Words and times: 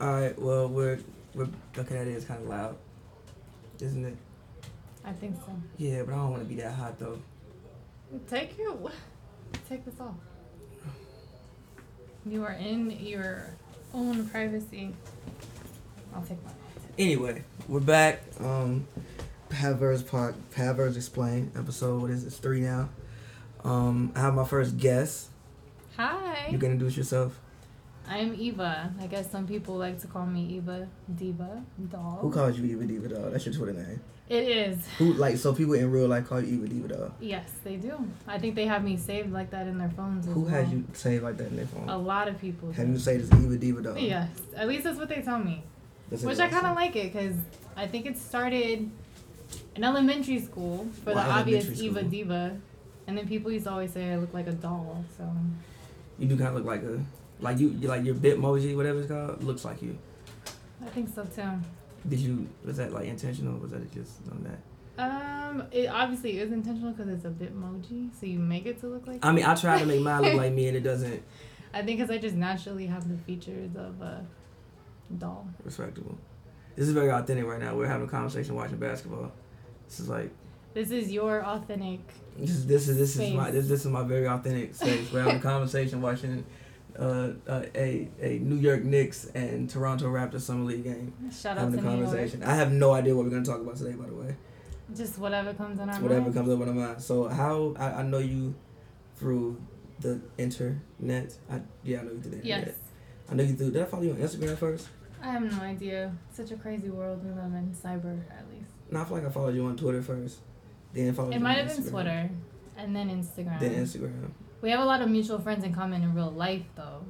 All 0.00 0.12
right. 0.12 0.38
Well, 0.38 0.68
we're 0.68 0.98
we're 1.34 1.48
okay. 1.76 1.94
That 1.94 2.06
is 2.06 2.24
kind 2.24 2.42
of 2.42 2.48
loud, 2.48 2.76
isn't 3.80 4.04
it? 4.04 4.16
I 5.04 5.12
think 5.12 5.36
so. 5.36 5.52
Yeah, 5.76 6.02
but 6.02 6.14
I 6.14 6.16
don't 6.16 6.30
want 6.30 6.42
to 6.42 6.48
be 6.48 6.56
that 6.56 6.72
hot 6.72 6.98
though. 6.98 7.18
Take 8.28 8.58
your 8.58 8.76
take 9.68 9.84
this 9.84 10.00
off. 10.00 10.14
You 12.26 12.44
are 12.44 12.52
in 12.52 12.90
your 12.90 13.46
own 13.94 14.26
privacy. 14.28 14.94
I'll 16.14 16.22
take 16.22 16.42
mine. 16.44 16.54
Anyway, 16.98 17.44
we're 17.68 17.80
back. 17.80 18.22
Um, 18.40 18.86
Paverbs 19.48 20.06
Park, 20.06 20.34
Paverbs 20.54 20.96
Explain 20.96 21.50
episode. 21.56 22.02
What 22.02 22.10
is 22.10 22.24
it? 22.24 22.28
It's 22.28 22.36
three 22.36 22.60
now. 22.60 22.88
Um, 23.64 24.12
I 24.14 24.20
have 24.20 24.34
my 24.34 24.44
first 24.44 24.76
guest. 24.76 25.28
Hi. 25.96 26.48
You 26.50 26.58
can 26.58 26.72
introduce 26.72 26.96
yourself. 26.96 27.38
I'm 28.10 28.34
Eva. 28.34 28.92
I 29.00 29.06
guess 29.06 29.30
some 29.30 29.46
people 29.46 29.76
like 29.76 30.00
to 30.00 30.08
call 30.08 30.26
me 30.26 30.44
Eva 30.56 30.88
Diva 31.14 31.62
Doll. 31.92 32.18
Who 32.20 32.32
calls 32.32 32.58
you 32.58 32.64
Eva 32.64 32.84
Diva 32.84 33.08
Doll? 33.08 33.30
That's 33.30 33.46
your 33.46 33.54
Twitter 33.54 33.72
name. 33.72 34.00
It 34.28 34.48
is. 34.48 34.78
Who 34.98 35.12
like 35.12 35.36
so 35.36 35.54
people 35.54 35.74
in 35.74 35.88
real 35.92 36.08
life 36.08 36.28
call 36.28 36.40
you 36.40 36.56
Eva 36.56 36.66
Diva 36.66 36.88
Doll? 36.88 37.14
Yes, 37.20 37.48
they 37.62 37.76
do. 37.76 38.04
I 38.26 38.36
think 38.36 38.56
they 38.56 38.66
have 38.66 38.82
me 38.82 38.96
saved 38.96 39.32
like 39.32 39.50
that 39.50 39.68
in 39.68 39.78
their 39.78 39.90
phones. 39.90 40.26
Who 40.26 40.40
well. 40.40 40.50
has 40.50 40.72
you 40.72 40.84
saved 40.92 41.22
like 41.22 41.36
that 41.36 41.46
in 41.46 41.56
their 41.56 41.66
phone? 41.66 41.88
A 41.88 41.96
lot 41.96 42.26
of 42.26 42.40
people. 42.40 42.72
Have 42.72 42.86
do. 42.86 42.92
you 42.92 42.98
saved 42.98 43.32
as 43.32 43.44
Eva 43.44 43.56
Diva 43.56 43.82
Doll? 43.82 43.96
Yes, 43.96 44.28
at 44.56 44.66
least 44.66 44.82
that's 44.82 44.98
what 44.98 45.08
they 45.08 45.22
tell 45.22 45.38
me. 45.38 45.62
That's 46.10 46.24
Which 46.24 46.40
I 46.40 46.48
kind 46.48 46.66
of 46.66 46.74
like 46.74 46.96
it 46.96 47.12
because 47.12 47.36
I 47.76 47.86
think 47.86 48.06
it 48.06 48.18
started 48.18 48.90
in 49.76 49.84
elementary 49.84 50.40
school 50.40 50.88
for 51.04 51.14
Why 51.14 51.24
the 51.26 51.30
obvious 51.30 51.64
elementary 51.66 51.86
Eva? 51.86 52.02
Diva. 52.02 52.60
And 53.06 53.16
then 53.16 53.28
people 53.28 53.52
used 53.52 53.66
to 53.66 53.70
always 53.70 53.92
say 53.92 54.12
I 54.12 54.16
look 54.16 54.34
like 54.34 54.48
a 54.48 54.52
doll. 54.52 55.04
So 55.16 55.28
You 56.18 56.26
do 56.26 56.36
kind 56.36 56.48
of 56.48 56.54
look 56.54 56.64
like 56.64 56.82
a 56.82 57.00
like 57.40 57.58
you 57.58 57.70
like 57.70 58.04
your 58.04 58.14
Bitmoji 58.14 58.76
whatever 58.76 59.00
it's 59.00 59.10
called 59.10 59.42
looks 59.42 59.64
like 59.64 59.82
you. 59.82 59.98
I 60.84 60.88
think 60.88 61.14
so 61.14 61.24
too. 61.24 61.50
Did 62.08 62.20
you 62.20 62.48
was 62.64 62.76
that 62.78 62.92
like 62.92 63.06
intentional? 63.06 63.56
Or 63.56 63.58
was 63.58 63.70
that 63.72 63.92
just 63.92 64.12
on 64.30 64.44
that? 64.44 64.58
Um, 64.98 65.64
it 65.72 65.86
obviously 65.86 66.38
is 66.38 66.52
intentional 66.52 66.92
because 66.92 67.08
it's 67.08 67.24
a 67.24 67.30
Bitmoji, 67.30 68.10
so 68.18 68.26
you 68.26 68.38
make 68.38 68.66
it 68.66 68.80
to 68.80 68.86
look 68.86 69.06
like. 69.06 69.24
I 69.24 69.32
mean, 69.32 69.44
I 69.44 69.54
try 69.54 69.78
to 69.78 69.86
make 69.86 70.00
mine 70.00 70.22
look 70.22 70.34
like 70.34 70.52
me, 70.52 70.68
and 70.68 70.76
it 70.76 70.80
doesn't. 70.84 71.22
I 71.72 71.82
think 71.82 71.98
because 71.98 72.10
I 72.10 72.18
just 72.18 72.34
naturally 72.36 72.86
have 72.86 73.08
the 73.08 73.16
features 73.24 73.76
of 73.76 74.00
a 74.02 74.26
doll. 75.18 75.46
Respectable. 75.64 76.18
This 76.76 76.88
is 76.88 76.92
very 76.94 77.10
authentic 77.10 77.46
right 77.46 77.60
now. 77.60 77.74
We're 77.74 77.86
having 77.86 78.06
a 78.06 78.10
conversation 78.10 78.54
watching 78.54 78.76
basketball. 78.78 79.32
This 79.86 80.00
is 80.00 80.08
like 80.08 80.30
This 80.74 80.90
is 80.90 81.10
your 81.10 81.44
authentic. 81.44 82.00
this 82.38 82.50
is 82.50 82.66
this 82.66 82.88
is 82.88 82.96
this 82.96 83.16
is 83.16 83.32
my 83.32 83.50
this, 83.50 83.68
this 83.68 83.80
is 83.80 83.86
my 83.86 84.02
very 84.02 84.26
authentic 84.26 84.74
space. 84.74 85.10
We're 85.12 85.22
having 85.22 85.36
a 85.36 85.40
conversation 85.40 86.00
watching 86.02 86.44
uh, 87.00 87.32
uh, 87.48 87.62
a 87.74 88.08
a 88.20 88.38
New 88.40 88.56
York 88.56 88.84
Knicks 88.84 89.24
and 89.34 89.68
Toronto 89.70 90.06
Raptors 90.06 90.42
summer 90.42 90.64
league 90.64 90.84
game. 90.84 91.12
Shout 91.32 91.56
out 91.56 91.64
having 91.64 91.80
to 91.80 91.86
a 91.88 91.90
conversation. 91.90 92.42
I 92.42 92.54
have 92.54 92.70
no 92.72 92.92
idea 92.92 93.16
what 93.16 93.24
we're 93.24 93.30
gonna 93.30 93.44
talk 93.44 93.60
about 93.60 93.76
today. 93.76 93.92
By 93.92 94.06
the 94.06 94.14
way, 94.14 94.36
Just 94.94 95.18
whatever 95.18 95.54
comes 95.54 95.78
in 95.80 95.88
our 95.88 95.94
it's 95.94 96.02
whatever 96.02 96.22
mind. 96.22 96.34
comes 96.34 96.48
up 96.50 96.60
in 96.60 96.76
my 96.76 96.86
mind. 96.86 97.02
So 97.02 97.28
how 97.28 97.74
I, 97.78 98.00
I 98.00 98.02
know 98.02 98.18
you 98.18 98.54
through 99.16 99.60
the 100.00 100.20
internet. 100.38 101.36
I 101.50 101.60
yeah 101.84 102.00
I 102.00 102.02
know 102.04 102.12
you 102.12 102.20
through 102.20 102.30
the 102.32 102.36
internet. 102.42 102.66
Yes. 102.68 102.76
I 103.30 103.34
know 103.34 103.44
you 103.44 103.54
through. 103.54 103.70
Did 103.70 103.82
I 103.82 103.84
follow 103.86 104.02
you 104.02 104.10
on 104.12 104.16
Instagram 104.18 104.58
first? 104.58 104.88
I 105.22 105.28
have 105.32 105.42
no 105.42 105.60
idea. 105.62 106.14
Such 106.32 106.50
a 106.50 106.56
crazy 106.56 106.90
world 106.90 107.22
we 107.24 107.30
live 107.30 107.52
in, 107.54 107.74
cyber 107.74 108.20
at 108.30 108.44
least. 108.50 108.70
No, 108.90 109.00
I 109.00 109.04
feel 109.04 109.16
like 109.18 109.26
I 109.26 109.30
followed 109.30 109.54
you 109.54 109.64
on 109.66 109.76
Twitter 109.76 110.02
first. 110.02 110.38
Then 110.92 111.14
followed 111.14 111.28
you 111.28 111.32
It 111.34 111.36
on 111.36 111.42
might 111.42 111.58
have 111.58 111.68
been 111.68 111.90
Twitter, 111.90 112.30
and 112.76 112.96
then 112.96 113.08
Instagram. 113.08 113.60
Then 113.60 113.74
Instagram. 113.74 114.30
We 114.60 114.70
have 114.70 114.80
a 114.80 114.84
lot 114.84 115.00
of 115.00 115.08
mutual 115.08 115.38
friends 115.38 115.64
in 115.64 115.74
common 115.74 116.02
in 116.02 116.14
real 116.14 116.30
life, 116.30 116.64
though. 116.74 117.04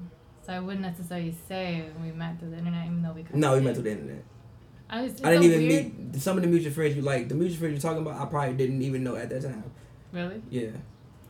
So 0.46 0.52
I 0.52 0.60
wouldn't 0.60 0.82
necessarily 0.82 1.34
say 1.48 1.84
we 2.02 2.12
met 2.12 2.38
through 2.38 2.50
the 2.50 2.58
internet, 2.58 2.86
even 2.86 3.02
though 3.02 3.12
we. 3.12 3.24
No, 3.34 3.54
we 3.54 3.60
met 3.60 3.74
through 3.74 3.84
the 3.84 3.92
internet. 3.92 4.24
I, 4.88 5.02
was, 5.02 5.22
I 5.22 5.30
didn't 5.30 5.44
even 5.44 5.68
weird. 5.68 6.12
meet 6.12 6.20
some 6.20 6.36
of 6.36 6.42
the 6.42 6.48
mutual 6.48 6.72
friends 6.72 6.96
you 6.96 7.02
like. 7.02 7.28
The 7.28 7.34
mutual 7.34 7.58
friends 7.58 7.72
you're 7.82 7.92
talking 7.92 8.04
about, 8.04 8.20
I 8.20 8.24
probably 8.28 8.54
didn't 8.54 8.82
even 8.82 9.04
know 9.04 9.14
at 9.16 9.28
that 9.28 9.42
time. 9.42 9.64
Really? 10.12 10.42
Yeah, 10.50 10.70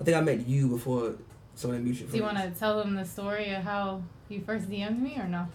I 0.01 0.05
think 0.05 0.17
I 0.17 0.21
met 0.21 0.47
you 0.47 0.69
before 0.69 1.15
some 1.55 1.71
of 1.73 1.77
the 1.77 1.83
mutual 1.83 2.09
friends. 2.09 2.13
Do 2.13 2.19
you 2.19 2.25
want 2.25 2.39
to 2.39 2.59
tell 2.59 2.79
them 2.79 2.95
the 2.95 3.05
story 3.05 3.53
of 3.53 3.63
how 3.63 4.03
you 4.31 4.41
first 4.41 4.71
DM'd 4.71 5.03
me 5.03 5.17
or 5.19 5.29
no? 5.29 5.47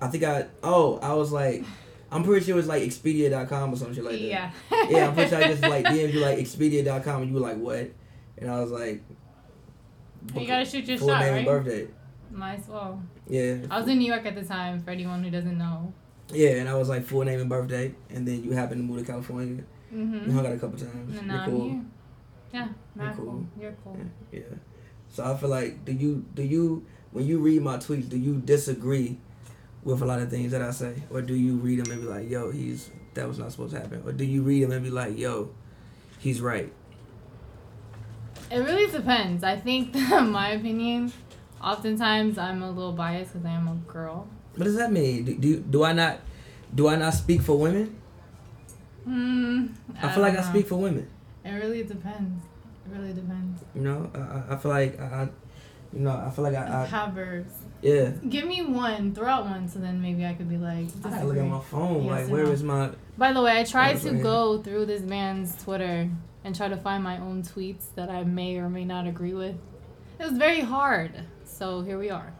I 0.00 0.08
think 0.08 0.24
I. 0.24 0.46
Oh, 0.62 0.98
I 1.02 1.12
was 1.12 1.32
like, 1.32 1.64
I'm 2.10 2.24
pretty 2.24 2.46
sure 2.46 2.54
it 2.54 2.56
was 2.56 2.68
like 2.68 2.82
Expedia.com 2.82 3.72
or 3.74 3.76
some 3.76 3.94
shit 3.94 4.04
like 4.04 4.14
that. 4.14 4.20
yeah. 4.22 4.50
Yeah, 4.88 5.08
I'm 5.08 5.14
pretty 5.14 5.28
sure 5.30 5.38
I 5.38 5.48
just 5.48 5.62
like 5.62 5.84
DM'd 5.86 6.14
you 6.14 6.20
like 6.20 6.38
Expedia.com 6.38 7.22
and 7.22 7.28
you 7.30 7.34
were 7.34 7.46
like, 7.46 7.58
what? 7.58 7.90
And 8.40 8.50
I 8.50 8.60
was 8.60 8.70
like, 8.70 9.02
You 10.34 10.46
gotta 10.46 10.64
shoot 10.64 10.86
your 10.86 10.98
full 10.98 11.08
shot, 11.08 11.20
name 11.20 11.30
right? 11.32 11.38
and 11.38 11.46
birthday. 11.46 11.88
Might 12.30 12.58
as 12.60 12.68
well. 12.68 13.02
Yeah. 13.26 13.56
I 13.70 13.78
was 13.78 13.88
in 13.88 13.98
New 13.98 14.06
York 14.06 14.26
at 14.26 14.34
the 14.34 14.44
time, 14.44 14.82
for 14.82 14.90
anyone 14.90 15.24
who 15.24 15.30
doesn't 15.30 15.56
know. 15.56 15.92
Yeah, 16.32 16.50
and 16.50 16.68
I 16.68 16.74
was 16.74 16.88
like 16.88 17.04
full 17.04 17.24
name 17.24 17.40
and 17.40 17.48
birthday, 17.48 17.94
and 18.10 18.28
then 18.28 18.44
you 18.44 18.52
happened 18.52 18.80
to 18.80 18.84
move 18.84 19.04
to 19.04 19.10
California. 19.10 19.64
Mm-hmm. 19.94 20.26
You 20.26 20.32
hung 20.32 20.46
out 20.46 20.52
a 20.52 20.58
couple 20.58 20.78
times. 20.78 20.94
And 20.94 21.14
You're 21.14 21.22
now 21.24 21.44
I'm 21.44 21.70
here. 21.70 21.84
Yeah, 22.52 22.68
not 22.94 23.16
cool. 23.16 23.24
cool. 23.24 23.46
You're 23.60 23.76
cool. 23.84 23.96
Yeah. 24.30 24.40
So 25.10 25.24
I 25.24 25.36
feel 25.36 25.48
like 25.48 25.84
do 25.84 25.92
you 25.92 26.24
do 26.34 26.42
you 26.42 26.84
when 27.12 27.26
you 27.26 27.38
read 27.38 27.62
my 27.62 27.76
tweets 27.78 28.08
do 28.08 28.18
you 28.18 28.36
disagree 28.44 29.18
with 29.82 30.02
a 30.02 30.04
lot 30.04 30.20
of 30.20 30.28
things 30.30 30.52
that 30.52 30.60
I 30.60 30.70
say 30.70 31.02
or 31.10 31.22
do 31.22 31.34
you 31.34 31.56
read 31.56 31.84
them 31.84 31.92
and 31.92 32.02
be 32.02 32.08
like 32.08 32.28
yo 32.28 32.50
he's 32.50 32.90
that 33.14 33.26
was 33.26 33.38
not 33.38 33.50
supposed 33.52 33.74
to 33.74 33.80
happen 33.80 34.02
or 34.04 34.12
do 34.12 34.24
you 34.24 34.42
read 34.42 34.64
them 34.64 34.72
and 34.72 34.84
be 34.84 34.90
like 34.90 35.16
yo 35.18 35.50
he's 36.18 36.40
right 36.42 36.70
It 38.50 38.58
really 38.58 38.90
depends. 38.90 39.44
I 39.44 39.56
think, 39.56 39.94
in 39.96 40.30
my 40.30 40.50
opinion, 40.50 41.12
oftentimes 41.62 42.38
I'm 42.38 42.62
a 42.62 42.70
little 42.70 42.92
biased 42.92 43.32
because 43.32 43.44
I 43.46 43.50
am 43.50 43.68
a 43.68 43.74
girl. 43.92 44.26
what 44.56 44.64
does 44.64 44.76
that 44.76 44.90
mean 44.92 45.24
do, 45.24 45.34
do 45.36 45.60
do 45.60 45.84
I 45.84 45.92
not 45.92 46.20
do 46.74 46.88
I 46.88 46.96
not 46.96 47.14
speak 47.14 47.42
for 47.42 47.56
women 47.58 47.94
Hmm. 49.04 49.66
I, 50.02 50.12
feel 50.12 50.22
like 50.22 50.36
I 50.36 50.42
speak 50.42 50.66
for 50.66 50.76
women 50.76 51.08
It 51.44 51.50
really 51.52 51.82
depends. 51.82 52.44
It 52.86 52.96
really 52.98 53.12
depends. 53.14 53.62
you 53.74 53.80
know 53.82 54.10
I, 54.14 54.18
I- 54.18 54.54
I 54.54 54.56
feel 54.56 54.70
like 54.70 55.00
I, 55.00 55.04
I 55.04 55.28
you 55.92 56.00
know 56.00 56.10
I 56.10 56.30
feel 56.30 56.44
like 56.44 56.54
I, 56.54 56.84
I 56.84 56.86
Proverbs. 56.88 57.54
yeah 57.80 58.10
Give 58.28 58.46
me 58.46 58.62
one. 58.62 59.14
Throw 59.14 59.26
out 59.26 59.44
one, 59.46 59.68
so 59.68 59.78
then 59.78 60.00
maybe 60.02 60.26
I 60.26 60.34
could 60.34 60.48
be 60.48 60.58
like. 60.58 60.88
I 61.04 61.08
gotta 61.10 61.24
look 61.26 61.36
at 61.36 61.42
disagree. 61.42 61.48
my 61.48 61.60
phone 61.60 62.04
Yes 62.04 62.10
like 62.12 62.28
where 62.28 62.44
no. 62.44 62.50
is 62.50 62.62
my 62.62 62.90
By 63.16 63.32
the 63.32 63.40
way, 63.42 63.58
I 63.58 63.64
tried 63.64 63.98
to 64.02 64.12
go 64.12 64.60
through 64.62 64.86
this 64.86 65.02
man's 65.02 65.56
Twitter 65.62 66.08
and 66.48 66.56
try 66.56 66.66
to 66.66 66.78
find 66.78 67.04
my 67.04 67.18
own 67.18 67.42
tweets 67.42 67.94
that 67.94 68.08
I 68.08 68.24
may 68.24 68.56
or 68.56 68.70
may 68.70 68.86
not 68.86 69.06
agree 69.06 69.34
with. 69.34 69.54
It 70.18 70.24
was 70.24 70.32
very 70.32 70.62
hard. 70.62 71.12
So 71.44 71.82
here 71.82 71.98
we 71.98 72.08
are. 72.08 72.32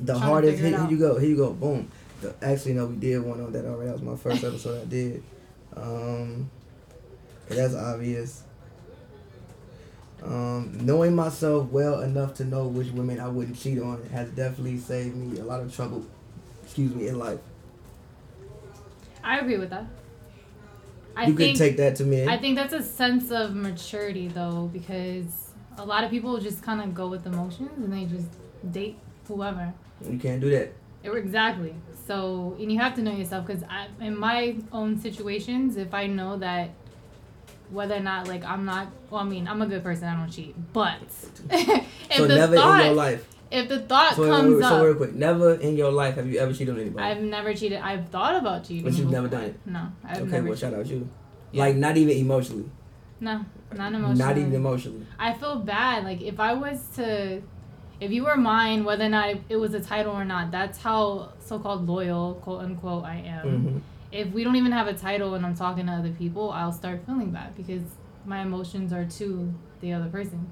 The 0.00 0.18
hardest. 0.18 0.62
Here, 0.62 0.70
here 0.70 0.88
you 0.88 0.98
go. 0.98 1.18
Here 1.18 1.28
you 1.28 1.36
go. 1.36 1.52
Boom. 1.52 1.90
The, 2.22 2.34
actually, 2.40 2.72
no, 2.72 2.86
we 2.86 2.96
did 2.96 3.22
one 3.22 3.38
on 3.42 3.52
that 3.52 3.66
already. 3.66 3.90
That 3.90 4.00
was 4.00 4.02
my 4.02 4.16
first 4.16 4.42
episode 4.42 4.80
I 4.80 4.84
did. 4.86 5.22
Um, 5.76 6.50
that's 7.48 7.74
obvious. 7.74 8.44
Um, 10.22 10.78
knowing 10.80 11.14
myself 11.14 11.70
well 11.70 12.00
enough 12.00 12.32
to 12.36 12.44
know 12.44 12.66
which 12.66 12.88
women 12.92 13.20
I 13.20 13.28
wouldn't 13.28 13.58
cheat 13.58 13.78
on 13.78 14.02
has 14.08 14.30
definitely 14.30 14.78
saved 14.78 15.14
me 15.14 15.38
a 15.38 15.44
lot 15.44 15.60
of 15.60 15.74
trouble. 15.76 16.06
Excuse 16.64 16.94
me, 16.94 17.08
in 17.08 17.18
life. 17.18 17.40
I 19.22 19.38
agree 19.40 19.58
with 19.58 19.68
that. 19.68 19.84
I 21.18 21.26
you 21.26 21.34
think 21.34 21.56
could 21.56 21.64
take 21.64 21.76
that 21.78 21.96
to 21.96 22.04
me. 22.04 22.26
I 22.26 22.36
think 22.38 22.56
that's 22.56 22.72
a 22.72 22.82
sense 22.82 23.30
of 23.30 23.54
maturity 23.54 24.28
though, 24.28 24.70
because 24.72 25.50
a 25.76 25.84
lot 25.84 26.04
of 26.04 26.10
people 26.10 26.38
just 26.38 26.62
kind 26.62 26.80
of 26.80 26.94
go 26.94 27.08
with 27.08 27.26
emotions 27.26 27.70
and 27.76 27.92
they 27.92 28.04
just 28.04 28.28
date 28.72 28.96
whoever. 29.26 29.72
you 30.08 30.18
can't 30.18 30.40
do 30.40 30.50
that. 30.50 30.72
It- 31.02 31.10
Exactly. 31.26 31.74
So, 32.06 32.56
and 32.58 32.70
you 32.72 32.78
have 32.78 32.94
to 32.96 33.02
know 33.02 33.14
yourself 33.14 33.46
because 33.46 33.62
in 34.00 34.16
my 34.16 34.56
own 34.72 34.98
situations, 35.00 35.76
if 35.76 35.92
I 35.94 36.06
know 36.06 36.36
that 36.38 36.70
whether 37.70 37.94
or 37.96 38.00
not 38.00 38.26
like 38.28 38.44
I'm 38.44 38.64
not, 38.64 38.88
well, 39.10 39.20
I 39.20 39.24
mean, 39.24 39.46
I'm 39.46 39.60
a 39.62 39.66
good 39.66 39.82
person. 39.82 40.08
I 40.08 40.16
don't 40.16 40.30
cheat, 40.30 40.54
but 40.72 40.96
if 41.50 41.86
so 42.16 42.26
the 42.26 42.34
never 42.36 42.56
thought, 42.56 42.80
in 42.80 42.86
your 42.86 42.94
life. 42.94 43.28
if 43.50 43.68
the 43.68 43.80
thought 43.80 44.14
So, 44.16 44.22
wait, 44.22 44.28
comes 44.30 44.54
wait, 44.56 44.62
up, 44.64 44.70
so 44.70 44.84
real 44.86 44.94
quick, 44.94 45.14
never 45.14 45.54
in 45.54 45.76
your 45.76 45.92
life 45.92 46.14
have 46.16 46.26
you 46.26 46.38
ever 46.40 46.52
cheated 46.52 46.70
on 46.74 46.80
anybody. 46.80 47.04
I've 47.04 47.22
never 47.22 47.52
cheated. 47.54 47.78
I've 47.80 48.08
thought 48.08 48.36
about 48.36 48.64
cheating, 48.64 48.84
But 48.84 48.94
you've 48.94 49.10
never 49.10 49.28
done 49.28 49.44
it? 49.44 49.60
No, 49.66 49.88
I've 50.04 50.22
okay, 50.22 50.30
never. 50.30 50.44
well, 50.48 50.54
cheated. 50.56 50.58
shout 50.60 50.74
out 50.80 50.86
you. 50.86 51.08
Yeah. 51.52 51.64
Like 51.64 51.76
not 51.76 51.96
even 51.96 52.16
emotionally. 52.16 52.70
No, 53.20 53.44
not 53.74 53.92
emotionally. 53.92 54.18
Not 54.18 54.38
even 54.38 54.54
emotionally. 54.54 55.06
I 55.18 55.32
feel 55.34 55.56
bad. 55.60 56.04
Like 56.04 56.20
if 56.22 56.38
I 56.38 56.52
was 56.54 56.80
to, 56.96 57.42
if 58.00 58.10
you 58.12 58.24
were 58.24 58.36
mine, 58.36 58.84
whether 58.84 59.04
or 59.04 59.08
not 59.08 59.34
it 59.48 59.56
was 59.56 59.74
a 59.74 59.80
title 59.80 60.12
or 60.12 60.24
not, 60.24 60.50
that's 60.50 60.78
how 60.78 61.32
so-called 61.40 61.86
loyal, 61.88 62.34
quote 62.34 62.60
unquote, 62.62 63.04
I 63.04 63.16
am. 63.16 63.48
hmm 63.66 63.78
If 64.12 64.32
we 64.32 64.44
don't 64.44 64.56
even 64.56 64.72
have 64.72 64.86
a 64.86 64.94
title 64.94 65.34
and 65.34 65.44
I'm 65.44 65.54
talking 65.54 65.86
to 65.86 65.92
other 65.92 66.10
people, 66.12 66.50
I'll 66.50 66.72
start 66.72 67.04
feeling 67.06 67.30
bad 67.30 67.56
because 67.56 67.82
my 68.24 68.42
emotions 68.42 68.92
are 68.92 69.04
to 69.04 69.52
the 69.80 69.92
other 69.92 70.08
person. 70.08 70.48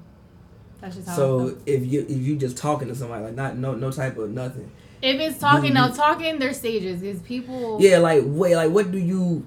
That's 0.81 0.95
just 0.95 1.07
how. 1.07 1.13
I 1.13 1.15
So 1.15 1.57
if 1.65 1.85
you 1.85 2.01
if 2.07 2.17
you 2.27 2.35
just 2.35 2.57
talking 2.57 2.87
to 2.87 2.95
somebody 2.95 3.23
like 3.23 3.33
not 3.35 3.57
no 3.57 3.73
no 3.75 3.91
type 3.91 4.17
of 4.17 4.29
nothing. 4.29 4.69
if 5.01 5.19
it's 5.19 5.39
talking, 5.39 5.69
you- 5.69 5.73
now 5.73 5.89
talking, 5.89 6.37
there's 6.39 6.57
stages 6.57 7.01
because 7.01 7.21
people. 7.21 7.77
Yeah, 7.79 7.97
like 7.99 8.23
wait, 8.25 8.55
like 8.55 8.71
what 8.71 8.91
do 8.91 8.97
you 8.99 9.45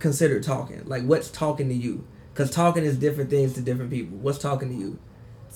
consider 0.00 0.40
talking? 0.40 0.82
Like 0.86 1.04
what's 1.04 1.30
talking 1.30 1.68
to 1.68 1.74
you? 1.74 2.06
Because 2.32 2.50
talking 2.50 2.84
is 2.84 2.96
different 2.96 3.30
things 3.30 3.52
to 3.54 3.60
different 3.60 3.90
people. 3.90 4.18
What's 4.18 4.38
talking 4.38 4.68
to 4.70 4.74
you? 4.74 4.98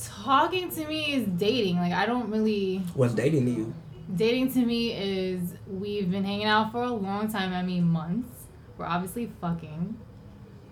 Talking 0.00 0.70
to 0.70 0.86
me 0.86 1.14
is 1.14 1.26
dating. 1.36 1.78
Like 1.78 1.92
I 1.92 2.06
don't 2.06 2.30
really. 2.30 2.78
What's 2.94 3.14
dating 3.14 3.46
to 3.46 3.50
you? 3.50 3.74
Dating 4.14 4.52
to 4.52 4.58
me 4.60 4.92
is 4.92 5.54
we've 5.66 6.10
been 6.10 6.24
hanging 6.24 6.46
out 6.46 6.70
for 6.70 6.82
a 6.84 6.92
long 6.92 7.30
time. 7.32 7.52
I 7.52 7.62
mean 7.62 7.84
months. 7.84 8.28
We're 8.76 8.86
obviously 8.86 9.30
fucking. 9.40 9.96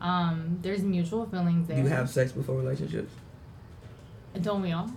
Um, 0.01 0.59
there's 0.63 0.83
mutual 0.83 1.27
feelings 1.27 1.69
there. 1.69 1.77
Do 1.77 1.85
you 1.85 1.89
have 1.89 2.11
sex 2.11 2.33
before 2.33 2.57
relationships? 2.57 3.13
Don't 4.41 4.63
we 4.63 4.73
all? 4.73 4.91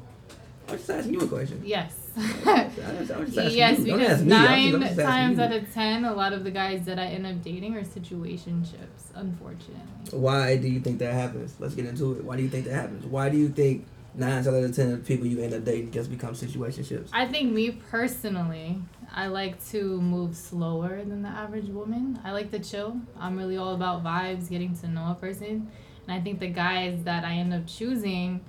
I'm 0.68 0.78
just 0.78 0.90
asking 0.90 1.14
you 1.14 1.22
a 1.22 1.28
question. 1.28 1.62
Yes. 1.64 2.05
I'm 2.18 2.26
just- 2.26 3.12
I'm 3.12 3.26
just 3.26 3.38
asking 3.38 3.58
yes, 3.58 3.80
you. 3.80 3.86
Because 3.86 3.86
ask 3.86 3.86
me. 3.86 3.92
I'm 3.94 4.00
just- 4.00 4.24
nine 4.26 4.76
I'm 4.76 4.82
just 4.82 4.92
asking 4.92 5.06
times 5.06 5.40
out 5.40 5.52
of 5.52 5.74
ten, 5.74 6.06
a 6.06 6.14
lot 6.14 6.34
of 6.34 6.44
the 6.44 6.52
guys 6.52 6.86
that 6.86 7.00
I 7.00 7.06
end 7.08 7.26
up 7.26 7.42
dating 7.44 7.76
are 7.76 7.82
situationships, 7.84 9.12
unfortunately. 9.14 9.82
Why 10.12 10.58
do 10.58 10.68
you 10.68 10.80
think 10.80 11.00
that 11.00 11.14
happens? 11.14 11.56
Let's 11.60 11.76
get 11.76 11.86
into 11.86 12.14
it. 12.14 12.24
Why 12.24 12.38
do 12.38 12.44
you 12.44 12.50
think 12.50 12.66
that 12.66 12.74
happens? 12.74 13.06
Why 13.06 13.30
do 13.30 13.38
you 13.38 13.50
think 13.50 13.86
nine 14.16 14.40
out 14.40 14.48
of 14.48 14.76
ten 14.76 14.92
of 14.92 15.00
the 15.00 15.06
people 15.06 15.28
you 15.28 15.42
end 15.42 15.54
up 15.54 15.66
dating 15.66 15.92
just 15.92 16.10
become 16.10 16.34
situationships? 16.34 17.10
I 17.12 17.26
think 17.28 17.52
me 17.52 17.72
personally, 17.72 18.82
I 19.14 19.28
like 19.28 19.64
to 19.72 20.00
move 20.02 20.36
slower 20.36 21.04
than 21.04 21.22
the 21.22 21.30
average 21.30 21.68
woman. 21.68 22.20
I 22.24 22.32
like 22.32 22.52
to 22.52 22.60
chill. 22.60 22.98
I'm 23.20 23.38
really 23.38 23.58
all 23.58 23.74
about 23.74 24.04
vibes, 24.04 24.50
getting 24.50 24.76
to 24.78 24.88
know 24.88 25.12
a 25.12 25.16
person. 25.16 25.70
And 26.08 26.20
I 26.20 26.22
think 26.22 26.40
the 26.40 26.48
guys 26.48 27.04
that 27.04 27.24
I 27.26 27.34
end 27.34 27.54
up 27.54 27.66
choosing 27.66 28.42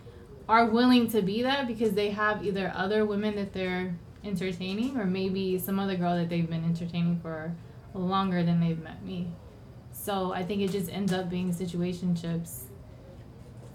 are 0.49 0.67
willing 0.67 1.09
to 1.11 1.23
be 1.23 1.43
that 1.43 1.67
because 1.67 1.93
they 1.93 2.11
have 2.11 2.45
either 2.45 2.73
other 2.75 3.05
women 3.05 3.37
that 3.37 3.53
they're 3.53 3.97
entertaining 4.25 4.97
or 4.97 5.05
maybe 5.05 5.59
some 5.59 5.79
other 5.79 5.97
girl 5.97 6.17
that 6.17 6.29
they've 6.29 6.49
been 6.49 6.65
entertaining 6.65 7.19
for 7.21 7.55
longer 7.95 8.43
than 8.43 8.61
they've 8.61 8.83
met 8.83 9.05
me. 9.05 9.29
So 9.93 10.33
I 10.33 10.45
think 10.45 10.63
it 10.63 10.71
just 10.71 10.91
ends 10.91 11.13
up 11.13 11.31
being 11.31 11.53
situationships 11.53 12.65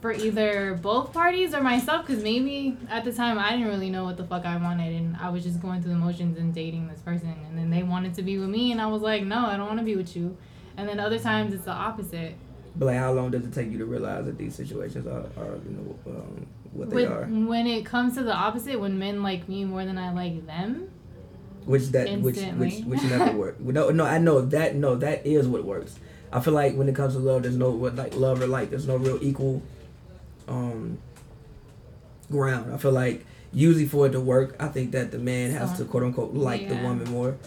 for 0.01 0.11
either 0.11 0.79
both 0.81 1.13
parties 1.13 1.53
or 1.53 1.61
myself 1.61 2.07
because 2.07 2.23
maybe 2.23 2.75
at 2.89 3.03
the 3.03 3.13
time 3.13 3.37
I 3.37 3.51
didn't 3.51 3.67
really 3.67 3.89
know 3.89 4.03
what 4.03 4.17
the 4.17 4.23
fuck 4.23 4.45
I 4.45 4.57
wanted 4.57 4.93
and 4.93 5.15
I 5.17 5.29
was 5.29 5.43
just 5.43 5.61
going 5.61 5.81
through 5.81 5.91
the 5.91 5.99
motions 5.99 6.37
and 6.39 6.53
dating 6.53 6.87
this 6.87 6.99
person 7.01 7.35
and 7.47 7.57
then 7.57 7.69
they 7.69 7.83
wanted 7.83 8.15
to 8.15 8.23
be 8.23 8.39
with 8.39 8.49
me 8.49 8.71
and 8.71 8.81
I 8.81 8.87
was 8.87 9.03
like 9.03 9.23
no 9.23 9.45
I 9.45 9.57
don't 9.57 9.67
want 9.67 9.77
to 9.77 9.85
be 9.85 9.95
with 9.95 10.15
you 10.15 10.35
and 10.75 10.89
then 10.89 10.99
other 10.99 11.19
times 11.19 11.53
it's 11.53 11.65
the 11.65 11.71
opposite 11.71 12.33
But 12.75 12.85
like, 12.87 12.97
how 12.97 13.11
long 13.11 13.29
does 13.29 13.45
it 13.45 13.53
take 13.53 13.71
you 13.71 13.77
to 13.77 13.85
realize 13.85 14.25
that 14.25 14.39
these 14.39 14.55
situations 14.55 15.05
are, 15.05 15.25
are 15.37 15.55
you 15.65 15.71
know, 16.05 16.11
um, 16.11 16.47
what 16.73 16.89
they 16.89 16.95
With, 16.97 17.11
are? 17.11 17.25
when 17.25 17.67
it 17.67 17.85
comes 17.85 18.15
to 18.15 18.23
the 18.23 18.33
opposite 18.33 18.79
when 18.79 18.97
men 18.99 19.23
like 19.23 19.47
me 19.49 19.65
more 19.65 19.85
than 19.85 19.97
I 19.97 20.13
like 20.13 20.45
them 20.45 20.89
Which 21.65 21.87
that 21.89 22.19
which 22.21 22.37
which 22.57 22.79
which 22.85 23.03
never 23.03 23.37
work. 23.37 23.59
No, 23.59 23.89
no, 23.89 24.05
I 24.05 24.17
know 24.17 24.41
that. 24.41 24.75
No, 24.75 24.95
that 24.95 25.25
is 25.25 25.47
what 25.47 25.63
works. 25.63 25.99
I 26.31 26.39
feel 26.39 26.53
like 26.53 26.75
when 26.75 26.87
it 26.89 26.95
comes 26.95 27.13
to 27.13 27.19
love, 27.19 27.43
there's 27.43 27.57
no 27.57 27.69
what 27.71 27.95
like 27.95 28.15
love 28.15 28.41
or 28.41 28.47
like. 28.47 28.69
There's 28.71 28.87
no 28.87 28.95
real 28.97 29.19
equal, 29.21 29.61
um, 30.47 30.97
ground. 32.31 32.73
I 32.73 32.77
feel 32.77 32.91
like 32.91 33.25
usually 33.53 33.85
for 33.85 34.07
it 34.07 34.11
to 34.11 34.19
work, 34.21 34.55
I 34.59 34.67
think 34.69 34.91
that 34.91 35.11
the 35.11 35.19
man 35.19 35.51
has 35.51 35.77
to 35.77 35.85
quote 35.85 36.03
unquote 36.03 36.33
like 36.33 36.67
the 36.69 36.75
woman 36.75 37.09
more, 37.11 37.37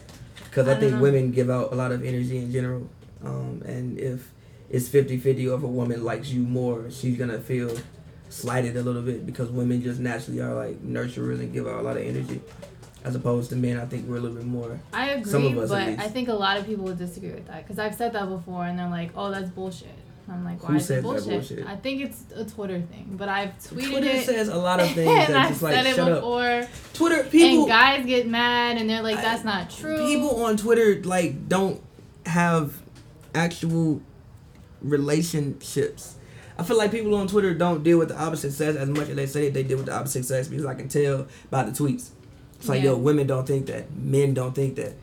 because 0.44 0.68
I 0.68 0.76
I, 0.76 0.80
think 0.80 0.92
know. 0.94 1.00
women 1.00 1.30
give 1.32 1.50
out 1.50 1.72
a 1.72 1.74
lot 1.74 1.92
of 1.92 2.04
energy 2.04 2.36
in 2.38 2.52
general. 2.52 2.88
Um, 3.24 3.62
and 3.64 3.98
if 3.98 4.30
it's 4.68 4.88
50-50 4.88 5.50
or 5.50 5.54
if 5.56 5.62
a 5.62 5.66
woman 5.66 6.04
likes 6.04 6.28
you 6.28 6.42
more, 6.42 6.90
she's 6.90 7.16
gonna 7.16 7.40
feel 7.40 7.74
slighted 8.28 8.76
a 8.76 8.82
little 8.82 9.02
bit 9.02 9.24
because 9.26 9.50
women 9.50 9.82
just 9.82 10.00
naturally 10.00 10.40
are 10.40 10.54
like 10.54 10.82
nurturers 10.82 11.40
and 11.40 11.52
give 11.52 11.66
out 11.66 11.80
a 11.80 11.82
lot 11.82 11.96
of 11.96 12.02
energy. 12.02 12.40
As 13.04 13.14
opposed 13.14 13.50
to 13.50 13.56
men, 13.56 13.78
I 13.78 13.84
think 13.84 14.08
we're 14.08 14.16
a 14.16 14.20
little 14.20 14.36
bit 14.38 14.46
more. 14.46 14.80
I 14.92 15.10
agree 15.10 15.30
Some 15.30 15.44
of 15.46 15.58
us, 15.58 15.68
but. 15.68 15.82
I 15.82 16.08
think 16.08 16.28
a 16.28 16.32
lot 16.32 16.56
of 16.58 16.64
people 16.66 16.84
would 16.86 16.96
disagree 16.98 17.32
with 17.32 17.46
that 17.48 17.62
because 17.64 17.78
I've 17.78 17.94
said 17.94 18.14
that 18.14 18.28
before 18.30 18.64
and 18.64 18.78
they're 18.78 18.88
like 18.88 19.10
oh 19.14 19.30
that's 19.30 19.50
bullshit 19.50 19.88
and 20.26 20.36
I'm 20.36 20.44
like 20.44 20.62
why 20.62 20.70
Who 20.70 20.76
is 20.76 20.90
it 20.90 20.94
that 20.96 21.02
bullshit? 21.02 21.28
bullshit? 21.28 21.66
I 21.66 21.76
think 21.76 22.00
it's 22.00 22.24
a 22.34 22.44
Twitter 22.46 22.80
thing 22.80 23.14
but 23.18 23.28
I've 23.28 23.50
tweeted 23.58 23.90
Twitter 23.90 24.08
it 24.08 24.24
says 24.24 24.48
a 24.48 24.56
lot 24.56 24.80
of 24.80 24.90
things 24.92 25.10
and 25.10 25.34
that 25.34 25.42
I've 25.42 25.48
just 25.50 25.60
like 25.62 25.74
said 25.74 25.86
it 25.86 25.96
shut 25.96 26.12
up. 26.12 26.68
Twitter 26.94 27.24
people 27.24 27.58
and 27.60 27.68
guys 27.68 28.06
get 28.06 28.26
mad 28.26 28.78
and 28.78 28.88
they're 28.88 29.02
like 29.02 29.18
I- 29.18 29.22
that's 29.22 29.44
not 29.44 29.68
true 29.68 29.98
people 30.06 30.42
on 30.44 30.56
Twitter 30.56 31.02
like 31.04 31.46
don't 31.48 31.82
have 32.24 32.80
actual 33.34 34.00
relationships. 34.80 36.16
I 36.58 36.62
feel 36.62 36.76
like 36.78 36.90
people 36.92 37.14
on 37.16 37.26
Twitter 37.26 37.52
don't 37.54 37.82
deal 37.82 37.98
with 37.98 38.08
the 38.08 38.20
opposite 38.20 38.52
sex 38.52 38.76
as 38.76 38.88
much 38.88 39.08
as 39.08 39.16
they 39.16 39.26
say 39.26 39.50
they 39.50 39.62
deal 39.64 39.76
with 39.78 39.86
the 39.86 39.94
opposite 39.94 40.24
sex 40.24 40.46
because 40.48 40.64
I 40.66 40.74
can 40.74 40.88
tell 40.88 41.26
by 41.50 41.64
the 41.64 41.72
tweets. 41.72 42.10
It's 42.58 42.68
like 42.68 42.82
Yeah. 42.82 42.90
yo, 42.90 42.96
women 42.96 43.26
don't 43.26 43.46
think 43.46 43.66
that, 43.66 43.92
men 43.96 44.34
don't 44.34 44.54
think 44.54 44.76
that. 44.76 44.94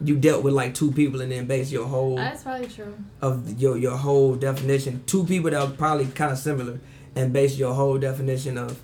You 0.00 0.16
dealt 0.16 0.44
with 0.44 0.54
like 0.54 0.74
two 0.74 0.92
people 0.92 1.20
and 1.20 1.32
then 1.32 1.46
base 1.46 1.72
your 1.72 1.86
whole 1.86 2.16
that's 2.16 2.44
probably 2.44 2.68
true 2.68 2.94
of 3.20 3.60
your 3.60 3.76
your 3.76 3.96
whole 3.96 4.36
definition. 4.36 5.02
Two 5.06 5.24
people 5.24 5.50
that 5.50 5.60
are 5.60 5.70
probably 5.70 6.06
kind 6.06 6.30
of 6.32 6.38
similar, 6.38 6.78
and 7.16 7.32
base 7.32 7.56
your 7.58 7.74
whole 7.74 7.98
definition 7.98 8.58
of, 8.58 8.78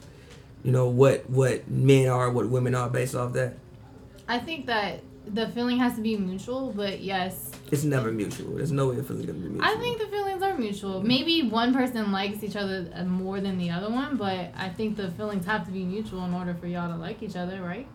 you 0.65 0.73
know, 0.73 0.89
what 0.89 1.29
what 1.31 1.69
men 1.69 2.09
are, 2.09 2.31
what 2.31 2.49
women 2.49 2.75
are, 2.75 2.89
based 2.91 3.15
off 3.15 3.33
that. 3.35 3.55
I 4.27 4.39
think 4.41 4.67
that 4.67 5.03
the 5.27 5.49
feeling 5.49 5.79
has 5.79 5.95
to 5.97 6.01
be 6.03 6.17
mutual 6.17 6.73
but 6.73 7.01
yes 7.01 7.51
It's 7.71 7.83
never 7.85 8.13
mutual. 8.13 8.55
There's 8.57 8.71
no 8.73 8.89
way 8.89 8.97
the 8.97 9.03
feeling's 9.03 9.27
gonna 9.27 9.39
be 9.39 9.49
mutual. 9.49 9.65
I 9.71 9.77
think 9.77 9.99
the 9.99 10.07
feelings 10.07 10.43
are 10.43 10.57
mutual. 10.57 11.03
Maybe 11.03 11.43
one 11.49 11.73
person 11.73 12.13
likes 12.13 12.43
each 12.45 12.57
other 12.57 12.89
uh, 12.95 13.05
more 13.05 13.41
than 13.41 13.57
the 13.59 13.71
other 13.71 13.91
one, 13.91 14.17
but 14.17 14.53
I 14.57 14.69
think 14.69 14.97
the 14.97 15.11
feelings 15.13 15.47
have 15.47 15.65
to 15.67 15.73
be 15.73 15.83
mutual 15.85 16.25
in 16.27 16.35
order 16.35 16.55
for 16.55 16.67
y'all 16.67 16.89
to 16.91 16.97
like 16.97 17.23
each 17.23 17.37
other, 17.37 17.63
right? 17.63 17.87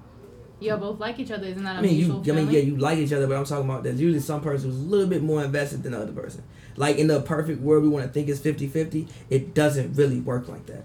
Y'all 0.60 0.78
both 0.78 1.00
like 1.00 1.20
each 1.20 1.32
other, 1.32 1.46
isn't 1.48 1.64
that 1.64 1.76
a 1.78 1.80
I 1.80 1.82
mean, 1.82 1.92
you. 1.96 2.06
mutual 2.06 2.20
I 2.22 2.24
feeling? 2.26 2.46
mean, 2.48 2.56
yeah, 2.56 2.62
you 2.62 2.76
like 2.78 2.98
each 2.98 3.14
other, 3.14 3.28
but 3.28 3.38
I'm 3.38 3.46
talking 3.46 3.64
about 3.70 3.84
there's 3.84 4.02
usually 4.02 4.20
some 4.20 4.42
person 4.42 4.72
who's 4.72 4.80
a 4.80 4.84
little 4.84 5.08
bit 5.08 5.22
more 5.24 5.42
invested 5.44 5.84
than 5.84 5.94
the 5.94 6.02
other 6.02 6.12
person. 6.12 6.44
Like 6.76 6.98
in 6.98 7.08
the 7.08 7.22
perfect 7.22 7.62
world, 7.62 7.84
we 7.84 7.90
want 7.90 8.06
to 8.06 8.12
think 8.12 8.28
it's 8.28 8.42
50-50. 8.42 9.08
It 9.30 9.54
doesn't 9.54 9.94
really 9.94 10.20
work 10.20 10.50
like 10.50 10.66
that. 10.66 10.84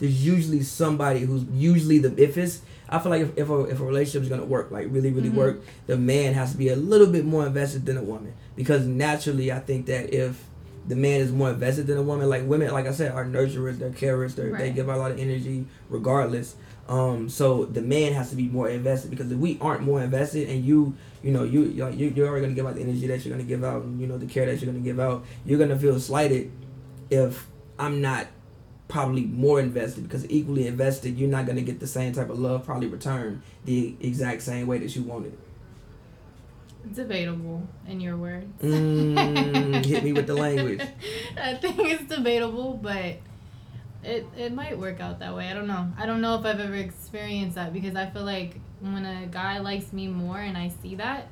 There's 0.00 0.24
usually 0.26 0.62
somebody 0.62 1.20
who's 1.20 1.44
usually 1.52 1.98
the 1.98 2.12
if 2.22 2.36
it's. 2.36 2.62
I 2.88 2.98
feel 2.98 3.10
like 3.10 3.22
if, 3.22 3.38
if 3.38 3.48
a 3.48 3.60
if 3.66 3.78
a 3.80 3.84
relationship 3.84 4.22
is 4.22 4.28
gonna 4.28 4.44
work, 4.44 4.70
like 4.72 4.88
really 4.90 5.12
really 5.12 5.30
Mhm. 5.30 5.34
work, 5.34 5.62
the 5.86 5.96
man 5.96 6.34
has 6.34 6.52
to 6.52 6.58
be 6.58 6.70
a 6.70 6.76
little 6.76 7.06
bit 7.06 7.24
more 7.24 7.46
invested 7.46 7.86
than 7.86 7.96
a 7.96 8.02
woman 8.02 8.32
because 8.56 8.84
naturally, 8.86 9.52
I 9.52 9.60
think 9.60 9.86
that 9.86 10.12
if 10.12 10.42
the 10.88 10.96
man 10.96 11.20
is 11.20 11.30
more 11.30 11.50
invested 11.50 11.86
than 11.86 11.98
a 11.98 12.02
woman, 12.02 12.28
like 12.28 12.48
women, 12.48 12.72
like 12.72 12.86
I 12.86 12.92
said, 12.92 13.12
are 13.12 13.24
nurturers, 13.24 13.78
they're 13.78 13.90
carers, 13.90 14.34
they're, 14.34 14.56
they 14.56 14.72
give 14.72 14.88
out 14.88 14.96
a 14.96 14.98
lot 14.98 15.10
of 15.12 15.20
energy 15.20 15.66
regardless. 15.88 16.56
Um, 16.88 17.28
so 17.28 17.66
the 17.66 17.82
man 17.82 18.12
has 18.14 18.30
to 18.30 18.36
be 18.36 18.48
more 18.48 18.68
invested 18.68 19.10
because 19.12 19.30
if 19.30 19.38
we 19.38 19.56
aren't 19.60 19.82
more 19.82 20.02
invested 20.02 20.48
and 20.48 20.64
you, 20.64 20.94
you 21.22 21.30
know, 21.30 21.44
you 21.44 21.64
you're, 21.66 21.90
you're 21.90 22.26
already 22.26 22.46
gonna 22.46 22.54
give 22.56 22.66
out 22.66 22.74
the 22.74 22.80
energy 22.82 23.06
that 23.06 23.24
you're 23.24 23.32
gonna 23.32 23.46
give 23.46 23.62
out, 23.62 23.82
and 23.84 24.00
you 24.00 24.08
know 24.08 24.18
the 24.18 24.26
care 24.26 24.46
that 24.46 24.60
you're 24.60 24.72
gonna 24.72 24.82
give 24.82 24.98
out, 24.98 25.24
you're 25.44 25.58
gonna 25.60 25.78
feel 25.78 26.00
slighted 26.00 26.50
if 27.10 27.46
I'm 27.78 28.00
not 28.00 28.26
probably 28.90 29.24
more 29.24 29.60
invested 29.60 30.04
because 30.04 30.28
equally 30.30 30.66
invested, 30.66 31.18
you're 31.18 31.30
not 31.30 31.46
gonna 31.46 31.62
get 31.62 31.80
the 31.80 31.86
same 31.86 32.12
type 32.12 32.28
of 32.28 32.38
love 32.38 32.64
probably 32.64 32.88
returned 32.88 33.40
the 33.64 33.96
exact 34.00 34.42
same 34.42 34.66
way 34.66 34.78
that 34.78 34.94
you 34.94 35.02
wanted. 35.02 35.38
It's 36.84 36.96
debatable, 36.96 37.66
in 37.86 38.00
your 38.00 38.16
words. 38.16 38.46
Mm, 38.62 39.84
hit 39.84 40.02
me 40.02 40.12
with 40.12 40.26
the 40.26 40.34
language. 40.34 40.80
I 41.40 41.54
think 41.54 41.78
it's 41.78 42.04
debatable, 42.04 42.74
but 42.74 43.16
it 44.02 44.26
it 44.36 44.52
might 44.52 44.78
work 44.78 45.00
out 45.00 45.18
that 45.20 45.34
way. 45.34 45.48
I 45.48 45.54
don't 45.54 45.66
know. 45.66 45.92
I 45.96 46.06
don't 46.06 46.20
know 46.20 46.38
if 46.38 46.44
I've 46.44 46.58
ever 46.58 46.74
experienced 46.74 47.54
that 47.56 47.72
because 47.72 47.96
I 47.96 48.06
feel 48.06 48.24
like 48.24 48.58
when 48.80 49.04
a 49.04 49.26
guy 49.26 49.58
likes 49.58 49.92
me 49.92 50.08
more 50.08 50.38
and 50.38 50.56
I 50.56 50.72
see 50.82 50.94
that, 50.96 51.28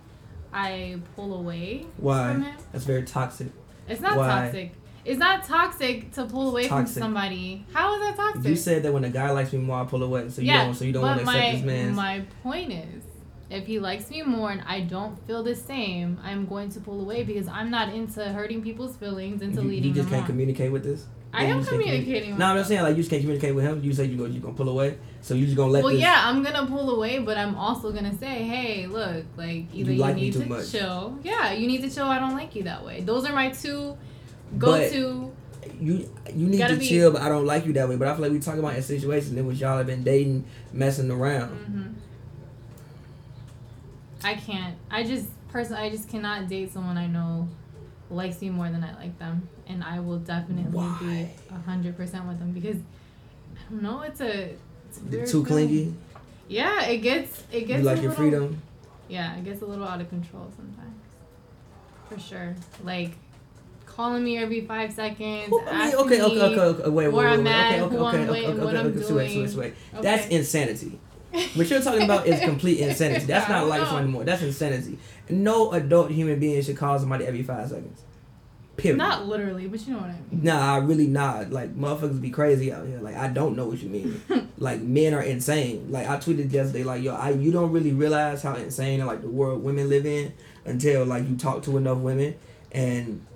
I 0.53 1.01
pull 1.17 1.35
away 1.35 1.87
from 1.97 2.05
Why? 2.05 2.33
him. 2.33 2.47
That's 2.73 2.85
very 2.85 3.03
toxic. 3.03 3.49
It's 3.89 4.03
not 4.03 4.17
Why? 4.17 4.29
toxic. 4.29 4.75
It's 5.05 5.19
not 5.19 5.45
toxic 5.45 6.13
to 6.13 6.25
pull 6.27 6.51
away 6.51 6.69
Toxic. 6.69 6.95
from 6.95 7.03
somebody. 7.03 7.65
How 7.73 7.95
is 7.95 8.01
that 8.01 8.17
toxic? 8.17 8.45
You 8.45 8.57
said 8.57 8.83
that 8.83 8.93
when 8.93 9.05
a 9.05 9.11
guy 9.11 9.31
likes 9.31 9.53
me 9.53 9.59
more, 9.61 9.81
I 9.81 9.85
pull 9.85 10.03
away. 10.03 10.29
So 10.29 10.43
you 10.43 10.49
yeah, 10.49 10.65
don't. 10.65 10.75
So 10.75 10.85
you 10.85 10.93
don't 10.93 11.03
want 11.03 11.21
to 11.21 11.27
accept 11.27 11.53
this 11.57 11.63
man's. 11.65 11.97
My 11.97 12.23
point 12.43 12.73
is, 12.73 13.03
if 13.51 13.67
he 13.67 13.79
likes 13.79 14.11
me 14.11 14.23
more 14.23 14.51
and 14.51 14.63
I 14.67 14.81
don't 14.81 15.19
feel 15.27 15.43
the 15.43 15.55
same, 15.55 16.19
I'm 16.23 16.45
going 16.47 16.69
to 16.71 16.81
pull 16.81 17.01
away 17.01 17.23
because 17.25 17.49
I'm 17.49 17.71
not 17.71 17.95
into 17.95 18.23
hurting 18.25 18.61
people's 18.63 18.97
feelings, 18.97 19.41
into 19.41 19.63
you, 19.63 19.69
leading 19.69 19.89
you 19.91 19.95
just 19.95 20.09
can't 20.11 20.23
on. 20.23 20.27
communicate 20.27 20.71
with 20.73 20.85
this. 20.85 21.07
I 21.33 21.45
Yeah, 21.45 21.49
am 21.51 21.57
you 21.57 21.61
just 21.61 21.71
can't 21.71 21.83
communi- 21.83 21.85
communicating. 21.87 22.31
with 22.31 22.39
No, 22.39 22.47
I'm 22.47 22.65
saying 22.65 22.83
like 22.83 22.91
you 22.97 23.03
just 23.03 23.11
can't 23.11 23.21
communicate 23.23 23.55
with 23.55 23.65
him. 23.65 23.83
You 23.85 23.93
say 23.93 24.05
you 24.07 24.17
go, 24.19 24.25
you 24.27 24.41
gonna 24.41 24.55
pull 24.55 24.69
away. 24.69 24.99
So 25.23 25.35
you 25.35 25.45
just 25.47 25.57
gonna 25.57 25.71
let 25.73 25.85
well, 25.85 25.93
this. 25.93 26.01
yeah, 26.03 26.23
I'm 26.27 26.43
gonna 26.43 26.67
pull 26.67 26.91
away, 26.97 27.19
but 27.19 27.37
I'm 27.39 27.55
also 27.55 27.93
gonna 27.93 28.17
say, 28.19 28.45
hey, 28.45 28.87
look, 28.87 29.25
like 29.37 29.67
either 29.75 29.93
you, 29.93 29.99
like 30.01 30.17
need 30.17 30.33
to 30.35 30.47
much. 30.47 30.71
chill. 30.73 31.19
Yeah, 31.23 31.53
you 31.53 31.67
need 31.67 31.83
to 31.83 31.91
chill. 31.91 32.07
I 32.07 32.19
don't 32.19 32.33
like 32.35 32.55
you 32.55 32.63
that 32.65 32.85
way. 32.85 33.01
Those 33.03 33.27
are 33.27 33.35
my 33.35 33.51
two 33.51 33.97
But- 34.53 34.91
go-to. 34.91 35.33
You 35.81 36.09
you 36.35 36.47
need 36.49 36.59
Gotta 36.59 36.77
be- 36.77 36.89
chill, 36.89 37.13
but 37.13 37.23
I 37.23 37.29
don't 37.29 37.45
like 37.47 37.67
you 37.67 37.73
that 37.75 37.89
way. 37.89 37.97
But 37.97 38.09
I 38.09 38.15
feel 38.15 38.23
like 38.23 38.33
we 38.33 38.41
talk 38.41 38.57
about 38.57 38.75
in 38.75 38.83
situations 38.83 39.37
in 39.37 39.47
which 39.47 39.59
y'all 39.59 39.77
have 39.77 39.87
been 39.87 40.03
dating, 40.03 40.45
messing 40.73 41.11
around. 41.11 41.49
hmm 41.51 41.83
I 44.25 44.35
can't. 44.35 44.77
I 44.91 45.05
just 45.05 45.27
personally, 45.51 45.83
I 45.83 45.91
just 45.91 46.09
cannot 46.09 46.49
date 46.49 46.73
someone 46.73 46.97
I 46.97 47.07
know 47.07 47.49
likes 48.11 48.41
me 48.41 48.51
more 48.51 48.69
than 48.69 48.83
I 48.83 48.95
like 48.97 49.19
them, 49.19 49.49
and 49.69 49.85
I 49.85 50.01
will 50.01 50.19
definitely 50.19 50.71
Why? 50.73 50.97
be 51.01 51.29
a 51.55 51.59
hundred 51.61 51.97
percent 51.97 52.27
with 52.27 52.39
them 52.39 52.53
because 52.53 52.77
I 52.77 53.71
don't 53.71 53.83
know. 53.83 54.01
It's 54.03 54.21
a 54.21 54.55
it's 54.91 54.99
Too 55.31 55.45
feeling. 55.45 55.69
clingy. 55.69 55.95
Yeah, 56.49 56.83
it 56.87 56.99
gets 56.99 57.45
it 57.53 57.67
gets 57.67 57.81
You 57.81 57.85
like 57.87 57.99
a 57.99 58.03
your 58.03 58.11
little- 58.11 58.25
freedom. 58.25 58.63
Yeah, 59.09 59.37
it 59.37 59.45
gets 59.45 59.63
a 59.63 59.67
little 59.67 59.87
out 59.87 60.01
of 60.01 60.09
control 60.09 60.51
sometimes. 60.57 60.97
For 62.09 62.19
sure. 62.19 62.55
Like 62.83 63.13
calling 63.99 64.23
me 64.23 64.39
every 64.39 64.61
five 64.61 64.93
seconds. 64.93 65.51
Well, 65.51 65.65
I 65.69 65.73
mean, 65.73 65.81
asking 65.81 66.01
okay, 66.07 66.23
okay, 66.23 66.41
okay, 66.41 66.61
okay, 66.61 66.89
wait, 66.89 67.09
wait, 67.09 67.15
wait, 67.15 67.15
wait, 67.15 67.81
okay, 67.81 67.83
okay, 67.83 67.99
okay, 67.99 67.99
okay, 67.99 68.47
okay, 68.47 68.79
I'm 68.79 68.87
okay, 68.87 69.13
wait, 69.13 69.37
wait, 69.37 69.55
wait. 69.57 69.75
That's 70.01 70.29
insanity. 70.29 71.01
What 71.55 71.69
you're 71.69 71.83
talking 71.83 72.03
about 72.03 72.27
is 72.27 72.41
complete 72.41 72.79
insanity. 72.89 73.27
That's 73.27 73.49
not 73.49 73.67
life 73.67 73.91
know. 73.91 73.99
anymore. 73.99 74.25
That's 74.25 74.43
insanity. 74.43 74.99
No 75.29 75.73
adult 75.73 76.13
human 76.13 76.39
being 76.39 76.63
should 76.63 76.77
call 76.77 76.97
somebody 76.99 77.27
every 77.27 77.43
five 77.43 77.69
seconds. 77.69 78.05
Period. 78.77 78.99
Not 78.99 79.27
literally, 79.27 79.67
but 79.67 79.85
you 79.85 79.95
know 79.95 79.99
what 79.99 80.11
I 80.11 80.13
mean. 80.13 80.45
Nah, 80.45 80.75
I 80.75 80.79
really 80.79 81.09
not. 81.09 81.51
Like 81.51 81.77
motherfuckers 81.77 82.21
be 82.21 82.31
crazy 82.31 82.73
out 82.73 82.87
here. 82.87 83.01
Like 83.01 83.17
I 83.17 83.27
don't 83.27 83.57
know 83.57 83.67
what 83.67 83.83
you 83.83 83.89
mean. 83.89 84.23
like 84.59 84.81
men 84.81 85.13
are 85.13 85.23
insane. 85.23 85.91
Like 85.91 86.07
I 86.07 86.19
tweeted 86.19 86.53
yesterday, 86.53 86.85
like 86.85 87.03
yo, 87.03 87.17
I 87.17 87.31
you 87.31 87.51
don't 87.51 87.73
really 87.73 87.93
realize 87.93 88.45
how 88.45 88.55
insane 88.55 89.05
like 89.05 89.23
the 89.23 89.29
world 89.29 89.65
women 89.65 89.89
live 89.89 90.07
in 90.07 90.33
until 90.65 91.05
like 91.05 91.29
you 91.29 91.37
talk 91.37 91.65
to 91.65 91.77
enough 91.77 91.99
women 91.99 92.37
and 92.71 93.27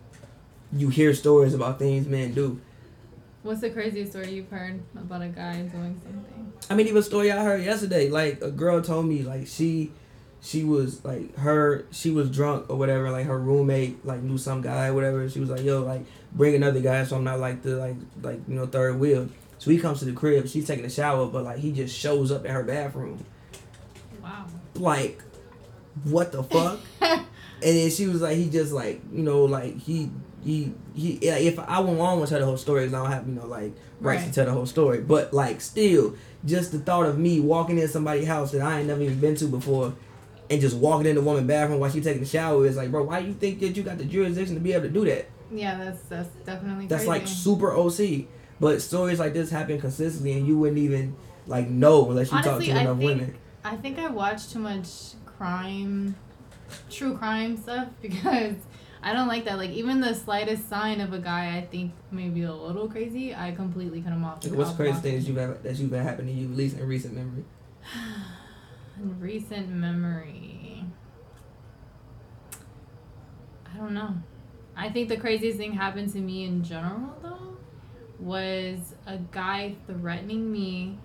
you 0.72 0.88
hear 0.88 1.14
stories 1.14 1.54
about 1.54 1.78
things 1.78 2.06
men 2.06 2.32
do. 2.32 2.60
What's 3.42 3.60
the 3.60 3.70
craziest 3.70 4.12
story 4.12 4.30
you've 4.30 4.48
heard 4.50 4.80
about 4.96 5.22
a 5.22 5.28
guy 5.28 5.54
doing 5.62 6.00
something? 6.02 6.52
I 6.70 6.74
mean, 6.74 6.86
even 6.86 6.98
a 6.98 7.02
story 7.02 7.32
I 7.32 7.42
heard 7.42 7.62
yesterday. 7.62 8.08
Like 8.08 8.40
a 8.40 8.50
girl 8.50 8.80
told 8.80 9.06
me, 9.06 9.22
like 9.22 9.48
she, 9.48 9.90
she 10.40 10.62
was 10.62 11.04
like 11.04 11.36
her, 11.38 11.84
she 11.90 12.10
was 12.10 12.30
drunk 12.30 12.70
or 12.70 12.76
whatever. 12.76 13.10
Like 13.10 13.26
her 13.26 13.38
roommate 13.38 14.06
like 14.06 14.22
knew 14.22 14.38
some 14.38 14.60
guy 14.60 14.88
or 14.88 14.94
whatever. 14.94 15.28
She 15.28 15.40
was 15.40 15.50
like, 15.50 15.62
yo, 15.62 15.82
like 15.82 16.04
bring 16.32 16.54
another 16.54 16.80
guy, 16.80 17.04
so 17.04 17.16
I'm 17.16 17.24
not 17.24 17.40
like 17.40 17.62
the 17.62 17.76
like 17.76 17.96
like 18.22 18.40
you 18.46 18.54
know 18.54 18.66
third 18.66 18.98
wheel. 19.00 19.28
So 19.58 19.70
he 19.70 19.78
comes 19.78 20.00
to 20.00 20.04
the 20.04 20.12
crib. 20.12 20.48
She's 20.48 20.66
taking 20.66 20.84
a 20.84 20.90
shower, 20.90 21.26
but 21.26 21.44
like 21.44 21.58
he 21.58 21.72
just 21.72 21.96
shows 21.96 22.30
up 22.30 22.44
in 22.44 22.52
her 22.52 22.62
bathroom. 22.62 23.24
Wow. 24.22 24.46
Like, 24.74 25.22
what 26.04 26.32
the 26.32 26.42
fuck? 26.44 26.80
and 27.00 27.26
then 27.60 27.90
she 27.90 28.06
was 28.06 28.22
like, 28.22 28.36
he 28.36 28.48
just 28.48 28.72
like 28.72 29.00
you 29.12 29.22
know 29.22 29.44
like 29.44 29.78
he. 29.78 30.10
He, 30.44 30.72
he 30.94 31.18
yeah, 31.22 31.36
if 31.36 31.58
I 31.58 31.78
won't 31.80 32.24
to 32.24 32.28
tell 32.30 32.40
the 32.40 32.46
whole 32.46 32.56
story, 32.56 32.84
'cause 32.84 32.94
I 32.94 33.02
don't 33.02 33.12
have 33.12 33.28
you 33.28 33.34
know 33.34 33.46
like 33.46 33.72
rights 34.00 34.24
to 34.24 34.32
tell 34.32 34.46
the 34.46 34.52
whole 34.52 34.66
story. 34.66 35.00
But 35.00 35.32
like 35.32 35.60
still, 35.60 36.16
just 36.44 36.72
the 36.72 36.78
thought 36.80 37.06
of 37.06 37.18
me 37.18 37.38
walking 37.40 37.78
in 37.78 37.86
somebody's 37.88 38.26
house 38.26 38.50
that 38.52 38.60
I 38.60 38.80
ain't 38.80 38.88
never 38.88 39.02
even 39.02 39.20
been 39.20 39.36
to 39.36 39.46
before, 39.46 39.94
and 40.50 40.60
just 40.60 40.76
walking 40.76 41.06
in 41.06 41.14
the 41.14 41.22
woman's 41.22 41.46
bathroom 41.46 41.78
while 41.78 41.90
she 41.90 42.00
taking 42.00 42.22
a 42.22 42.26
shower 42.26 42.66
is 42.66 42.76
like, 42.76 42.90
bro, 42.90 43.04
why 43.04 43.20
you 43.20 43.34
think 43.34 43.60
that 43.60 43.76
you 43.76 43.82
got 43.84 43.98
the 43.98 44.04
jurisdiction 44.04 44.56
to 44.56 44.60
be 44.60 44.72
able 44.72 44.82
to 44.84 44.88
do 44.90 45.04
that? 45.04 45.28
Yeah, 45.52 45.76
that's 45.78 46.02
that's 46.02 46.28
definitely 46.44 46.86
That's 46.86 47.04
crazy. 47.04 47.20
like 47.20 47.28
super 47.28 47.72
OC. 47.76 48.26
But 48.58 48.80
stories 48.82 49.18
like 49.20 49.34
this 49.34 49.50
happen 49.50 49.80
consistently, 49.80 50.32
and 50.32 50.46
you 50.46 50.58
wouldn't 50.58 50.78
even 50.78 51.14
like 51.46 51.68
know 51.68 52.08
unless 52.10 52.32
you 52.32 52.38
talk 52.38 52.46
Honestly, 52.54 52.72
to 52.72 52.78
I 52.78 52.80
enough 52.82 52.98
think- 52.98 53.08
women. 53.10 53.34
I 53.64 53.76
think 53.76 53.98
I 54.00 54.08
watch 54.08 54.48
too 54.52 54.58
much 54.58 54.88
crime, 55.24 56.16
true 56.90 57.16
crime 57.16 57.56
stuff 57.56 57.88
because 58.02 58.54
I 59.02 59.12
don't 59.12 59.26
like 59.26 59.44
that. 59.46 59.58
Like 59.58 59.70
even 59.70 60.00
the 60.00 60.14
slightest 60.14 60.68
sign 60.68 61.00
of 61.00 61.12
a 61.12 61.18
guy 61.18 61.56
I 61.56 61.66
think 61.66 61.92
maybe 62.10 62.42
a 62.42 62.52
little 62.52 62.88
crazy, 62.88 63.34
I 63.34 63.52
completely 63.52 64.00
cut 64.00 64.12
him 64.12 64.24
off. 64.24 64.44
Like, 64.44 64.54
what's 64.54 64.70
crazy 64.74 64.92
I'll 64.92 65.00
craziest 65.00 65.02
block 65.02 65.02
thing 65.02 65.14
that 65.16 65.28
you've 65.28 65.38
ever, 65.38 65.54
that 65.62 65.76
you've 65.76 65.92
had 65.92 66.02
happen 66.02 66.26
to 66.26 66.32
you, 66.32 66.50
at 66.50 66.56
least 66.56 66.76
in 66.76 66.86
recent 66.86 67.14
memory? 67.14 67.44
In 68.98 69.18
recent 69.18 69.70
memory, 69.70 70.84
I 73.74 73.78
don't 73.78 73.94
know. 73.94 74.14
I 74.76 74.90
think 74.90 75.08
the 75.08 75.16
craziest 75.16 75.56
thing 75.56 75.72
happened 75.72 76.12
to 76.12 76.18
me 76.18 76.44
in 76.44 76.62
general 76.62 77.16
though 77.22 77.56
was 78.20 78.94
a 79.06 79.16
guy 79.16 79.74
threatening 79.86 80.52
me. 80.52 80.98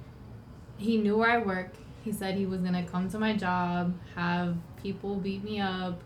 He 0.77 0.97
knew 0.97 1.17
where 1.17 1.31
I 1.31 1.37
work. 1.39 1.73
He 2.03 2.11
said 2.11 2.35
he 2.35 2.45
was 2.45 2.61
gonna 2.61 2.83
come 2.83 3.09
to 3.09 3.17
my 3.17 3.33
job, 3.35 3.93
have 4.15 4.55
people 4.83 5.15
beat 5.15 5.43
me 5.43 5.59
up. 5.59 6.01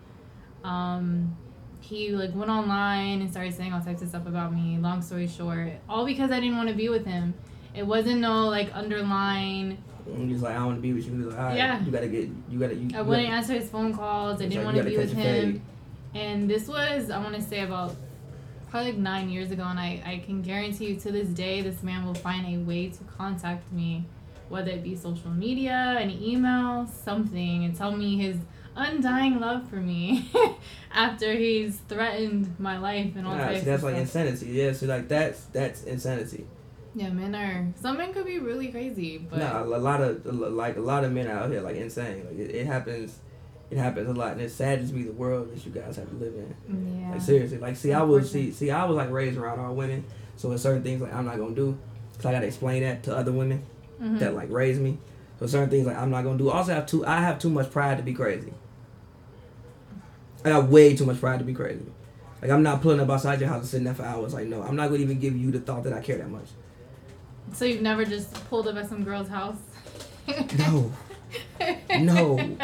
Um, 0.64 1.36
he 1.82 2.12
like 2.12 2.34
went 2.34 2.50
online 2.50 3.22
and 3.22 3.30
started 3.30 3.54
saying 3.54 3.74
all 3.74 3.82
types 3.82 4.02
of 4.02 4.08
stuff 4.10 4.26
about 4.28 4.54
me. 4.54 4.78
Long 4.80 5.02
story 5.02 5.28
short, 5.28 5.74
all 5.90 6.06
because 6.06 6.32
I 6.32 6.40
didn't 6.40 6.58
want 6.58 6.70
to 6.70 6.76
be 6.76 6.90
with 6.90 7.06
him. 7.06 7.34
It 7.74 7.86
wasn't 7.86 8.22
no 8.22 8.48
like 8.48 8.70
underline. 8.74 9.78
And 10.08 10.30
he's 10.30 10.42
like, 10.42 10.56
I 10.56 10.66
want 10.66 10.78
to 10.78 10.82
be 10.82 10.94
with 10.94 11.06
you. 11.08 11.16
He's 11.18 11.26
like, 11.28 11.38
all 11.38 11.46
right, 11.46 11.58
Yeah. 11.58 11.84
you 11.84 11.92
gotta 11.92 12.08
get, 12.08 12.30
you 12.50 12.60
gotta, 12.60 12.76
you. 12.76 12.90
I 12.94 13.00
you 13.00 13.04
wouldn't 13.06 13.28
gotta- 13.28 13.38
answer 13.38 13.54
his 13.54 13.70
phone 13.70 13.94
calls. 13.94 14.42
I 14.42 14.46
didn't 14.48 14.58
like, 14.58 14.66
want 14.66 14.78
to 14.78 14.84
be 14.84 14.98
with 14.98 15.14
him. 15.14 15.54
fade. 15.54 15.62
And 16.14 16.50
this 16.50 16.68
was, 16.68 17.10
I 17.10 17.18
want 17.22 17.36
to 17.36 17.42
say, 17.42 17.62
about 17.62 17.96
probably 18.70 18.92
like 18.94 19.00
nine 19.02 19.30
years 19.30 19.52
ago. 19.52 19.64
And 19.64 19.80
I, 19.80 20.02
I 20.06 20.24
can 20.26 20.42
guarantee 20.42 20.88
you 20.88 20.96
to 21.02 21.12
this 21.12 21.28
day, 21.30 21.62
this 21.62 21.84
man 21.84 22.06
will 22.06 22.14
find 22.16 22.46
a 22.56 22.58
way 22.66 22.90
to 22.90 23.04
contact 23.18 23.72
me, 23.72 24.06
whether 24.50 24.72
it 24.72 24.84
be 24.84 24.96
social 24.96 25.30
media, 25.32 25.98
an 26.00 26.10
email, 26.10 26.88
something, 26.88 27.64
and 27.64 27.76
tell 27.76 27.92
me 27.92 28.18
his 28.18 28.38
undying 28.76 29.40
love 29.40 29.70
for 29.70 29.76
me 29.78 30.32
after 30.94 31.34
he's 31.34 31.78
threatened 31.90 32.56
my 32.60 32.78
life 32.78 33.16
and 33.16 33.28
all 33.28 33.36
Nah, 33.36 33.46
types 33.46 33.60
see, 33.60 33.66
that's 33.66 33.84
like 33.84 33.94
stuff. 33.96 34.02
insanity. 34.26 34.46
Yeah, 34.52 34.72
so 34.74 34.86
like 34.88 35.08
that's 35.08 35.44
that's 35.46 35.84
insanity. 35.84 36.46
Yeah, 36.94 37.10
men 37.10 37.34
are, 37.36 37.68
some 37.82 37.98
men 37.98 38.14
could 38.14 38.26
be 38.26 38.40
really 38.40 38.68
crazy, 38.68 39.18
but 39.18 39.40
Nah, 39.40 39.64
a 39.64 39.66
lot 39.66 40.02
of 40.02 40.26
like 40.26 40.78
a 40.78 40.82
lot 40.82 41.04
of 41.04 41.12
men 41.14 41.28
out 41.28 41.50
here 41.50 41.62
like 41.62 41.78
insane. 41.78 42.26
Like 42.26 42.38
it, 42.38 42.54
it 42.56 42.66
happens, 42.66 43.18
it 43.70 43.78
happens 43.78 44.10
a 44.10 44.14
lot, 44.14 44.34
and 44.34 44.42
it 44.42 44.52
saddens 44.52 44.92
me 44.92 45.04
the 45.04 45.14
world 45.14 45.54
that 45.56 45.66
you 45.66 45.72
guys 45.72 45.96
have 45.96 46.10
to 46.10 46.16
live 46.16 46.34
in. 46.36 47.00
yeah. 47.02 47.12
Like 47.12 47.22
seriously, 47.22 47.60
like 47.60 47.76
see, 47.78 47.94
I 47.94 48.04
was 48.04 48.30
see, 48.32 48.52
see, 48.52 48.72
I 48.72 48.84
was 48.86 48.98
like 48.98 49.10
raised 49.10 49.38
around 49.38 49.60
all 49.60 49.74
women, 49.74 50.04
so 50.36 50.50
there's 50.50 50.62
certain 50.62 50.84
things 50.84 51.02
like 51.02 51.14
I'm 51.14 51.26
not 51.26 51.38
gonna 51.38 51.56
do, 51.56 51.78
cause 52.18 52.26
I 52.26 52.34
gotta 52.34 52.48
explain 52.48 52.84
that 52.84 53.04
to 53.04 53.16
other 53.16 53.32
women 53.32 53.64
Mhm. 54.02 54.20
that 54.20 54.34
like 54.36 54.50
raised 54.52 54.82
me. 54.82 54.98
So 55.42 55.48
certain 55.48 55.72
things 55.72 55.88
like 55.88 55.98
I'm 55.98 56.12
not 56.12 56.24
gonna 56.24 56.38
do. 56.38 56.52
Also, 56.52 56.72
have 56.72 56.86
too, 56.86 57.04
I 57.04 57.20
have 57.20 57.40
too 57.40 57.50
much 57.50 57.72
pride 57.72 57.98
to 57.98 58.04
be 58.04 58.14
crazy. 58.14 58.54
I 60.46 60.50
got 60.50 60.70
way 60.70 60.96
too 60.96 61.06
much 61.06 61.20
pride 61.20 61.40
to 61.40 61.46
be 61.46 61.54
crazy. 61.56 61.86
Like 62.44 62.52
I'm 62.52 62.62
not 62.62 62.84
pulling 62.84 63.00
up 63.00 63.10
outside 63.10 63.40
your 63.40 63.50
house 63.50 63.62
and 63.62 63.68
sitting 63.68 63.86
there 63.86 63.96
for 63.96 64.04
hours. 64.04 64.36
Like 64.36 64.46
no, 64.46 64.62
I'm 64.62 64.76
not 64.76 64.90
gonna 64.90 65.02
even 65.02 65.20
give 65.20 65.36
you 65.36 65.50
the 65.50 65.60
thought 65.60 65.84
that 65.86 65.94
I 65.94 66.00
care 66.00 66.20
that 66.20 66.30
much. 66.30 66.48
So 67.54 67.66
you've 67.66 67.82
never 67.82 68.06
just 68.06 68.34
pulled 68.50 68.68
up 68.68 68.76
at 68.76 68.88
some 68.88 69.04
girl's 69.04 69.28
house? 69.30 69.58
No. 70.58 70.92
No. 72.00 72.58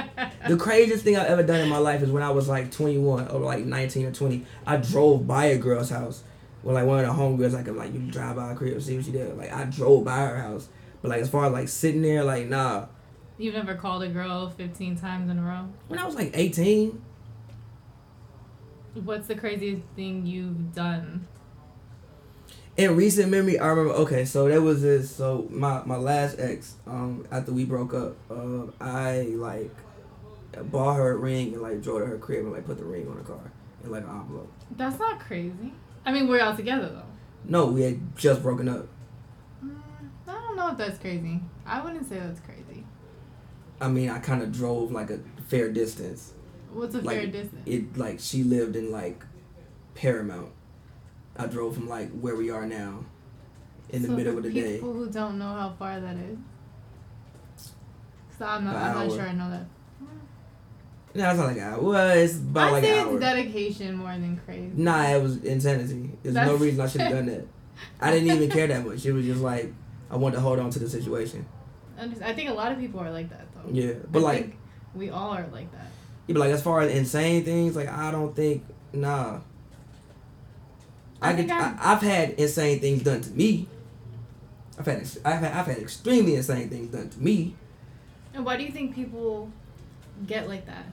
The 0.47 0.57
craziest 0.57 1.03
thing 1.03 1.15
I've 1.15 1.27
ever 1.27 1.43
done 1.43 1.61
in 1.61 1.69
my 1.69 1.77
life 1.77 2.01
is 2.01 2.11
when 2.11 2.21
I 2.21 2.31
was 2.31 2.47
like 2.49 2.71
21 2.71 3.29
or 3.29 3.39
like 3.39 3.63
19 3.63 4.07
or 4.07 4.11
20. 4.11 4.45
I 4.65 4.77
drove 4.77 5.25
by 5.25 5.45
a 5.45 5.57
girl's 5.57 5.89
house. 5.89 6.23
When 6.63 6.75
like 6.75 6.85
one 6.85 7.03
of 7.03 7.05
the 7.05 7.13
homegirls 7.13 7.53
like 7.53 7.67
I'm 7.67 7.77
like 7.77 7.93
you 7.93 7.99
drive 7.99 8.35
by 8.35 8.49
her 8.49 8.55
crib 8.55 8.73
and 8.73 8.83
see 8.83 8.97
what 8.97 9.05
she 9.05 9.11
did. 9.11 9.37
Like 9.37 9.53
I 9.53 9.63
drove 9.65 10.03
by 10.03 10.17
her 10.17 10.37
house. 10.37 10.67
Like 11.07 11.21
as 11.21 11.29
far 11.29 11.45
as 11.45 11.51
like 11.51 11.69
sitting 11.69 12.01
there 12.01 12.23
like 12.23 12.47
nah. 12.47 12.87
You've 13.37 13.53
never 13.55 13.75
called 13.75 14.01
a 14.03 14.07
girl 14.07 14.49
15 14.49 14.97
times 14.97 15.29
in 15.29 15.37
a 15.37 15.41
row? 15.43 15.67
When 15.87 15.99
I 15.99 16.05
was 16.05 16.15
like 16.15 16.31
18, 16.33 17.03
What's 19.03 19.27
the 19.27 19.35
craziest 19.35 19.83
thing 19.95 20.25
you've 20.25 20.73
done? 20.73 21.27
in 22.77 22.95
recent 22.95 23.29
memory, 23.31 23.59
I 23.59 23.67
remember. 23.67 23.93
Okay, 24.01 24.23
so 24.23 24.47
that 24.47 24.61
was 24.61 24.83
this. 24.83 25.09
So 25.09 25.47
my 25.49 25.83
my 25.85 25.97
last 25.97 26.39
ex, 26.39 26.75
um, 26.85 27.27
after 27.31 27.51
we 27.51 27.65
broke 27.65 27.93
up, 27.93 28.15
uh, 28.29 28.67
I 28.79 29.33
like 29.35 29.71
bought 30.71 30.95
her 30.95 31.11
a 31.11 31.15
ring 31.17 31.53
and 31.53 31.61
like 31.61 31.81
drove 31.81 32.01
to 32.01 32.05
her 32.05 32.17
crib 32.17 32.45
and 32.45 32.53
like 32.53 32.65
put 32.65 32.77
the 32.77 32.85
ring 32.85 33.07
on 33.07 33.17
her 33.17 33.23
car 33.23 33.51
in 33.83 33.91
like 33.91 34.03
an 34.03 34.09
envelope. 34.09 34.51
That's 34.71 34.99
not 34.99 35.19
crazy. 35.19 35.73
I 36.05 36.11
mean, 36.11 36.27
we're 36.27 36.43
all 36.43 36.55
together 36.55 36.87
though. 36.89 37.03
No, 37.45 37.65
we 37.67 37.81
had 37.81 38.15
just 38.15 38.43
broken 38.43 38.69
up. 38.69 38.87
I 40.57 40.59
don't 40.59 40.67
know 40.69 40.83
if 40.83 40.89
that's 40.89 40.99
crazy. 40.99 41.39
I 41.67 41.81
wouldn't 41.83 42.09
say 42.09 42.17
that's 42.17 42.39
crazy. 42.39 42.83
I 43.79 43.89
mean, 43.89 44.09
I 44.09 44.17
kind 44.17 44.41
of 44.41 44.51
drove 44.51 44.91
like 44.91 45.11
a 45.11 45.19
fair 45.47 45.69
distance. 45.69 46.33
What's 46.73 46.95
a 46.95 47.01
Like, 47.01 47.17
fair 47.17 47.27
distance? 47.27 47.61
It 47.67 47.95
like 47.95 48.19
she 48.19 48.43
lived 48.43 48.75
in 48.75 48.91
like 48.91 49.23
Paramount. 49.93 50.51
I 51.37 51.45
drove 51.45 51.75
from 51.75 51.87
like 51.87 52.09
where 52.09 52.35
we 52.35 52.49
are 52.49 52.65
now, 52.65 53.05
in 53.91 54.01
the 54.01 54.09
middle 54.09 54.35
of 54.35 54.43
the 54.43 54.51
day. 54.51 54.75
People 54.77 54.93
who 54.93 55.07
don't 55.07 55.37
know 55.37 55.53
how 55.53 55.75
far 55.77 55.99
that 55.99 56.15
is. 56.15 56.39
So 58.39 58.45
I'm 58.45 58.65
not. 58.65 58.75
I'm 58.75 59.07
not 59.07 59.15
sure 59.15 59.27
I 59.27 59.33
know 59.33 59.51
that. 59.51 59.65
No, 61.13 61.29
it's 61.29 61.37
not 61.37 61.47
like 61.47 61.57
an 61.57 61.63
hour. 61.63 61.81
Well, 61.81 62.17
it's 62.17 62.37
about 62.37 62.67
I 62.67 62.71
like 62.71 62.83
an 62.83 62.93
hour. 62.93 63.11
it's 63.13 63.19
dedication 63.21 63.95
more 63.95 64.11
than 64.11 64.41
crazy. 64.43 64.71
Nah, 64.73 65.03
it 65.03 65.21
was 65.21 65.43
insanity. 65.43 66.11
There's 66.23 66.35
no 66.35 66.55
reason 66.55 66.81
I 66.81 66.87
should 66.87 67.01
have 67.01 67.11
done 67.11 67.27
that. 67.27 67.45
I 68.01 68.11
didn't 68.11 68.35
even 68.35 68.49
care 68.57 68.65
that 68.65 68.83
much. 68.85 69.05
It 69.05 69.13
was 69.13 69.25
just 69.25 69.41
like 69.41 69.71
I 70.09 70.15
wanted 70.15 70.35
to 70.35 70.41
hold 70.41 70.59
on 70.59 70.69
to 70.71 70.79
the 70.79 70.89
situation. 70.89 71.45
I 71.99 72.33
think 72.33 72.49
a 72.49 72.53
lot 72.53 72.71
of 72.71 72.77
people 72.77 72.99
are 72.99 73.11
like 73.11 73.29
that 73.29 73.47
though. 73.53 73.71
Yeah, 73.71 73.93
but 74.11 74.19
I 74.19 74.21
like, 74.21 74.41
think 74.41 74.55
we 74.93 75.09
all 75.09 75.31
are 75.31 75.47
like 75.51 75.71
that. 75.71 75.87
yeah, 76.27 76.33
but 76.33 76.39
like 76.39 76.51
as 76.51 76.61
far 76.61 76.81
as 76.81 76.91
insane 76.91 77.43
things, 77.43 77.75
like 77.75 77.89
I 77.89 78.11
don't 78.11 78.35
think 78.35 78.63
nah. 78.93 79.39
I, 81.21 81.31
I 81.31 81.33
could. 81.33 81.49
I, 81.49 81.75
I've 81.79 82.01
had 82.01 82.31
insane 82.31 82.79
things 82.79 83.01
done 83.01 83.21
to 83.21 83.31
me. 83.31 83.67
I've 84.77 84.85
had. 84.85 85.09
I've 85.25 85.39
had. 85.39 85.53
I've 85.53 85.65
had 85.65 85.77
extremely 85.79 86.35
insane 86.35 86.69
things 86.69 86.89
done 86.89 87.09
to 87.09 87.19
me. 87.19 87.55
And 88.33 88.45
why 88.45 88.57
do 88.57 88.63
you 88.63 88.71
think 88.71 88.93
people 88.93 89.51
get 90.27 90.47
like 90.47 90.67
that? 90.67 90.85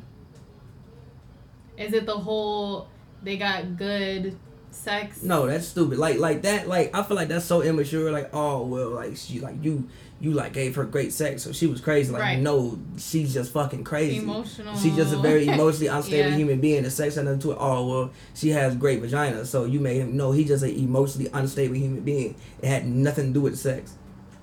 Is 1.76 1.92
it 1.92 2.06
the 2.06 2.16
whole 2.16 2.88
they 3.22 3.36
got 3.36 3.76
good 3.76 4.36
sex? 4.74 5.22
No, 5.22 5.46
that's 5.46 5.66
stupid. 5.68 5.98
Like 5.98 6.18
like 6.18 6.42
that. 6.42 6.68
Like 6.68 6.94
I 6.94 7.02
feel 7.02 7.16
like 7.16 7.28
that's 7.28 7.44
so 7.44 7.62
immature. 7.62 8.10
Like 8.10 8.30
oh 8.32 8.64
well, 8.66 8.90
like 8.90 9.16
she 9.16 9.40
like 9.40 9.56
you 9.62 9.88
you 10.20 10.32
like 10.32 10.52
gave 10.52 10.74
her 10.76 10.84
great 10.84 11.12
sex, 11.12 11.42
so 11.42 11.52
she 11.52 11.66
was 11.66 11.80
crazy. 11.80 12.10
Like 12.12 12.22
Right. 12.22 12.38
no, 12.38 12.78
she's 12.96 13.34
just 13.34 13.52
fucking 13.52 13.84
crazy. 13.84 14.18
Emotional. 14.18 14.76
She's 14.76 14.96
just 14.96 15.12
a 15.12 15.18
very 15.18 15.46
emotionally 15.48 15.88
unstable 15.88 16.30
Yeah. 16.30 16.36
human 16.36 16.60
being. 16.60 16.82
The 16.84 16.90
sex 16.90 17.16
had 17.16 17.24
nothing 17.24 17.40
to 17.40 17.52
it. 17.52 17.58
Oh 17.60 17.86
well, 17.86 18.10
she 18.34 18.50
has 18.50 18.74
great 18.76 19.00
vagina, 19.00 19.44
so 19.44 19.64
you 19.64 19.80
made 19.80 19.98
him. 19.98 20.16
No, 20.16 20.32
he's 20.32 20.48
just 20.48 20.62
an 20.64 20.70
emotionally 20.70 21.28
unstable 21.32 21.74
human 21.76 22.00
being. 22.02 22.36
It 22.62 22.68
had 22.68 22.86
nothing 22.86 23.28
to 23.28 23.32
do 23.32 23.40
with 23.42 23.58
sex. 23.58 23.94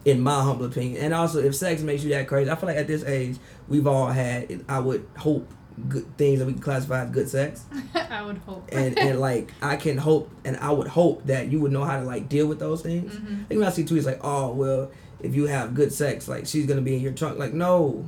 in 0.03 0.19
my 0.19 0.41
humble 0.41 0.65
opinion. 0.65 1.00
And 1.00 1.13
also, 1.13 1.38
if 1.39 1.55
sex 1.55 1.81
makes 1.83 2.03
you 2.03 2.09
that 2.09 2.27
crazy, 2.27 2.50
I 2.50 2.55
feel 2.55 2.67
like 2.67 2.77
at 2.77 2.88
this 2.88 3.03
age, 3.03 3.38
we've 3.67 3.85
all 3.85 4.07
had. 4.07 4.65
I 4.67 4.79
would 4.79 5.05
hope 5.17 5.47
good 5.89 6.05
things 6.17 6.39
that 6.39 6.45
we 6.45 6.53
can 6.53 6.61
classify 6.61 7.03
as 7.03 7.09
good 7.11 7.27
sex. 7.29 7.63
I 7.95 8.21
would 8.23 8.37
hope. 8.39 8.69
and 8.71 8.97
and 8.97 9.19
like 9.29 9.51
I 9.61 9.75
can 9.77 9.97
hope, 9.97 10.29
and 10.45 10.57
I 10.57 10.71
would 10.71 10.87
hope 10.87 11.25
that 11.27 11.51
you 11.51 11.59
would 11.61 11.71
know 11.71 11.83
how 11.83 11.99
to 11.99 12.05
like 12.05 12.29
deal 12.29 12.47
with 12.47 12.59
those 12.59 12.81
things. 12.81 13.13
Mhm. 13.15 13.49
Like 13.49 13.59
when 13.59 13.67
I 13.67 13.71
see 13.71 13.83
tweets 13.83 14.05
like, 14.05 14.19
"Oh 14.23 14.51
well, 14.51 14.91
if 15.21 15.35
you 15.35 15.45
have 15.47 15.73
good 15.73 15.91
sex, 15.93 16.27
like 16.27 16.45
she's 16.47 16.65
gonna 16.65 16.81
be 16.81 16.95
in 16.95 17.01
your 17.01 17.13
trunk." 17.13 17.39
Like 17.39 17.53
no, 17.53 18.07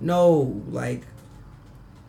no, 0.00 0.62
like 0.70 1.02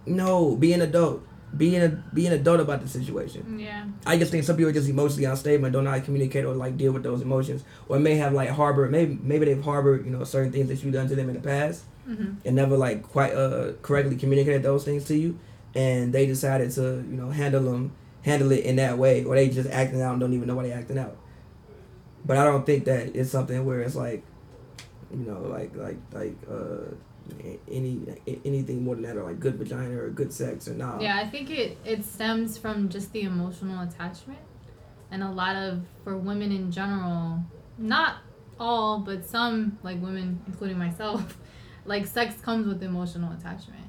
no. 0.05 0.55
Be 0.55 0.73
an 0.73 0.81
adult. 0.81 1.23
Be 1.55 1.75
an 1.75 2.03
be 2.13 2.27
an 2.27 2.33
adult 2.33 2.59
about 2.59 2.81
the 2.81 2.87
situation. 2.87 3.57
Yeah. 3.59 3.85
I 4.05 4.17
just 4.17 4.31
think 4.31 4.43
some 4.43 4.55
people 4.55 4.69
are 4.69 4.73
just 4.73 4.87
emotionally 4.87 5.25
unstable 5.25 5.65
and 5.65 5.73
don't 5.73 5.83
know 5.83 5.89
how 5.89 5.97
to 5.97 6.03
communicate 6.03 6.45
or 6.45 6.53
like 6.53 6.77
deal 6.77 6.91
with 6.91 7.01
those 7.01 7.21
emotions, 7.21 7.63
or 7.87 7.97
may 7.97 8.15
have 8.17 8.33
like 8.33 8.49
harbor 8.49 8.87
maybe 8.87 9.17
maybe 9.23 9.45
they've 9.45 9.63
harbored 9.63 10.05
you 10.05 10.11
know 10.11 10.23
certain 10.23 10.51
things 10.51 10.67
that 10.67 10.83
you've 10.83 10.93
done 10.93 11.07
to 11.09 11.15
them 11.15 11.27
in 11.27 11.33
the 11.35 11.41
past 11.41 11.85
hmm 12.15 12.33
and 12.45 12.55
never 12.55 12.77
like 12.77 13.03
quite 13.03 13.33
uh 13.33 13.73
correctly 13.81 14.15
communicated 14.15 14.63
those 14.63 14.83
things 14.83 15.05
to 15.05 15.15
you, 15.15 15.37
and 15.75 16.13
they 16.13 16.25
decided 16.25 16.71
to 16.71 16.81
you 16.81 17.17
know 17.17 17.29
handle 17.29 17.63
them 17.63 17.91
handle 18.23 18.51
it 18.51 18.65
in 18.65 18.75
that 18.77 18.97
way, 18.97 19.23
or 19.23 19.35
they 19.35 19.49
just 19.49 19.69
acting 19.69 20.01
out 20.01 20.11
and 20.13 20.19
don't 20.19 20.33
even 20.33 20.47
know 20.47 20.55
why 20.55 20.63
they 20.63 20.71
acting 20.71 20.97
out. 20.97 21.15
But 22.25 22.37
I 22.37 22.43
don't 22.43 22.65
think 22.65 22.85
that 22.85 23.15
it's 23.15 23.29
something 23.29 23.65
where 23.65 23.81
it's 23.81 23.95
like, 23.95 24.23
you 25.11 25.25
know, 25.25 25.41
like 25.41 25.75
like 25.75 25.97
like 26.11 26.35
uh 26.49 26.93
any 27.69 27.99
anything 28.43 28.83
more 28.83 28.95
than 28.95 29.03
that 29.03 29.15
or 29.17 29.23
like 29.23 29.39
good 29.39 29.55
vagina 29.55 29.97
or 30.01 30.09
good 30.09 30.33
sex 30.33 30.67
or 30.67 30.73
nah. 30.73 30.99
Yeah, 30.99 31.17
I 31.17 31.27
think 31.29 31.49
it 31.49 31.77
it 31.85 32.03
stems 32.03 32.57
from 32.57 32.89
just 32.89 33.11
the 33.13 33.21
emotional 33.23 33.81
attachment, 33.83 34.39
and 35.11 35.23
a 35.23 35.29
lot 35.31 35.55
of 35.55 35.81
for 36.03 36.17
women 36.17 36.51
in 36.51 36.71
general, 36.71 37.39
not 37.77 38.17
all, 38.59 38.99
but 38.99 39.25
some 39.25 39.77
like 39.83 40.01
women, 40.01 40.41
including 40.47 40.77
myself, 40.77 41.37
like 41.89 42.05
sex 42.07 42.39
comes 42.41 42.67
with 42.67 42.81
emotional 42.83 43.31
attachment, 43.33 43.83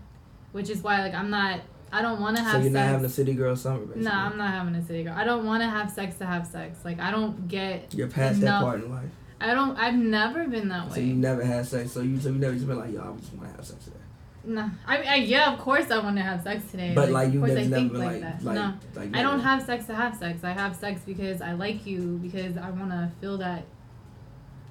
which 0.53 0.69
is 0.71 0.83
why 0.83 0.95
like 1.05 1.15
I'm 1.15 1.31
not. 1.31 1.61
I 1.93 2.03
don't 2.03 2.21
want 2.21 2.37
to 2.37 2.43
have 2.43 2.53
So 2.53 2.59
you're 2.59 2.67
sex. 2.67 2.75
not 2.75 2.87
having 2.87 3.05
a 3.07 3.09
city 3.09 3.35
girl 3.35 3.57
summer, 3.57 3.81
basically. 3.81 4.03
No, 4.05 4.13
I'm 4.13 4.37
not 4.39 4.51
having 4.59 4.75
a 4.77 4.85
city 4.87 5.03
girl. 5.05 5.15
I 5.17 5.25
don't 5.25 5.45
want 5.45 5.61
to 5.65 5.69
have 5.69 5.91
sex 5.91 6.17
to 6.19 6.27
have 6.27 6.47
sex. 6.47 6.79
Like 6.85 6.99
I 7.01 7.11
don't 7.11 7.49
get. 7.49 7.93
You're 7.95 8.09
past 8.09 8.41
enough- 8.41 8.61
that 8.63 8.67
part 8.67 8.85
in 8.85 8.91
life. 8.91 9.11
I 9.41 9.55
don't. 9.55 9.77
I've 9.77 9.95
never 9.95 10.47
been 10.47 10.69
that 10.69 10.89
way. 10.89 10.95
So 10.97 11.01
you 11.01 11.15
never 11.15 11.43
had 11.45 11.67
sex. 11.67 11.93
So 11.93 12.01
you 12.03 12.21
so 12.21 12.29
you 12.31 12.37
never 12.39 12.55
just 12.55 12.67
been 12.67 12.79
like, 12.79 12.93
yo, 12.93 13.01
I 13.01 13.21
just 13.21 13.33
want 13.35 13.51
to 13.51 13.57
have 13.57 13.65
sex 13.67 13.85
today. 13.85 13.97
No, 14.43 14.71
I, 14.87 14.97
I 15.03 15.15
yeah, 15.17 15.53
of 15.53 15.59
course 15.61 15.91
I 15.91 15.99
want 15.99 16.17
to 16.17 16.23
have 16.23 16.43
sex 16.43 16.71
today. 16.71 16.93
But 16.95 17.11
like, 17.11 17.29
of 17.29 17.35
you 17.35 17.41
course 17.41 17.53
never 17.53 17.77
I 17.77 17.83
never 17.83 17.99
like, 17.99 18.07
like 18.13 18.21
that. 18.23 18.45
like, 18.45 18.55
no, 18.55 18.75
like 18.95 19.17
I 19.17 19.23
don't 19.23 19.41
have 19.41 19.63
sex 19.63 19.85
to 19.87 19.95
have 19.95 20.17
sex. 20.17 20.45
I 20.45 20.53
have 20.53 20.75
sex 20.77 21.03
because 21.05 21.43
I 21.43 21.53
like 21.53 21.85
you 21.87 22.19
because 22.23 22.57
I 22.57 22.71
want 22.71 22.91
to 22.91 23.11
feel 23.21 23.37
that 23.39 23.65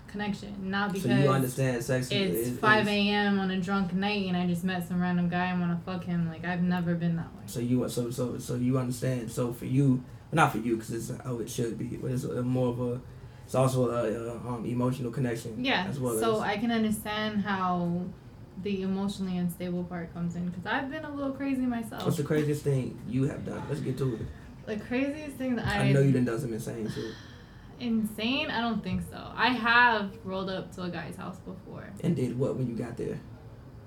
connection, 0.09 0.55
not 0.69 0.93
because 0.93 1.09
So 1.09 1.15
you 1.15 1.29
understand 1.29 1.83
sex 1.83 2.09
it's 2.11 2.57
5 2.59 2.87
a.m. 2.87 3.39
on 3.39 3.51
a 3.51 3.59
drunk 3.59 3.93
night 3.93 4.27
and 4.27 4.35
I 4.35 4.45
just 4.47 4.63
met 4.63 4.87
some 4.87 5.01
random 5.01 5.29
guy 5.29 5.45
and 5.45 5.59
want 5.59 5.77
to 5.77 5.85
fuck 5.91 6.03
him. 6.03 6.27
Like 6.27 6.45
I've 6.45 6.61
never 6.61 6.95
been 6.95 7.15
that 7.15 7.33
way. 7.35 7.43
So 7.45 7.59
you 7.59 7.87
so 7.89 8.11
so 8.11 8.37
so 8.37 8.55
you 8.55 8.77
understand. 8.77 9.31
So 9.31 9.53
for 9.53 9.65
you, 9.65 10.03
not 10.31 10.51
for 10.51 10.59
you, 10.59 10.75
because 10.75 10.91
it's 10.91 11.23
how 11.23 11.39
it 11.39 11.49
should 11.49 11.77
be, 11.77 11.97
but 11.97 12.11
it's 12.11 12.23
a, 12.23 12.41
more 12.41 12.69
of 12.69 12.81
a. 12.81 13.01
It's 13.45 13.55
also 13.55 13.89
a, 13.89 14.35
a 14.35 14.37
um, 14.47 14.63
emotional 14.65 15.11
connection. 15.11 15.63
Yeah. 15.63 15.87
As 15.89 15.99
well 15.99 16.19
so 16.19 16.35
as. 16.35 16.41
I 16.41 16.57
can 16.57 16.71
understand 16.71 17.41
how 17.41 18.03
the 18.61 18.83
emotionally 18.83 19.37
unstable 19.37 19.83
part 19.85 20.13
comes 20.13 20.35
in 20.35 20.49
because 20.49 20.65
I've 20.65 20.91
been 20.91 21.05
a 21.05 21.13
little 21.13 21.33
crazy 21.33 21.65
myself. 21.65 22.05
What's 22.05 22.17
the 22.17 22.23
craziest 22.23 22.63
thing 22.63 22.99
you 23.07 23.23
have 23.23 23.45
done? 23.45 23.63
Let's 23.67 23.81
get 23.81 23.97
to 23.99 24.15
it. 24.15 24.21
the 24.65 24.77
craziest 24.85 25.37
thing 25.37 25.55
that 25.55 25.65
I, 25.65 25.79
I 25.79 25.91
know 25.91 26.01
you 26.01 26.11
done 26.11 26.25
done 26.25 26.39
some 26.39 26.53
insane 26.53 26.91
shit. 26.91 27.13
Insane. 27.79 28.49
I 28.49 28.61
don't 28.61 28.83
think 28.83 29.01
so. 29.09 29.31
I 29.35 29.49
have 29.49 30.11
rolled 30.23 30.49
up 30.49 30.73
to 30.75 30.83
a 30.83 30.89
guy's 30.89 31.15
house 31.15 31.37
before. 31.39 31.89
And 32.03 32.15
did 32.15 32.37
what 32.37 32.55
when 32.55 32.67
you 32.67 32.75
got 32.75 32.97
there? 32.97 33.19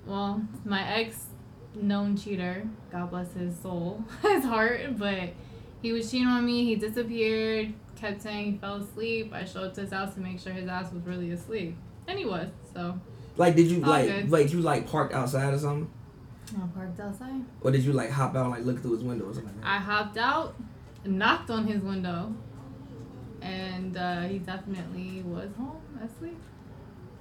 Well, 0.07 0.43
my 0.65 0.87
ex 1.01 1.27
known 1.75 2.17
cheater, 2.17 2.69
God 2.91 3.11
bless 3.11 3.33
his 3.33 3.57
soul, 3.59 4.05
his 4.23 4.45
heart, 4.45 4.99
but 4.99 5.31
he 5.81 5.93
was 5.93 6.11
cheating 6.11 6.29
on 6.29 6.45
me. 6.45 6.65
He 6.65 6.75
disappeared, 6.77 7.73
kept 7.97 8.23
saying 8.23 8.53
he 8.53 8.59
fell 8.59 8.77
asleep. 8.77 9.33
I 9.33 9.45
showed 9.45 9.65
up 9.69 9.75
to 9.75 9.83
his 9.83 9.91
house 9.93 10.15
to 10.15 10.21
make 10.21 10.39
sure 10.41 10.53
his 10.53 10.69
ass 10.69 10.93
was 10.93 11.03
really 11.05 11.31
asleep. 11.33 11.77
And 12.09 12.19
he 12.19 12.25
was, 12.25 12.49
so 12.75 12.99
Like, 13.37 13.55
did 13.57 13.71
you 13.71 13.79
like 13.81 14.07
good. 14.09 14.31
like 14.31 14.53
you 14.53 14.61
like 14.61 14.87
parked 14.89 15.15
outside 15.15 15.55
or 15.55 15.59
something, 15.59 15.91
I 16.61 16.67
parked 16.77 16.99
outside. 17.01 17.43
or 17.63 17.71
did 17.71 17.83
you 17.85 17.93
like 17.93 18.11
hop 18.11 18.35
out 18.37 18.43
and 18.47 18.51
like 18.51 18.65
look 18.65 18.83
through 18.83 18.93
his 18.95 19.05
window 19.05 19.27
or 19.27 19.35
something 19.35 19.53
like 19.55 19.61
that? 19.63 19.67
I 19.71 19.79
hopped 19.79 20.17
out, 20.19 20.55
and 21.05 21.19
knocked 21.19 21.49
on 21.51 21.67
his 21.67 21.81
window, 21.83 22.35
and 23.43 23.97
uh, 23.97 24.23
he 24.23 24.39
definitely 24.39 25.23
was 25.23 25.51
home 25.57 25.81
asleep. 26.03 26.39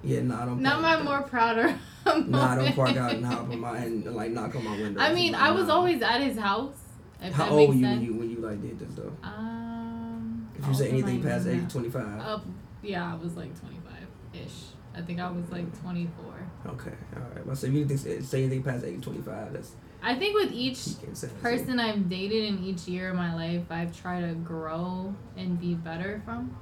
yeah, 0.02 0.20
no, 0.22 0.36
I 0.36 0.44
don't. 0.46 0.60
Not 0.60 0.80
my 0.80 0.94
out. 0.94 1.04
more 1.04 1.22
prouder. 1.22 1.78
No, 2.04 2.40
I 2.40 2.56
don't 2.56 2.74
park 2.74 2.96
out 2.96 3.12
and 3.12 3.24
hop 3.32 3.48
on 3.48 3.60
my 3.60 3.78
and, 3.78 4.04
like 4.14 4.32
knock 4.32 4.54
on 4.56 4.64
my 4.64 4.76
window. 4.76 5.00
I 5.00 5.14
mean, 5.14 5.32
Like, 5.32 5.42
I 5.42 5.50
was 5.52 5.68
nah. 5.68 5.74
always 5.74 6.02
at 6.02 6.20
his 6.20 6.36
house. 6.36 6.76
If 7.20 7.32
How 7.32 7.44
that 7.44 7.52
old 7.52 7.68
were 7.68 7.74
makes 7.76 7.82
you 7.82 7.88
when 7.88 8.02
you 8.02 8.14
when 8.14 8.30
you 8.30 8.36
like 8.38 8.60
did 8.60 8.78
this 8.80 8.94
though? 8.96 9.12
Um, 9.22 10.48
If 10.58 10.66
you 10.66 10.74
say 10.74 10.88
anything 10.88 11.22
past 11.22 11.46
age 11.46 11.70
twenty 11.70 11.90
five. 11.90 12.20
Uh, 12.20 12.40
yeah, 12.82 13.12
I 13.12 13.16
was 13.16 13.36
like 13.36 13.56
25 13.60 13.92
ish. 14.34 14.50
I 14.96 15.00
think 15.02 15.20
I 15.20 15.30
was 15.30 15.48
like 15.50 15.80
24. 15.80 16.24
Okay, 16.66 16.90
all 17.14 17.22
right. 17.34 17.46
Well, 17.46 17.54
so 17.54 17.68
if 17.68 17.72
you 17.72 17.96
say 17.96 18.20
say 18.20 18.40
anything 18.42 18.64
past 18.64 18.84
age 18.84 19.00
twenty 19.00 19.22
five, 19.22 19.52
that's 19.52 19.76
I 20.02 20.16
think 20.16 20.34
with 20.34 20.52
each 20.52 20.86
you 20.88 21.28
person 21.40 21.78
I've 21.78 22.08
dated 22.08 22.44
in 22.44 22.64
each 22.64 22.88
year 22.88 23.10
of 23.10 23.16
my 23.16 23.34
life, 23.34 23.62
I've 23.70 23.96
tried 23.96 24.22
to 24.28 24.34
grow 24.34 25.14
and 25.36 25.60
be 25.60 25.74
better 25.74 26.20
from. 26.24 26.56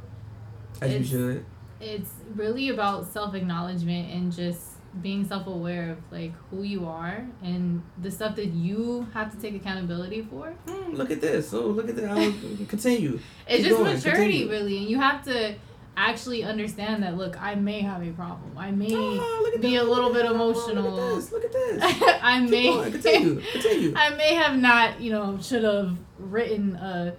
as 0.80 0.90
you 0.90 0.96
it's- 0.96 1.10
should. 1.10 1.44
It's 1.80 2.10
really 2.34 2.68
about 2.68 3.06
self 3.06 3.34
acknowledgement 3.34 4.12
and 4.12 4.30
just 4.30 4.72
being 5.00 5.24
self 5.26 5.46
aware 5.46 5.92
of 5.92 5.98
like 6.10 6.32
who 6.50 6.62
you 6.62 6.84
are 6.84 7.26
and 7.42 7.80
the 8.02 8.10
stuff 8.10 8.36
that 8.36 8.48
you 8.48 9.06
have 9.14 9.32
to 9.34 9.40
take 9.40 9.54
accountability 9.54 10.20
for. 10.30 10.52
Mm, 10.66 10.94
look 10.98 11.10
at 11.10 11.22
this. 11.22 11.54
Oh, 11.54 11.68
look 11.68 11.88
at 11.88 11.96
that. 11.96 12.10
I'll 12.10 12.66
continue. 12.68 13.18
It's 13.48 13.62
Keep 13.62 13.64
just 13.64 13.78
going, 13.78 13.94
maturity, 13.94 14.22
continue. 14.40 14.50
really, 14.50 14.76
and 14.78 14.88
you 14.90 14.98
have 15.00 15.24
to 15.24 15.54
actually 16.08 16.44
understand 16.44 17.02
that. 17.02 17.16
Look, 17.16 17.40
I 17.40 17.54
may 17.56 17.80
have 17.80 18.02
a 18.06 18.10
problem. 18.12 18.56
I 18.56 18.70
may 18.70 18.88
Oh, 18.94 19.50
be 19.60 19.74
that. 19.76 19.82
a 19.82 19.84
little 19.84 20.12
bit 20.12 20.24
Oh, 20.26 20.34
emotional. 20.34 20.92
Look 20.92 21.10
at 21.10 21.14
this. 21.16 21.32
Look 21.32 21.44
at 21.44 21.52
this. 21.52 21.82
I 22.22 22.40
Keep 22.40 22.50
may. 22.50 22.90
Continue. 22.90 23.42
Continue. 23.52 23.92
I 23.96 24.10
may 24.10 24.34
have 24.34 24.56
not, 24.58 25.00
you 25.00 25.10
know, 25.12 25.38
should 25.40 25.64
have 25.64 25.96
written 26.18 26.76
a 26.76 27.14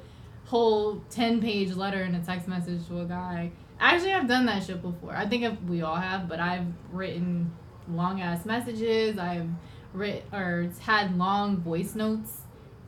whole 0.46 1.02
10 1.10 1.42
page 1.42 1.74
letter 1.74 2.04
in 2.04 2.16
a 2.16 2.20
text 2.24 2.48
message 2.48 2.88
to 2.88 3.02
a 3.02 3.06
guy. 3.06 3.52
Actually, 3.80 4.14
I've 4.14 4.28
done 4.28 4.46
that 4.46 4.64
shit 4.64 4.82
before. 4.82 5.14
I 5.16 5.26
think 5.26 5.44
if 5.44 5.62
we 5.64 5.82
all 5.82 5.96
have, 5.96 6.28
but 6.30 6.40
I've 6.40 6.68
written 6.92 7.52
long 7.90 8.22
ass 8.22 8.46
messages. 8.46 9.18
I've 9.18 9.48
writ 9.94 10.24
or 10.32 10.70
had 10.80 11.18
long 11.18 11.58
voice 11.58 11.96
notes, 11.96 12.41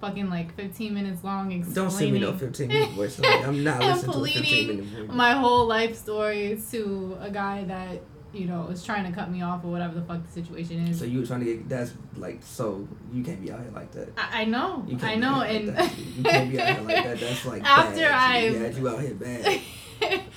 fucking 0.04 0.30
like 0.30 0.54
15 0.56 0.94
minutes 0.94 1.24
long, 1.24 1.52
explaining 1.52 1.74
Don't 1.74 1.92
send 1.92 2.14
me 2.14 2.20
no 2.20 2.34
fifteen 2.34 2.68
minute 2.68 2.90
voice. 2.96 3.20
I'm 3.24 3.64
not 3.64 3.80
listening 3.80 4.12
to 4.14 4.20
a 4.20 4.28
fifteen 4.28 4.68
minute 4.68 4.86
voice 5.08 5.16
my 5.16 5.32
whole 5.34 5.66
life 5.66 5.96
story 5.96 6.60
to 6.72 7.18
a 7.22 7.30
guy 7.30 7.64
that, 7.66 8.02
you 8.34 8.46
know, 8.46 8.68
is 8.68 8.84
trying 8.84 9.06
to 9.10 9.12
cut 9.18 9.32
me 9.32 9.42
off 9.42 9.64
or 9.64 9.72
whatever 9.72 9.96
the 9.96 10.02
fuck 10.02 10.26
the 10.26 10.32
situation 10.32 10.88
is. 10.88 11.00
So 11.00 11.06
you 11.06 11.22
were 11.22 11.26
trying 11.26 11.40
to 11.42 11.46
get 11.46 11.70
that's 11.70 11.94
like 12.18 12.40
so 12.44 12.88
you 13.14 13.24
can't 13.24 13.42
be 13.42 13.52
out 13.52 13.62
here 13.62 13.72
like 13.74 13.92
that. 13.94 14.10
I, 14.18 14.42
I 14.42 14.46
know, 14.46 14.84
You 14.88 14.98
can't 14.98 15.12
I 15.14 15.16
know, 15.16 15.42
and 15.42 15.76
like 15.76 15.92
you 16.18 16.24
can't 16.24 16.52
be 16.52 16.60
out 16.60 16.78
here 16.80 16.82
like 16.88 17.04
that. 17.06 17.20
That's 17.20 17.46
like 17.46 17.64
After. 17.66 18.06
I've- 18.12 18.56
yeah, 18.56 18.70
you 18.70 18.90
out 18.90 19.02
here 19.02 19.14
bad. 19.14 19.62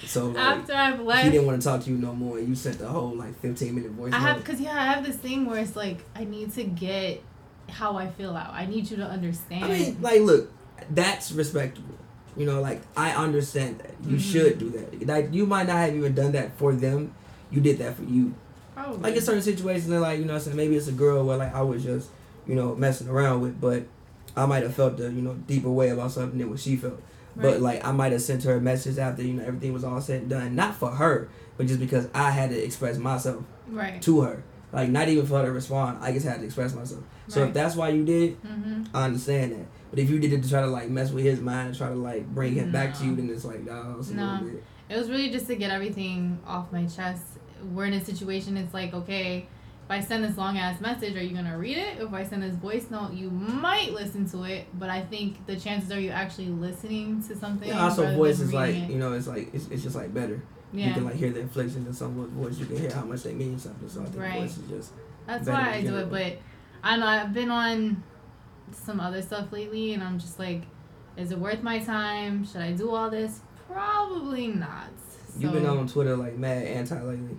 So 0.05 0.27
like 0.27 0.39
after 0.39 0.75
I've 0.75 1.01
left, 1.01 1.25
he 1.25 1.31
didn't 1.31 1.47
want 1.47 1.61
to 1.61 1.67
talk 1.67 1.83
to 1.83 1.91
you 1.91 1.97
no 1.97 2.13
more. 2.15 2.39
You 2.39 2.55
sent 2.55 2.79
the 2.79 2.87
whole 2.87 3.17
like 3.17 3.37
fifteen 3.41 3.75
minute 3.75 3.91
voice 3.91 4.13
I 4.13 4.19
have, 4.19 4.45
cause 4.45 4.61
yeah, 4.61 4.75
I 4.81 4.85
have 4.93 5.05
this 5.05 5.17
thing 5.17 5.45
where 5.47 5.59
it's 5.61 5.75
like 5.75 6.05
I 6.15 6.23
need 6.23 6.53
to 6.55 6.63
get 6.63 7.21
how 7.71 7.97
I 7.97 8.09
feel 8.09 8.37
out. 8.37 8.53
I 8.53 8.67
need 8.67 8.91
you 8.91 8.97
to 8.99 9.05
understand. 9.05 9.65
I 9.65 9.69
mean, 9.69 9.99
like, 10.01 10.21
look, 10.21 10.51
that's 10.91 11.33
respectable. 11.33 11.95
You 12.37 12.45
know, 12.47 12.61
like 12.61 12.83
I 12.97 13.13
understand 13.13 13.79
that 13.79 13.93
you 14.07 14.17
Mhm. 14.17 14.21
should 14.21 14.59
do 14.59 14.71
that. 14.71 15.07
Like 15.07 15.33
you 15.33 15.47
might 15.47 15.67
not 15.67 15.77
have 15.77 15.95
even 15.95 16.15
done 16.15 16.33
that 16.33 16.57
for 16.59 16.75
them. 16.75 17.13
You 17.51 17.61
did 17.61 17.79
that 17.79 17.97
for 17.97 18.05
you. 18.05 18.35
Probably. 18.75 18.99
Like 18.99 19.17
in 19.17 19.23
certain 19.23 19.43
situations, 19.43 19.89
they're 19.89 20.01
like 20.01 20.19
you 20.19 20.27
know, 20.27 20.35
what 20.35 20.41
I'm 20.41 20.45
saying 20.45 20.57
maybe 20.57 20.77
it's 20.77 20.87
a 20.89 20.93
girl 20.93 21.25
where 21.25 21.39
like 21.39 21.55
I 21.55 21.63
was 21.63 21.83
just 21.83 22.11
you 22.47 22.55
know 22.55 22.75
messing 22.75 23.09
around 23.09 23.41
with, 23.41 23.59
but 23.59 23.85
I 24.37 24.45
might 24.45 24.63
have 24.65 24.75
felt 24.75 24.99
the 24.99 25.05
you 25.05 25.23
know 25.23 25.33
deeper 25.47 25.71
way 25.71 25.89
about 25.89 26.13
something 26.13 26.39
than 26.39 26.51
what 26.51 26.61
she 26.61 26.77
felt. 26.77 27.01
But 27.37 27.61
like 27.61 27.85
I 27.87 27.93
might 27.93 28.13
have 28.13 28.23
sent 28.23 28.45
her 28.45 28.57
a 28.57 28.61
message 28.61 28.99
after 28.99 29.23
you 29.23 29.35
know 29.35 29.45
everything 29.45 29.73
was 29.73 29.85
all 29.85 30.01
said 30.01 30.23
and 30.23 30.31
done, 30.31 30.55
not 30.55 30.75
for 30.75 30.91
her, 30.91 31.29
but 31.57 31.67
just 31.67 31.81
because 31.81 32.09
I 32.15 32.31
had 32.31 32.51
to 32.51 32.63
express 32.63 32.99
myself 32.99 33.45
right. 33.69 34.01
to 34.03 34.21
her. 34.23 34.43
Like 34.77 34.91
not 34.91 35.09
even 35.09 35.27
for 35.27 35.39
her 35.39 35.47
to 35.47 35.53
respond, 35.53 35.99
I 36.03 36.13
just 36.13 36.27
had 36.27 36.39
to 36.41 36.45
express 36.45 36.75
myself. 36.75 37.03
So 37.29 37.41
Right. 37.41 37.49
if 37.49 37.55
that's 37.55 37.75
why 37.75 37.89
you 37.89 38.05
did, 38.05 38.41
Mm-hmm. 38.43 38.85
I 38.95 39.05
understand 39.07 39.53
that. 39.53 39.67
But 39.91 39.99
if 40.01 40.11
you 40.11 40.19
did 40.19 40.33
it 40.33 40.43
to 40.43 40.49
try 40.51 40.61
to 40.61 40.67
like 40.67 40.89
mess 40.91 41.11
with 41.11 41.25
his 41.25 41.41
mind 41.41 41.69
and 41.69 41.77
try 41.77 41.89
to 41.89 41.95
like 41.95 42.27
bring 42.35 42.55
him 42.55 42.71
back 42.73 42.97
to 42.99 43.05
you, 43.05 43.17
then 43.17 43.29
it's 43.31 43.45
like 43.45 43.63
no, 43.65 43.97
it's 43.99 44.11
No. 44.11 44.41
bit. 44.45 44.63
It 44.89 44.97
was 44.99 45.11
really 45.11 45.31
just 45.31 45.47
to 45.49 45.57
get 45.57 45.71
everything 45.71 46.39
off 46.47 46.71
my 46.73 46.85
chest. 46.87 47.23
We're 47.75 47.87
in 47.87 47.95
a 47.95 48.05
situation. 48.05 48.57
It's 48.57 48.75
like 48.75 48.93
okay. 48.95 49.49
If 49.87 49.91
I 49.93 50.01
send 50.01 50.25
this 50.25 50.37
long 50.37 50.59
ass 50.59 50.81
message, 50.81 51.17
are 51.17 51.23
you 51.23 51.35
gonna 51.35 51.57
read 51.57 51.79
it? 51.79 51.99
If 52.01 52.13
I 52.13 52.25
send 52.25 52.43
this 52.43 52.57
voice 52.57 52.91
note, 52.91 53.13
you 53.13 53.31
might 53.31 53.93
listen 53.95 54.29
to 54.31 54.43
it, 54.43 54.67
but 54.79 54.91
I 54.91 55.01
think 55.03 55.47
the 55.47 55.55
chances 55.57 55.91
are 55.93 56.01
you 56.01 56.11
actually 56.11 56.49
listening 56.49 57.23
to 57.29 57.37
something. 57.37 57.69
Yeah, 57.69 57.83
also 57.85 58.13
voice 58.17 58.41
is 58.41 58.53
like 58.53 58.75
it. 58.75 58.91
you 58.91 58.99
know 58.99 59.13
it's 59.15 59.29
like 59.29 59.55
it's, 59.55 59.69
it's 59.69 59.83
just 59.85 59.95
like 59.97 60.13
better. 60.13 60.43
Yeah. 60.73 60.89
You 60.89 60.95
can 60.95 61.05
like 61.05 61.15
hear 61.15 61.31
the 61.31 61.41
inflection 61.41 61.87
in 61.87 61.93
someone's 61.93 62.33
voice. 62.33 62.59
You 62.59 62.67
can 62.67 62.77
hear 62.79 62.93
how 62.93 63.05
much 63.05 63.23
they 63.23 63.33
mean 63.35 63.59
something. 63.59 63.89
So 63.89 64.03
I 64.03 64.05
think 64.05 64.19
Right. 64.19 64.41
voice 64.41 64.59
is 64.59 64.69
just 64.69 64.93
That's 65.27 65.49
why 65.49 65.75
I 65.75 65.83
do 65.83 65.97
it. 65.97 66.11
But 66.11 66.39
I 66.83 66.97
know 66.97 67.07
I've 67.07 67.33
been 67.33 67.51
on 67.51 68.03
some 68.73 69.01
other 69.01 69.23
stuff 69.23 69.53
lately, 69.53 69.95
and 69.95 70.03
I'm 70.03 70.19
just 70.19 70.39
like, 70.39 70.63
is 71.17 71.31
it 71.33 71.39
worth 71.39 71.63
my 71.63 71.79
time? 71.79 72.45
Should 72.45 72.61
I 72.61 72.73
do 72.73 72.91
all 72.91 73.11
this? 73.11 73.41
Probably 73.71 74.49
not. 74.49 74.89
So 75.29 75.41
you've 75.41 75.53
been 75.53 75.67
on 75.67 75.87
Twitter 75.89 76.17
like 76.17 76.37
mad 76.37 76.65
anti 76.67 77.01
lately. 77.01 77.39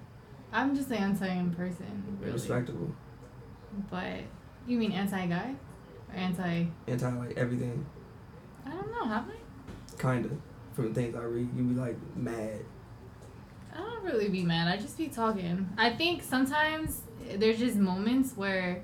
I'm 0.51 0.75
just 0.75 0.91
anti 0.91 1.27
in 1.27 1.53
person, 1.53 2.17
really. 2.19 2.33
Respectable. 2.33 2.93
But 3.91 4.21
you 4.65 4.77
mean 4.77 4.91
anti 4.91 5.27
guy 5.27 5.53
or 6.09 6.15
anti? 6.15 6.65
Anti 6.87 7.11
like 7.17 7.37
everything. 7.37 7.85
I 8.65 8.71
don't 8.71 8.91
know. 8.91 9.05
Have 9.05 9.25
I? 9.29 10.01
Kinda. 10.01 10.29
From 10.73 10.93
the 10.93 10.93
things 10.93 11.15
I 11.15 11.23
read, 11.23 11.49
you'd 11.55 11.69
be 11.69 11.79
like 11.79 11.97
mad. 12.15 12.59
I 13.77 13.81
don't 13.81 14.03
really 14.03 14.29
be 14.29 14.43
mad. 14.43 14.67
I 14.67 14.77
just 14.81 14.97
be 14.97 15.07
talking. 15.07 15.69
I 15.77 15.91
think 15.91 16.23
sometimes 16.23 17.01
there's 17.35 17.59
just 17.59 17.75
moments 17.75 18.35
where 18.35 18.83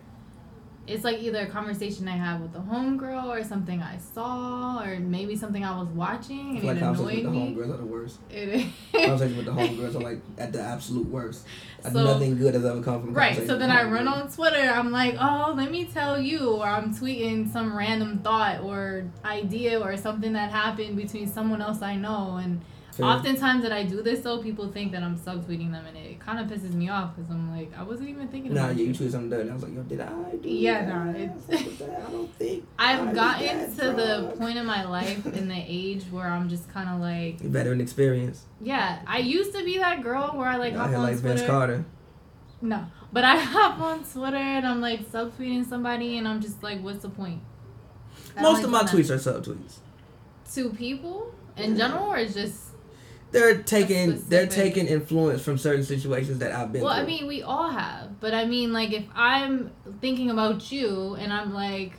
it's 0.86 1.06
like 1.06 1.20
either 1.20 1.40
a 1.40 1.46
conversation 1.48 2.10
I 2.10 2.18
have 2.18 2.42
with 2.42 2.54
a 2.56 2.60
homegirl 2.60 3.28
or 3.28 3.42
something 3.46 3.82
I 3.82 3.98
saw 4.00 4.84
or 4.84 5.00
maybe 5.00 5.34
something 5.38 5.64
I 5.64 5.80
was 5.80 5.88
watching 5.88 6.58
and 6.58 6.64
like 6.66 6.76
it 6.76 6.84
annoyed 6.84 7.24
with 7.24 7.24
the 7.24 7.30
homegirls 7.30 7.74
are 7.74 7.78
the 7.78 7.86
worst. 7.86 8.20
It 8.30 8.50
is. 8.50 8.66
Conversations 8.92 9.38
with 9.38 9.46
the 9.46 9.52
homegirls 9.54 9.96
are 9.96 10.00
like 10.02 10.20
at 10.38 10.52
the 10.52 10.60
absolute 10.62 11.08
worst. 11.08 11.46
Like, 11.86 11.94
So- 11.94 12.04
nothing 12.04 12.38
good 12.38 12.54
has 12.54 12.66
ever 12.66 12.84
come 12.84 13.02
from 13.02 13.14
Right, 13.14 13.36
so 13.48 13.58
then 13.58 13.72
I 13.72 13.84
run 13.90 14.10
on 14.10 14.30
Twitter. 14.30 14.58
I'm 14.58 14.92
like, 14.92 15.16
oh, 15.20 15.54
let 15.56 15.72
me 15.72 15.86
tell 15.86 16.20
you, 16.20 16.50
or 16.52 16.66
I'm 16.66 16.94
tweeting 16.94 17.50
some 17.52 17.76
random 17.78 18.20
thought 18.20 18.60
or 18.62 19.06
idea 19.24 19.80
or 19.80 19.96
something 19.96 20.34
that 20.34 20.52
happened 20.52 20.98
between 20.98 21.28
someone 21.32 21.62
else 21.62 21.82
I 21.82 21.96
know. 21.96 22.42
And 22.44 22.60
Fair. 22.98 23.06
oftentimes 23.08 23.64
that 23.64 23.72
I 23.72 23.84
do 23.84 24.02
this, 24.04 24.20
though, 24.22 24.38
people 24.42 24.72
think 24.72 24.92
that 24.92 25.02
I'm 25.04 25.18
subtweeting 25.18 25.72
them, 25.72 25.86
and 25.88 25.98
it 25.98 26.20
kind 26.20 26.40
of 26.40 26.46
pisses 26.48 26.74
me 26.74 26.90
off 26.90 27.16
because 27.16 27.30
I'm 27.32 27.56
like, 27.56 27.72
I 27.78 27.82
wasn't 27.84 28.10
even 28.10 28.28
thinking 28.28 28.54
Nah, 28.54 28.66
about 28.66 28.76
yeah, 28.76 28.82
you. 28.84 28.88
you 28.90 28.94
tweeted 28.94 29.12
something 29.12 29.40
and 29.42 29.50
I 29.50 29.54
was 29.54 29.64
like, 29.64 29.74
yo, 29.74 29.82
did 29.84 30.00
I 30.02 30.36
do 30.42 30.50
Yeah, 30.50 30.86
that? 30.86 31.06
nah, 31.06 31.12
it's-? 31.12 31.82
I 31.82 32.12
don't 32.12 32.34
think. 32.36 32.68
I 32.78 32.94
I've 33.00 33.08
did 33.08 33.16
gotten 33.16 33.58
that, 33.76 33.76
to 33.78 33.92
the 33.94 34.36
point 34.38 34.58
in 34.58 34.66
my 34.66 34.84
life 34.86 35.26
in 35.26 35.48
the 35.48 35.64
age 35.68 36.04
where 36.12 36.28
I'm 36.28 36.50
just 36.50 36.70
kind 36.72 36.90
of 36.90 37.00
like, 37.00 37.38
better 37.40 37.50
Veteran 37.64 37.82
experience. 37.82 38.46
yeah, 38.62 39.00
I 39.08 39.20
used 39.20 39.54
to 39.56 39.64
be 39.64 39.78
that 39.80 40.04
girl 40.04 40.32
where 40.36 40.48
I 40.48 40.58
like 40.58 40.74
I 40.74 40.78
hop 40.88 40.96
on 40.98 41.04
like 41.04 41.16
Vince 41.18 41.42
Carter. 41.44 41.86
No, 42.62 42.86
but 43.12 43.24
I 43.26 43.38
hop 43.56 43.80
on 43.80 44.04
Twitter 44.04 44.38
and 44.38 44.66
I'm 44.68 44.82
like 44.82 45.10
subtweeting 45.12 45.68
somebody 45.68 46.18
and 46.18 46.28
I'm 46.28 46.42
just 46.42 46.62
like, 46.64 46.82
what's 46.82 47.00
the 47.02 47.10
point? 47.10 47.42
I 48.38 48.42
Most 48.42 48.58
like 48.58 48.64
of 48.66 48.70
my 48.72 48.84
tweets 48.84 49.10
are 49.10 49.18
subtweets. 49.18 49.78
that. 50.46 50.54
to 50.54 50.70
people 50.72 51.34
in 51.58 51.72
Yeah. 51.72 51.78
general 51.88 52.12
or 52.12 52.26
just 52.26 52.73
They're 53.34 53.64
taking 53.64 54.24
they're 54.30 54.48
taking 54.48 54.86
influence 54.86 55.42
from 55.42 55.58
certain 55.58 55.84
situations 55.84 56.38
that 56.40 56.52
I've 56.52 56.72
been 56.72 56.84
well, 56.84 56.94
through. 56.94 57.04
I 57.04 57.08
mean, 57.08 57.28
we 57.28 57.42
all 57.42 57.70
have, 57.70 58.20
but 58.20 58.34
I 58.34 58.46
mean, 58.46 58.72
like 58.72 58.94
if 58.94 59.06
I'm 59.16 59.72
thinking 60.02 60.30
about 60.30 60.72
you 60.72 61.16
and 61.16 61.34
I'm 61.34 61.52
like, 61.52 61.94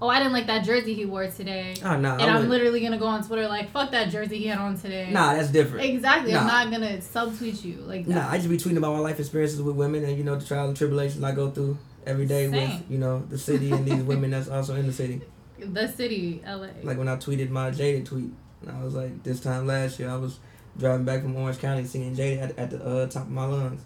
oh, 0.00 0.08
I 0.08 0.18
didn't 0.18 0.32
like 0.32 0.46
that 0.46 0.64
jersey 0.64 0.94
he 0.94 1.04
wore 1.04 1.26
today, 1.26 1.74
oh, 1.84 1.96
nah, 1.96 2.14
and 2.14 2.22
I 2.22 2.38
I'm 2.38 2.48
literally 2.48 2.80
gonna 2.80 2.96
go 2.96 3.06
on 3.06 3.22
Twitter 3.22 3.46
like, 3.48 3.70
fuck 3.70 3.90
that 3.90 4.08
jersey 4.08 4.38
he 4.38 4.46
had 4.46 4.58
on 4.58 4.78
today. 4.78 5.10
Nah, 5.10 5.34
that's 5.34 5.50
different. 5.50 5.84
Exactly. 5.84 6.32
Nah. 6.32 6.40
I'm 6.40 6.46
not 6.46 6.70
gonna 6.70 6.96
subtweet 6.98 7.62
you 7.62 7.82
like 7.82 8.06
that. 8.06 8.14
Nah, 8.14 8.30
I 8.30 8.38
just 8.38 8.48
be 8.48 8.56
tweeting 8.56 8.78
about 8.78 8.94
my 8.94 9.00
life 9.00 9.20
experiences 9.20 9.60
with 9.60 9.76
women 9.76 10.04
and 10.04 10.16
you 10.16 10.24
know 10.24 10.36
the 10.36 10.46
trials 10.46 10.68
and 10.68 10.76
tribulations 10.76 11.22
I 11.22 11.32
go 11.32 11.50
through 11.50 11.76
every 12.06 12.24
day 12.24 12.50
Same. 12.50 12.52
with 12.52 12.90
you 12.90 12.96
know 12.96 13.22
the 13.28 13.36
city 13.36 13.70
and 13.72 13.84
these 13.84 14.02
women 14.04 14.30
that's 14.30 14.48
also 14.48 14.74
in 14.74 14.86
the 14.86 14.92
city. 14.92 15.20
The 15.58 15.86
city, 15.86 16.42
LA. 16.46 16.68
Like 16.82 16.96
when 16.96 17.08
I 17.08 17.16
tweeted 17.16 17.50
my 17.50 17.70
Jaded 17.70 18.06
tweet, 18.06 18.30
and 18.62 18.70
I 18.70 18.82
was 18.82 18.94
like, 18.94 19.22
this 19.22 19.40
time 19.40 19.66
last 19.66 19.98
year 19.98 20.08
I 20.08 20.16
was 20.16 20.38
driving 20.78 21.04
back 21.04 21.22
from 21.22 21.36
Orange 21.36 21.58
County 21.58 21.84
singing 21.84 22.14
Jaded 22.14 22.40
at, 22.40 22.58
at 22.58 22.70
the 22.70 22.84
uh, 22.84 23.06
top 23.06 23.24
of 23.24 23.30
my 23.30 23.44
lungs. 23.44 23.84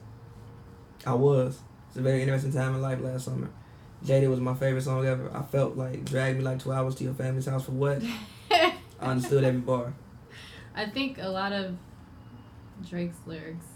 I 1.07 1.15
was. 1.15 1.59
It's 1.89 1.97
a 1.97 2.03
very 2.03 2.23
interesting 2.23 2.53
time 2.53 2.75
in 2.75 2.83
life 2.83 3.01
last 3.01 3.25
summer. 3.25 3.51
Jaded 4.05 4.29
was 4.31 4.41
my 4.41 4.55
favorite 4.55 4.83
song 4.83 5.07
ever. 5.07 5.31
I 5.35 5.43
felt 5.43 5.77
like 5.77 6.05
dragged 6.05 6.39
me 6.39 6.45
like 6.45 6.59
two 6.63 6.73
hours 6.73 6.95
to 6.97 7.05
your 7.05 7.15
family's 7.15 7.47
house 7.47 7.65
for 7.65 7.73
what? 7.73 8.03
I 8.51 8.75
understood 9.01 9.45
every 9.45 9.61
bar. 9.61 9.93
I 10.75 10.87
think 10.87 11.19
a 11.19 11.29
lot 11.29 11.53
of 11.53 11.77
Drake's 12.89 13.17
lyrics 13.27 13.67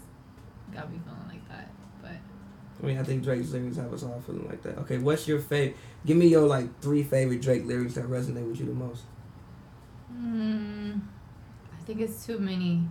got 0.73 0.91
me 0.91 0.99
feeling 1.05 1.27
like 1.27 1.47
that. 1.49 1.69
But 2.01 2.11
I 2.81 2.85
mean, 2.85 2.97
I 2.97 3.03
think 3.03 3.23
Drake's 3.23 3.51
lyrics 3.51 3.77
have 3.77 3.93
us 3.93 4.03
all 4.03 4.21
feeling 4.25 4.47
like 4.47 4.61
that. 4.63 4.77
Okay, 4.79 4.97
what's 4.97 5.27
your 5.27 5.39
favorite? 5.39 5.77
Give 6.05 6.17
me 6.17 6.27
your 6.27 6.47
like 6.47 6.79
three 6.81 7.03
favorite 7.03 7.41
Drake 7.41 7.65
lyrics 7.65 7.93
that 7.95 8.05
resonate 8.09 8.47
with 8.47 8.59
you 8.59 8.65
the 8.65 8.73
most. 8.73 9.03
mm, 10.13 10.99
I 11.71 11.83
think 11.85 12.01
it's 12.01 12.25
too 12.25 12.39
many. 12.39 12.83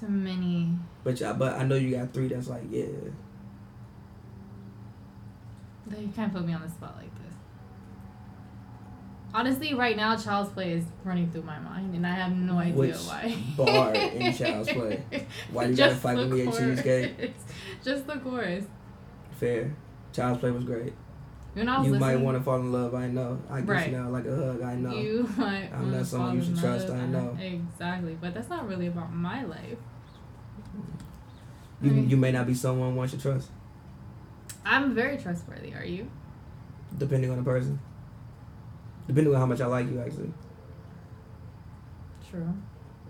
Too 0.00 0.08
many. 0.08 0.76
But 1.04 1.20
yeah, 1.20 1.32
but 1.32 1.54
I 1.54 1.64
know 1.64 1.74
you 1.74 1.96
got 1.96 2.12
three 2.12 2.28
that's 2.28 2.48
like 2.48 2.62
yeah. 2.70 2.86
You 5.98 6.08
can't 6.14 6.32
put 6.32 6.44
me 6.46 6.52
on 6.54 6.62
the 6.62 6.68
spot 6.68 6.94
like 6.96 7.14
this. 7.16 7.34
Honestly, 9.34 9.74
right 9.74 9.96
now, 9.96 10.16
Child's 10.16 10.50
Play 10.50 10.72
is 10.72 10.84
running 11.04 11.30
through 11.30 11.42
my 11.42 11.58
mind, 11.58 11.94
and 11.94 12.06
I 12.06 12.10
have 12.10 12.32
no 12.36 12.58
idea 12.58 12.74
Which 12.74 12.96
why. 12.96 13.36
bar 13.56 13.94
in 13.94 14.32
Child's 14.36 14.70
Play? 14.70 15.04
Why 15.50 15.66
you 15.66 15.76
gotta 15.76 15.94
fight 15.94 16.16
with 16.18 16.32
me 16.32 16.46
at. 16.46 16.54
Cheesecake? 16.54 17.34
Just 17.84 18.06
the 18.06 18.16
chorus. 18.16 18.64
Fair. 19.32 19.74
Child's 20.12 20.40
Play 20.40 20.50
was 20.50 20.64
great. 20.64 20.92
When 21.54 21.68
I 21.68 21.78
was 21.80 21.88
You 21.88 21.94
might 21.98 22.16
want 22.16 22.38
to 22.38 22.42
fall 22.42 22.56
in 22.56 22.72
love. 22.72 22.94
I 22.94 23.08
know. 23.08 23.38
I 23.50 23.60
guess 23.60 23.68
Right. 23.68 23.92
now 23.92 24.08
like 24.08 24.24
a 24.24 24.34
hug. 24.34 24.62
I 24.62 24.74
know. 24.76 24.94
You 24.94 25.28
might 25.36 25.70
I'm 25.72 25.90
not 25.92 26.06
someone 26.06 26.36
you 26.36 26.44
should 26.44 26.58
trust. 26.58 26.88
I 26.88 27.06
know. 27.06 27.36
Exactly, 27.40 28.16
but 28.20 28.32
that's 28.34 28.48
not 28.48 28.66
really 28.68 28.86
about 28.86 29.12
my 29.12 29.44
life. 29.44 29.76
You, 31.82 31.90
I 31.90 31.94
mean- 31.94 32.08
you 32.10 32.16
may 32.16 32.32
not 32.32 32.46
be 32.46 32.54
someone 32.54 32.94
one 32.96 33.08
should 33.08 33.20
trust, 33.20 33.48
I'm 34.64 34.94
very 34.94 35.16
trustworthy. 35.18 35.74
Are 35.74 35.84
you? 35.84 36.08
depending 36.98 37.30
on 37.30 37.38
the 37.38 37.42
person. 37.42 37.78
Depending 39.06 39.34
on 39.34 39.40
how 39.40 39.46
much 39.46 39.60
I 39.62 39.66
like 39.66 39.86
you, 39.90 39.98
actually. 40.00 40.32
True. 42.30 42.52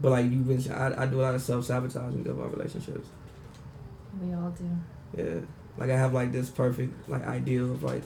But 0.01 0.11
like 0.13 0.25
you've 0.31 0.47
been, 0.49 0.73
I, 0.73 1.03
I 1.03 1.07
do 1.07 1.21
a 1.21 1.23
lot 1.23 1.35
of 1.35 1.43
self 1.43 1.65
sabotaging 1.65 2.27
of 2.27 2.41
our 2.41 2.49
relationships. 2.49 3.09
We 4.21 4.33
all 4.35 4.51
do. 4.51 4.71
Yeah, 5.17 5.41
like 5.79 5.91
I 5.91 5.97
have 5.97 6.13
like 6.15 6.33
this 6.33 6.49
perfect 6.51 7.09
like 7.09 7.27
ideal 7.27 7.71
of 7.73 7.83
like 7.83 8.03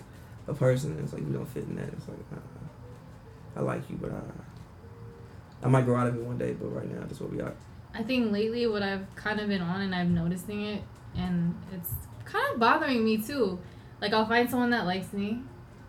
a 0.48 0.54
person. 0.54 0.98
It's 1.02 1.12
like 1.12 1.22
you 1.22 1.32
don't 1.32 1.46
fit 1.48 1.64
in 1.64 1.76
that. 1.76 1.88
It's 1.88 2.08
like 2.08 2.18
uh, 2.32 3.58
I 3.58 3.60
like 3.60 3.88
you, 3.90 3.96
but 4.00 4.12
I 4.12 5.66
I 5.66 5.68
might 5.68 5.84
grow 5.84 5.96
out 5.96 6.06
of 6.06 6.16
it 6.16 6.22
one 6.22 6.38
day. 6.38 6.52
But 6.52 6.68
right 6.68 6.90
now, 6.90 7.00
that's 7.00 7.20
what 7.20 7.32
we 7.32 7.40
are. 7.40 7.54
I 7.94 8.02
think 8.02 8.30
lately 8.32 8.66
what 8.66 8.82
I've 8.82 9.06
kind 9.16 9.40
of 9.40 9.48
been 9.48 9.62
on 9.62 9.80
and 9.80 9.94
I'm 9.94 10.14
noticing 10.14 10.62
it 10.66 10.82
and 11.16 11.54
it's 11.72 11.90
kind 12.26 12.44
of 12.52 12.60
bothering 12.60 13.02
me 13.02 13.16
too. 13.16 13.58
Like 14.02 14.12
I'll 14.12 14.26
find 14.26 14.50
someone 14.50 14.68
that 14.70 14.84
likes 14.84 15.14
me 15.14 15.40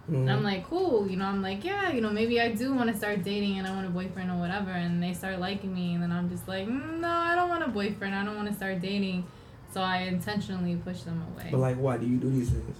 and 0.07 0.25
Mhm. 0.25 0.31
I'm 0.31 0.41
like, 0.43 0.65
cool, 0.69 1.05
you 1.09 1.17
know, 1.17 1.25
I'm 1.25 1.41
like, 1.41 1.65
yeah, 1.65 1.91
you 1.91 1.99
know, 1.99 2.09
maybe 2.09 2.39
I 2.39 2.53
do 2.53 2.73
want 2.73 2.89
to 2.89 2.95
start 2.95 3.23
dating 3.25 3.57
and 3.57 3.67
I 3.67 3.75
want 3.75 3.87
a 3.87 3.89
boyfriend 3.89 4.31
or 4.31 4.37
whatever 4.39 4.69
and 4.71 5.03
they 5.03 5.13
start 5.13 5.37
liking 5.39 5.73
me 5.73 5.95
and 5.95 6.01
then 6.03 6.13
I'm 6.13 6.29
just 6.29 6.47
like, 6.47 6.65
mm, 6.65 6.99
no, 7.01 7.09
I 7.09 7.35
don't 7.35 7.49
want 7.49 7.63
a 7.63 7.67
boyfriend. 7.67 8.15
I 8.15 8.23
don't 8.23 8.37
want 8.37 8.47
to 8.47 8.53
start 8.55 8.79
dating. 8.79 9.25
So 9.73 9.81
I 9.81 10.03
intentionally 10.03 10.77
push 10.77 11.01
them 11.01 11.21
away. 11.33 11.49
But 11.51 11.57
like, 11.59 11.75
why 11.75 11.97
do 11.97 12.05
you 12.05 12.15
do 12.19 12.29
these 12.31 12.51
things? 12.51 12.77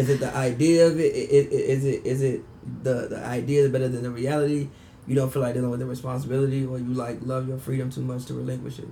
Is 0.00 0.08
it 0.08 0.20
the 0.20 0.32
idea 0.48 0.86
of 0.88 0.98
it? 1.06 1.12
I- 1.14 1.54
I- 1.56 1.64
Is 1.74 1.84
it 1.92 2.06
is 2.12 2.20
it 2.30 2.38
the 2.86 2.96
the 3.14 3.20
idea 3.38 3.58
is 3.64 3.70
better 3.74 3.88
than 3.94 4.02
the 4.08 4.10
reality? 4.22 4.68
You 5.08 5.14
don't 5.18 5.32
feel 5.32 5.42
like 5.42 5.54
dealing 5.54 5.70
with 5.74 5.80
the 5.80 5.86
responsibility, 5.96 6.62
or 6.70 6.78
you 6.78 6.92
like 7.04 7.18
love 7.32 7.48
your 7.48 7.58
freedom 7.66 7.90
too 7.90 8.02
much 8.02 8.26
to 8.26 8.34
relinquish 8.34 8.78
it. 8.78 8.88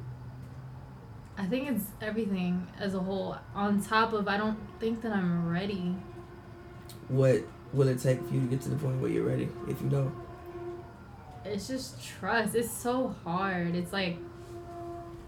I 1.39 1.45
think 1.51 1.69
it's 1.73 1.85
everything 2.01 2.67
as 2.81 2.95
a 2.95 2.99
whole. 3.09 3.37
On 3.55 3.81
top 3.83 4.15
of, 4.15 4.27
I 4.27 4.37
don't 4.39 4.59
think 4.81 5.03
that 5.03 5.13
I'm 5.13 5.49
ready. 5.59 5.95
What 7.09 7.43
will 7.73 7.89
it 7.89 7.99
take 8.01 8.21
for 8.27 8.33
you 8.35 8.41
to 8.41 8.47
get 8.47 8.61
to 8.63 8.71
the 8.71 8.77
point 8.77 9.01
where 9.03 9.11
you're 9.11 9.27
ready? 9.27 9.49
If 9.69 9.83
you 9.83 9.89
don't, 9.91 10.13
It's 11.45 11.69
just 11.69 12.03
trust. 12.03 12.55
It's 12.57 12.71
so 12.71 13.15
hard. 13.25 13.75
It's 13.77 13.93
like, 13.93 14.17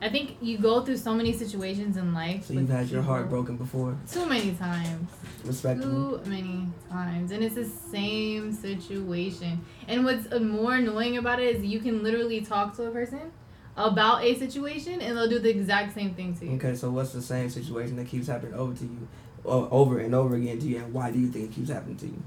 I 0.00 0.08
think 0.08 0.36
you 0.40 0.58
go 0.58 0.82
through 0.82 0.98
so 0.98 1.12
many 1.14 1.32
situations 1.32 1.96
in 1.96 2.14
life. 2.14 2.46
so 2.46 2.54
you've 2.54 2.68
had 2.68 2.88
your 2.88 3.02
heart 3.02 3.28
broken 3.28 3.56
before. 3.56 3.96
Too 4.10 4.26
many 4.26 4.52
times. 4.52 5.10
Respectable. 5.44 6.18
Too 6.20 6.30
many 6.30 6.68
times. 6.88 7.32
And 7.32 7.42
it's 7.42 7.56
the 7.56 7.64
same 7.64 8.52
situation. 8.52 9.64
And 9.88 10.04
what's 10.04 10.30
more 10.40 10.74
annoying 10.74 11.16
about 11.16 11.40
it 11.40 11.56
is 11.56 11.64
you 11.64 11.80
can 11.80 12.04
literally 12.04 12.40
talk 12.42 12.76
to 12.76 12.84
a 12.84 12.90
person 12.90 13.32
about 13.76 14.22
a 14.22 14.36
situation 14.36 15.00
and 15.00 15.16
they'll 15.16 15.28
do 15.28 15.38
the 15.40 15.50
exact 15.50 15.94
same 15.94 16.14
thing 16.14 16.34
to 16.36 16.46
you. 16.46 16.52
Okay, 16.56 16.74
so 16.74 16.90
what's 16.90 17.12
the 17.12 17.22
same 17.22 17.50
situation 17.50 17.96
that 17.96 18.06
keeps 18.06 18.28
happening 18.28 18.54
over 18.54 18.74
to 18.74 18.84
you, 18.84 19.08
over 19.44 19.98
and 19.98 20.14
over 20.14 20.36
again 20.36 20.58
to 20.60 20.66
you, 20.66 20.78
and 20.78 20.92
why 20.92 21.10
do 21.10 21.18
you 21.18 21.28
think 21.28 21.50
it 21.50 21.54
keeps 21.54 21.70
happening 21.70 21.96
to 21.96 22.06
you? 22.06 22.22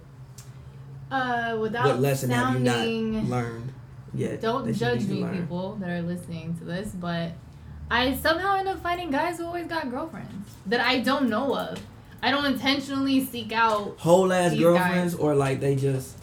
Uh, 1.09 1.57
without 1.59 1.85
what 1.85 1.99
lesson 1.99 2.29
have 2.29 2.59
you 2.59 2.65
sounding... 2.65 3.13
not 3.13 3.23
learned 3.25 3.73
yet? 4.13 4.41
Don't 4.41 4.73
judge 4.73 5.03
me, 5.03 5.21
learn? 5.21 5.37
people 5.37 5.75
that 5.75 5.89
are 5.89 6.01
listening 6.01 6.55
to 6.57 6.63
this, 6.63 6.91
but 6.93 7.33
I 7.91 8.15
somehow 8.15 8.55
end 8.55 8.69
up 8.69 8.81
finding 8.81 9.11
guys 9.11 9.37
who 9.37 9.45
always 9.45 9.67
got 9.67 9.91
girlfriends 9.91 10.55
that 10.67 10.79
I 10.79 11.01
don't 11.01 11.29
know 11.29 11.57
of. 11.57 11.77
I 12.23 12.31
don't 12.31 12.45
intentionally 12.45 13.25
seek 13.25 13.51
out. 13.51 13.95
whole 13.97 14.31
ass 14.31 14.55
girlfriends 14.57 15.13
or 15.13 15.35
like 15.35 15.59
they 15.59 15.75
just 15.75 16.17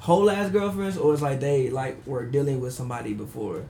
whole 0.00 0.30
ass 0.30 0.50
girlfriends 0.50 0.98
or 0.98 1.14
it's 1.14 1.22
like 1.22 1.40
they 1.40 1.70
like 1.70 2.06
were 2.06 2.26
dealing 2.26 2.60
with 2.60 2.74
somebody 2.74 3.14
before 3.14 3.64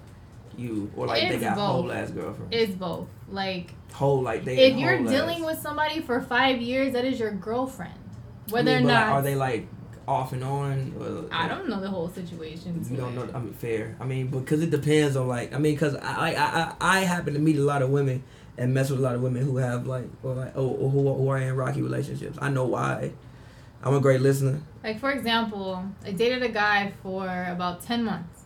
you, 0.56 0.90
or 0.96 1.06
like 1.06 1.28
they 1.28 1.38
got 1.38 1.54
both. 1.54 1.66
whole 1.66 1.92
ass 1.92 2.10
girlfriend. 2.10 2.52
It's 2.52 2.72
both. 2.72 3.06
Like 3.28 3.72
whole 3.92 4.20
like 4.20 4.44
they. 4.44 4.58
if 4.58 4.76
you're 4.76 4.98
dealing 4.98 5.38
ass. 5.38 5.46
with 5.46 5.58
somebody 5.60 6.00
for 6.00 6.20
five 6.20 6.60
years, 6.60 6.92
that 6.94 7.04
is 7.04 7.20
your 7.20 7.30
girlfriend. 7.30 7.94
Whether 8.50 8.72
I 8.72 8.74
mean, 8.76 8.84
or 8.84 8.88
but, 8.88 8.94
like, 8.94 9.06
not 9.06 9.12
are 9.12 9.22
they 9.22 9.34
like 9.36 9.68
off 10.08 10.32
and 10.32 10.42
on? 10.42 10.94
Or, 10.98 11.34
I 11.34 11.46
don't 11.46 11.68
know 11.68 11.80
the 11.80 11.88
whole 11.88 12.08
situation. 12.08 12.84
You 12.90 12.96
don't 12.96 13.14
know. 13.14 13.28
I 13.34 13.38
mean, 13.38 13.52
fair. 13.52 13.96
I 14.00 14.04
mean, 14.04 14.28
because 14.28 14.62
it 14.62 14.70
depends 14.70 15.16
on 15.16 15.28
like. 15.28 15.52
I 15.52 15.58
mean, 15.58 15.74
because 15.74 15.94
I, 15.96 16.32
I 16.32 16.34
I 16.34 16.74
I 16.80 17.00
happen 17.00 17.34
to 17.34 17.40
meet 17.40 17.56
a 17.58 17.62
lot 17.62 17.82
of 17.82 17.90
women 17.90 18.24
and 18.56 18.72
mess 18.72 18.90
with 18.90 18.98
a 18.98 19.02
lot 19.02 19.14
of 19.14 19.22
women 19.22 19.44
who 19.44 19.58
have 19.58 19.86
like 19.86 20.06
or 20.22 20.34
like 20.34 20.52
oh 20.56 20.68
or 20.68 20.90
who 20.90 21.14
who 21.14 21.28
are 21.28 21.38
in 21.38 21.54
rocky 21.54 21.82
relationships. 21.82 22.38
I 22.40 22.48
know 22.48 22.64
why. 22.64 23.12
I'm 23.82 23.94
a 23.94 24.00
great 24.00 24.20
listener. 24.20 24.60
Like 24.82 24.98
for 24.98 25.12
example, 25.12 25.84
I 26.04 26.12
dated 26.12 26.42
a 26.42 26.48
guy 26.48 26.92
for 27.02 27.26
about 27.50 27.82
ten 27.82 28.04
months. 28.04 28.44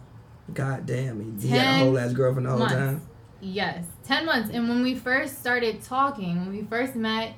God 0.52 0.84
damn, 0.84 1.38
he, 1.40 1.48
he 1.48 1.56
had 1.56 1.82
a 1.82 1.84
whole 1.84 1.98
ass 1.98 2.12
girlfriend 2.12 2.46
the 2.46 2.50
whole 2.50 2.66
time. 2.66 3.00
Yes, 3.44 3.84
10 4.04 4.24
months. 4.24 4.50
And 4.52 4.68
when 4.68 4.82
we 4.82 4.94
first 4.94 5.40
started 5.40 5.82
talking, 5.82 6.36
when 6.46 6.50
we 6.50 6.62
first 6.62 6.94
met, 6.94 7.34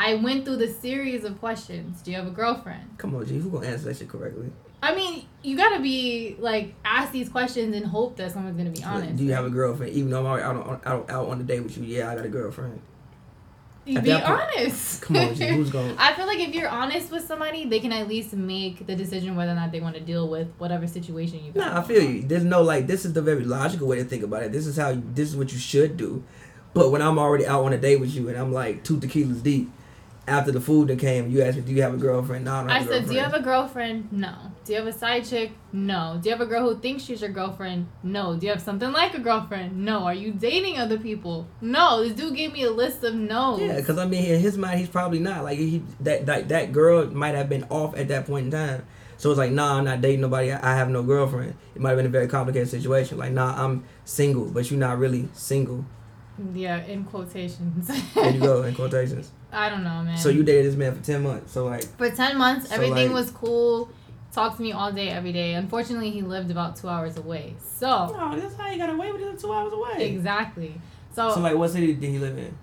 I 0.00 0.14
went 0.14 0.46
through 0.46 0.56
the 0.56 0.68
series 0.68 1.24
of 1.24 1.38
questions. 1.40 2.00
Do 2.00 2.10
you 2.10 2.16
have 2.16 2.26
a 2.26 2.30
girlfriend? 2.30 2.96
Come 2.96 3.14
on, 3.14 3.26
G, 3.26 3.36
who 3.36 3.50
gonna 3.50 3.66
answer 3.66 3.84
that 3.84 3.98
shit 3.98 4.08
correctly? 4.08 4.50
I 4.82 4.94
mean, 4.94 5.26
you 5.42 5.58
gotta 5.58 5.78
be 5.82 6.36
like, 6.38 6.74
ask 6.86 7.12
these 7.12 7.28
questions 7.28 7.76
and 7.76 7.84
hope 7.84 8.16
that 8.16 8.32
someone's 8.32 8.56
gonna 8.56 8.70
be 8.70 8.82
honest. 8.82 9.16
Do 9.16 9.24
you 9.24 9.34
have 9.34 9.44
a 9.44 9.50
girlfriend? 9.50 9.92
Even 9.92 10.08
though 10.08 10.20
I'm 10.20 10.26
already 10.26 10.44
out 10.44 10.56
on, 10.56 10.80
out, 10.86 11.10
out 11.10 11.28
on 11.28 11.38
a 11.42 11.44
date 11.44 11.60
with 11.60 11.76
you, 11.76 11.84
yeah, 11.84 12.10
I 12.10 12.14
got 12.14 12.24
a 12.24 12.30
girlfriend. 12.30 12.80
You 13.84 14.00
be 14.00 14.10
point- 14.10 14.24
honest. 14.24 15.02
Come 15.02 15.16
on, 15.16 15.34
G, 15.34 15.46
who's 15.48 15.70
gonna? 15.70 15.94
I 15.98 16.14
feel 16.14 16.26
like 16.26 16.38
if 16.38 16.54
you're 16.54 16.70
honest 16.70 17.10
with 17.10 17.26
somebody, 17.26 17.66
they 17.66 17.80
can 17.80 17.92
at 17.92 18.08
least 18.08 18.32
make 18.32 18.86
the 18.86 18.96
decision 18.96 19.36
whether 19.36 19.52
or 19.52 19.56
not 19.56 19.70
they 19.70 19.80
want 19.80 19.96
to 19.96 20.00
deal 20.00 20.30
with 20.30 20.48
whatever 20.56 20.86
situation 20.86 21.44
you 21.44 21.52
got. 21.52 21.74
Nah, 21.74 21.80
I 21.80 21.84
feel 21.84 22.02
you. 22.02 22.22
There's 22.22 22.44
no 22.44 22.62
like. 22.62 22.86
This 22.86 23.04
is 23.04 23.12
the 23.12 23.20
very 23.20 23.44
logical 23.44 23.86
way 23.86 23.98
to 23.98 24.04
think 24.04 24.22
about 24.22 24.44
it. 24.44 24.52
This 24.52 24.66
is 24.66 24.78
how. 24.78 24.88
You, 24.88 25.02
this 25.12 25.28
is 25.28 25.36
what 25.36 25.52
you 25.52 25.58
should 25.58 25.98
do. 25.98 26.24
But 26.72 26.90
when 26.90 27.02
I'm 27.02 27.18
already 27.18 27.46
out 27.46 27.64
on 27.64 27.74
a 27.74 27.78
date 27.78 28.00
with 28.00 28.14
you 28.14 28.30
and 28.30 28.38
I'm 28.38 28.50
like 28.50 28.82
two 28.82 28.96
tequilas 28.98 29.42
deep, 29.42 29.70
after 30.30 30.52
the 30.52 30.60
food 30.60 30.88
that 30.88 30.98
came, 30.98 31.30
you 31.30 31.42
asked 31.42 31.56
me, 31.56 31.62
"Do 31.62 31.72
you 31.72 31.82
have 31.82 31.94
a 31.94 31.96
girlfriend?" 31.96 32.44
No, 32.44 32.54
I 32.54 32.60
don't 32.60 32.70
I 32.70 32.78
have 32.78 32.88
a 32.88 32.92
said, 32.92 33.08
do 33.08 33.14
you 33.14 33.20
have 33.20 33.34
a 33.34 33.42
girlfriend? 33.42 34.12
No. 34.12 34.34
Do 34.64 34.72
you 34.72 34.78
have 34.78 34.86
a 34.86 34.92
side 34.92 35.24
chick? 35.24 35.52
No. 35.72 36.18
Do 36.20 36.28
you 36.28 36.34
have 36.36 36.40
a 36.40 36.46
girl 36.46 36.62
who 36.68 36.80
thinks 36.80 37.02
she's 37.02 37.20
your 37.20 37.30
girlfriend? 37.30 37.88
No. 38.02 38.36
Do 38.36 38.46
you 38.46 38.52
have 38.52 38.62
something 38.62 38.92
like 38.92 39.14
a 39.14 39.18
girlfriend? 39.18 39.84
No. 39.84 40.04
Are 40.04 40.14
you 40.14 40.32
dating 40.32 40.78
other 40.78 40.98
people? 40.98 41.48
No. 41.60 42.02
This 42.04 42.12
dude 42.12 42.36
gave 42.36 42.52
me 42.52 42.62
a 42.62 42.70
list 42.70 43.02
of 43.02 43.14
no. 43.14 43.58
Yeah, 43.58 43.76
because 43.76 43.98
I 43.98 44.06
mean, 44.06 44.24
in 44.24 44.40
his 44.40 44.56
mind, 44.56 44.78
he's 44.78 44.88
probably 44.88 45.18
not 45.18 45.42
like 45.44 45.58
he 45.58 45.82
that 46.00 46.26
that 46.26 46.48
that 46.48 46.72
girl 46.72 47.06
might 47.10 47.34
have 47.34 47.48
been 47.48 47.64
off 47.64 47.96
at 47.96 48.08
that 48.08 48.26
point 48.26 48.46
in 48.46 48.50
time. 48.52 48.86
So 49.16 49.30
it's 49.30 49.38
like, 49.38 49.52
nah, 49.52 49.76
I'm 49.76 49.84
not 49.84 50.00
dating 50.00 50.22
nobody. 50.22 50.52
I 50.52 50.72
I 50.72 50.76
have 50.76 50.88
no 50.88 51.02
girlfriend. 51.02 51.54
It 51.74 51.80
might 51.82 51.90
have 51.90 51.98
been 51.98 52.06
a 52.06 52.10
very 52.10 52.28
complicated 52.28 52.68
situation. 52.68 53.18
Like, 53.18 53.32
nah, 53.32 53.62
I'm 53.62 53.84
single, 54.04 54.46
but 54.46 54.70
you're 54.70 54.80
not 54.80 54.98
really 54.98 55.28
single. 55.34 55.84
Yeah, 56.54 56.82
in 56.84 57.04
quotations. 57.04 57.88
There 58.14 58.30
you 58.30 58.40
go 58.40 58.62
in 58.68 58.74
quotations. 58.74 59.30
I 59.52 59.68
don't 59.68 59.82
know, 59.84 60.02
man. 60.02 60.16
So 60.16 60.28
you 60.28 60.42
dated 60.42 60.66
this 60.66 60.76
man 60.76 60.94
for 60.94 61.04
ten 61.04 61.22
months. 61.22 61.52
So 61.52 61.66
like, 61.66 61.82
For 61.98 62.10
10 62.10 62.36
months, 62.38 62.68
So, 62.68 62.74
everything 62.74 63.08
like- 63.12 63.12
was 63.12 63.30
cool. 63.30 63.90
Talked 64.32 64.58
to 64.58 64.62
me 64.62 64.70
all 64.70 64.92
day, 64.92 65.08
every 65.08 65.32
day. 65.32 65.54
Unfortunately, 65.54 66.10
he 66.10 66.22
lived 66.22 66.52
about 66.52 66.76
two 66.76 66.88
hours 66.88 67.16
away. 67.16 67.56
So, 67.60 67.88
oh, 68.16 68.36
that's 68.38 68.54
how 68.54 68.70
you 68.70 68.78
got 68.78 68.88
away 68.90 69.10
with 69.10 69.22
it 69.22 69.38
two 69.40 69.52
hours 69.52 69.72
away. 69.72 70.08
exactly. 70.08 70.80
So, 71.12 71.34
So 71.34 71.40
like, 71.40 71.56
what 71.56 71.70
city 71.70 71.94
did 71.94 72.10
he 72.10 72.18
live 72.18 72.38
in? 72.38 72.54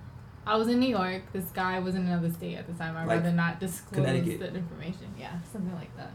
I 0.45 0.56
was 0.56 0.69
in 0.69 0.80
New 0.80 0.88
York. 0.88 1.23
This 1.34 1.43
guy 1.54 1.78
was 1.80 1.95
in 1.95 2.06
another 2.08 2.32
state 2.32 2.56
at 2.56 2.67
the 2.67 2.73
time. 2.73 2.95
I'd 2.95 3.06
Like 3.06 3.17
rather 3.21 3.34
not 3.36 3.60
disclose 3.60 4.06
Connecticut. 4.06 4.39
that 4.39 4.56
information. 4.56 5.13
Yeah, 5.19 5.34
something 5.52 5.76
like 5.76 5.93
that. 5.97 6.12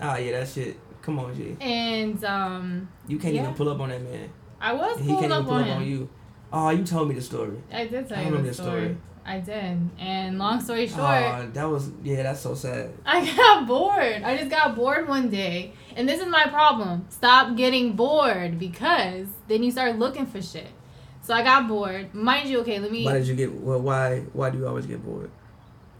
Ah, 0.00 0.16
yeah, 0.16 0.40
that 0.40 0.48
shit. 0.48 0.78
Come 1.02 1.18
on, 1.18 1.34
G. 1.34 1.54
And 1.60 2.24
um, 2.24 2.88
You 3.06 3.18
can't 3.18 3.34
Yeah. 3.34 3.42
even 3.42 3.54
pull 3.54 3.68
up 3.68 3.78
on 3.78 3.90
that 3.90 4.00
man. 4.02 4.30
I 4.58 4.72
was 4.72 4.98
He 4.98 5.08
can't 5.08 5.18
even 5.18 5.32
up 5.32 5.44
pull 5.44 5.54
on 5.56 5.68
up 5.68 5.76
on 5.76 5.86
you. 5.86 6.08
Oh, 6.50 6.70
you 6.70 6.84
told 6.84 7.08
me 7.10 7.14
the 7.16 7.20
story. 7.20 7.62
I 7.70 7.86
did 7.86 8.08
tell 8.08 8.16
I 8.16 8.22
you 8.22 8.26
remember 8.28 8.48
the 8.48 8.54
story. 8.54 8.68
story. 8.80 8.96
I 9.26 9.40
did. 9.40 9.90
And 9.98 10.38
long 10.38 10.60
story 10.60 10.86
short, 10.86 11.00
Oh, 11.00 11.50
that 11.52 11.64
was 11.68 11.90
yeah. 12.04 12.22
That's 12.22 12.40
so 12.40 12.54
sad. 12.54 12.92
I 13.04 13.26
got 13.36 13.66
bored. 13.66 14.22
I 14.22 14.36
just 14.36 14.50
got 14.50 14.76
bored 14.76 15.08
one 15.08 15.28
day. 15.28 15.72
And 15.96 16.08
this 16.08 16.20
is 16.20 16.28
my 16.28 16.46
problem. 16.46 17.06
Stop 17.08 17.56
getting 17.56 17.94
bored 17.96 18.58
because 18.58 19.26
then 19.48 19.64
you 19.64 19.72
start 19.72 19.98
looking 19.98 20.26
for 20.26 20.40
shit. 20.40 20.68
So 21.22 21.34
I 21.34 21.42
got 21.42 21.66
bored. 21.66 22.14
Mind 22.14 22.48
you, 22.48 22.60
okay, 22.60 22.78
let 22.78 22.92
me. 22.92 23.04
Why 23.04 23.14
did 23.14 23.26
you 23.26 23.34
get? 23.34 23.52
Well, 23.52 23.80
why? 23.80 24.20
Why 24.32 24.50
do 24.50 24.58
you 24.58 24.66
always 24.68 24.86
get 24.86 25.04
bored? 25.04 25.30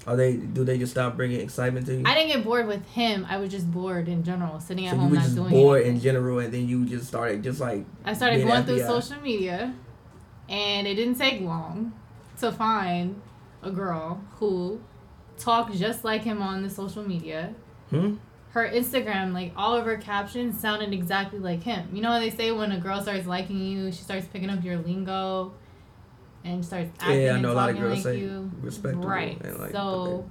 Are 0.07 0.15
they? 0.15 0.37
Do 0.37 0.63
they 0.63 0.79
just 0.79 0.93
stop 0.93 1.17
bringing 1.17 1.41
excitement 1.41 1.87
to 1.87 1.97
you? 1.97 2.05
I 2.07 2.15
didn't 2.15 2.31
get 2.31 2.45
bored 2.45 2.69
with 2.69 2.87
him. 2.91 3.27
I 3.29 3.39
was 3.39 3.51
just 3.51 3.69
bored 3.73 4.07
in 4.09 4.23
general, 4.23 4.61
sitting 4.61 4.87
at 4.87 4.91
so 4.91 4.95
you 4.95 5.01
home 5.01 5.11
were 5.11 5.17
not 5.17 5.25
just 5.25 5.35
doing 5.35 5.51
bored 5.51 5.81
anything. 5.81 5.97
in 5.97 6.01
general, 6.01 6.39
and 6.39 6.55
then 6.55 6.69
you 6.69 6.85
just 6.85 7.09
started 7.09 7.43
just 7.43 7.61
like 7.61 7.85
I 8.05 8.13
started 8.13 8.47
going 8.47 8.65
through 8.65 8.83
uh, 8.83 9.01
social 9.01 9.21
media, 9.21 9.75
and 10.49 10.87
it 10.87 10.95
didn't 10.95 11.17
take 11.17 11.41
long 11.41 11.93
to 12.41 12.53
find 12.53 13.21
a 13.63 13.71
girl 13.71 14.21
who 14.39 14.81
talked 15.39 15.75
just 15.75 16.05
like 16.05 16.23
him 16.23 16.41
on 16.43 16.63
the 16.63 16.71
social 16.71 17.03
media. 17.07 17.55
hmm. 17.91 18.15
Her 18.51 18.67
Instagram, 18.71 19.35
like 19.35 19.53
all 19.55 19.75
of 19.77 19.85
her 19.85 19.99
captions, 19.99 20.59
sounded 20.59 20.95
exactly 20.95 21.39
like 21.39 21.63
him. 21.63 21.91
You 21.93 22.01
know 22.01 22.11
how 22.13 22.21
they 22.21 22.31
say 22.31 22.53
when 22.53 22.73
a 22.73 22.79
girl 22.81 23.03
starts 23.03 23.27
liking 23.27 23.61
you, 23.61 23.93
she 23.93 24.03
starts 24.03 24.27
picking 24.27 24.49
up 24.49 24.65
your 24.65 24.79
lingo, 24.79 25.53
and 26.43 26.65
starts 26.65 26.91
acting 27.01 27.21
Yeah, 27.21 27.33
I 27.33 27.35
and 27.35 27.43
know 27.43 27.53
a 27.53 27.55
lot 27.55 27.69
of 27.69 27.77
girls 27.79 27.97
like 27.97 28.03
say 28.15 28.21
you. 28.21 28.51
respectable. 28.63 29.07
Right. 29.07 29.39
And 29.43 29.59
like, 29.59 29.73
so 29.73 30.25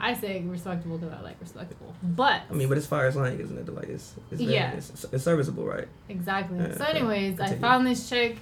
I 0.00 0.14
say 0.14 0.40
respectable 0.42 0.98
because 0.98 1.14
I 1.16 1.20
like 1.20 1.36
respectable, 1.40 1.94
but 2.02 2.40
I 2.50 2.54
mean, 2.54 2.68
but 2.68 2.76
it's 2.76 2.88
fire 2.88 3.06
as 3.06 3.14
lang, 3.14 3.38
isn't 3.38 3.56
it? 3.56 3.72
Like 3.72 3.88
it's 3.88 4.14
it's, 4.32 4.40
Yeah. 4.40 4.72
it's, 4.72 5.04
it's 5.12 5.22
serviceable, 5.22 5.64
right? 5.64 5.86
Exactly. 6.08 6.58
Yeah, 6.58 6.76
so, 6.76 6.84
anyways, 6.86 7.38
I 7.38 7.54
found 7.56 7.86
this 7.86 8.08
chick, 8.10 8.38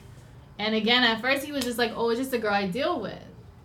and 0.58 0.74
again, 0.74 1.04
at 1.04 1.20
first 1.20 1.44
he 1.44 1.52
was 1.52 1.64
just 1.64 1.78
like, 1.78 1.92
"Oh, 1.96 2.10
it's 2.10 2.20
just 2.20 2.32
a 2.32 2.38
girl 2.38 2.52
I 2.54 2.66
deal 2.66 3.00
with." 3.00 3.18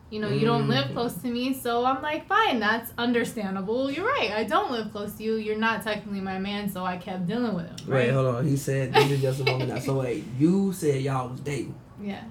You 0.09 0.19
know, 0.19 0.29
you 0.29 0.45
don't 0.45 0.67
live 0.69 0.89
Mm. 0.89 0.93
close 0.93 1.13
to 1.15 1.27
me, 1.27 1.55
so 1.55 1.83
I'm 1.85 1.99
like, 2.03 2.27
fine, 2.27 2.59
that's 2.59 2.91
understandable. 2.99 3.89
You're 3.89 4.05
right. 4.05 4.29
I 4.31 4.43
don't 4.43 4.71
live 4.71 4.91
close 4.91 5.13
to 5.13 5.23
you. 5.23 5.37
You're 5.37 5.57
not 5.57 5.81
technically 5.81 6.21
my 6.21 6.37
man, 6.37 6.69
so 6.71 6.85
I 6.85 6.97
kept 6.97 7.25
dealing 7.25 7.55
with 7.55 7.65
him. 7.65 7.75
Wait, 7.87 7.95
Right? 7.95 8.09
hold 8.11 8.27
on. 8.35 8.47
He 8.47 8.55
said 8.55 8.93
this 8.93 9.09
is 9.09 9.21
just 9.21 9.39
a 9.41 9.43
woman. 9.45 9.69
now. 9.69 9.79
So 9.79 9.99
wait, 9.99 10.23
you 10.37 10.71
said 10.71 11.01
y'all 11.01 11.29
was 11.29 11.39
dating. 11.39 11.73
Yeah. 11.99 12.21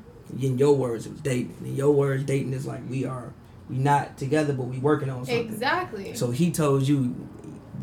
In 0.41 0.59
your 0.59 0.77
words, 0.77 1.07
it 1.07 1.13
was 1.13 1.21
dating. 1.23 1.57
In 1.65 1.75
your 1.75 1.91
words, 1.93 2.23
dating 2.23 2.53
is 2.53 2.67
like 2.67 2.89
we 2.89 3.05
are, 3.05 3.33
we 3.69 3.79
not 3.79 4.17
together, 4.17 4.53
but 4.53 4.67
we 4.69 4.79
working 4.79 5.11
on 5.11 5.25
something. 5.27 5.45
Exactly. 5.49 6.15
So 6.15 6.31
he 6.31 6.53
told 6.53 6.87
you, 6.87 7.17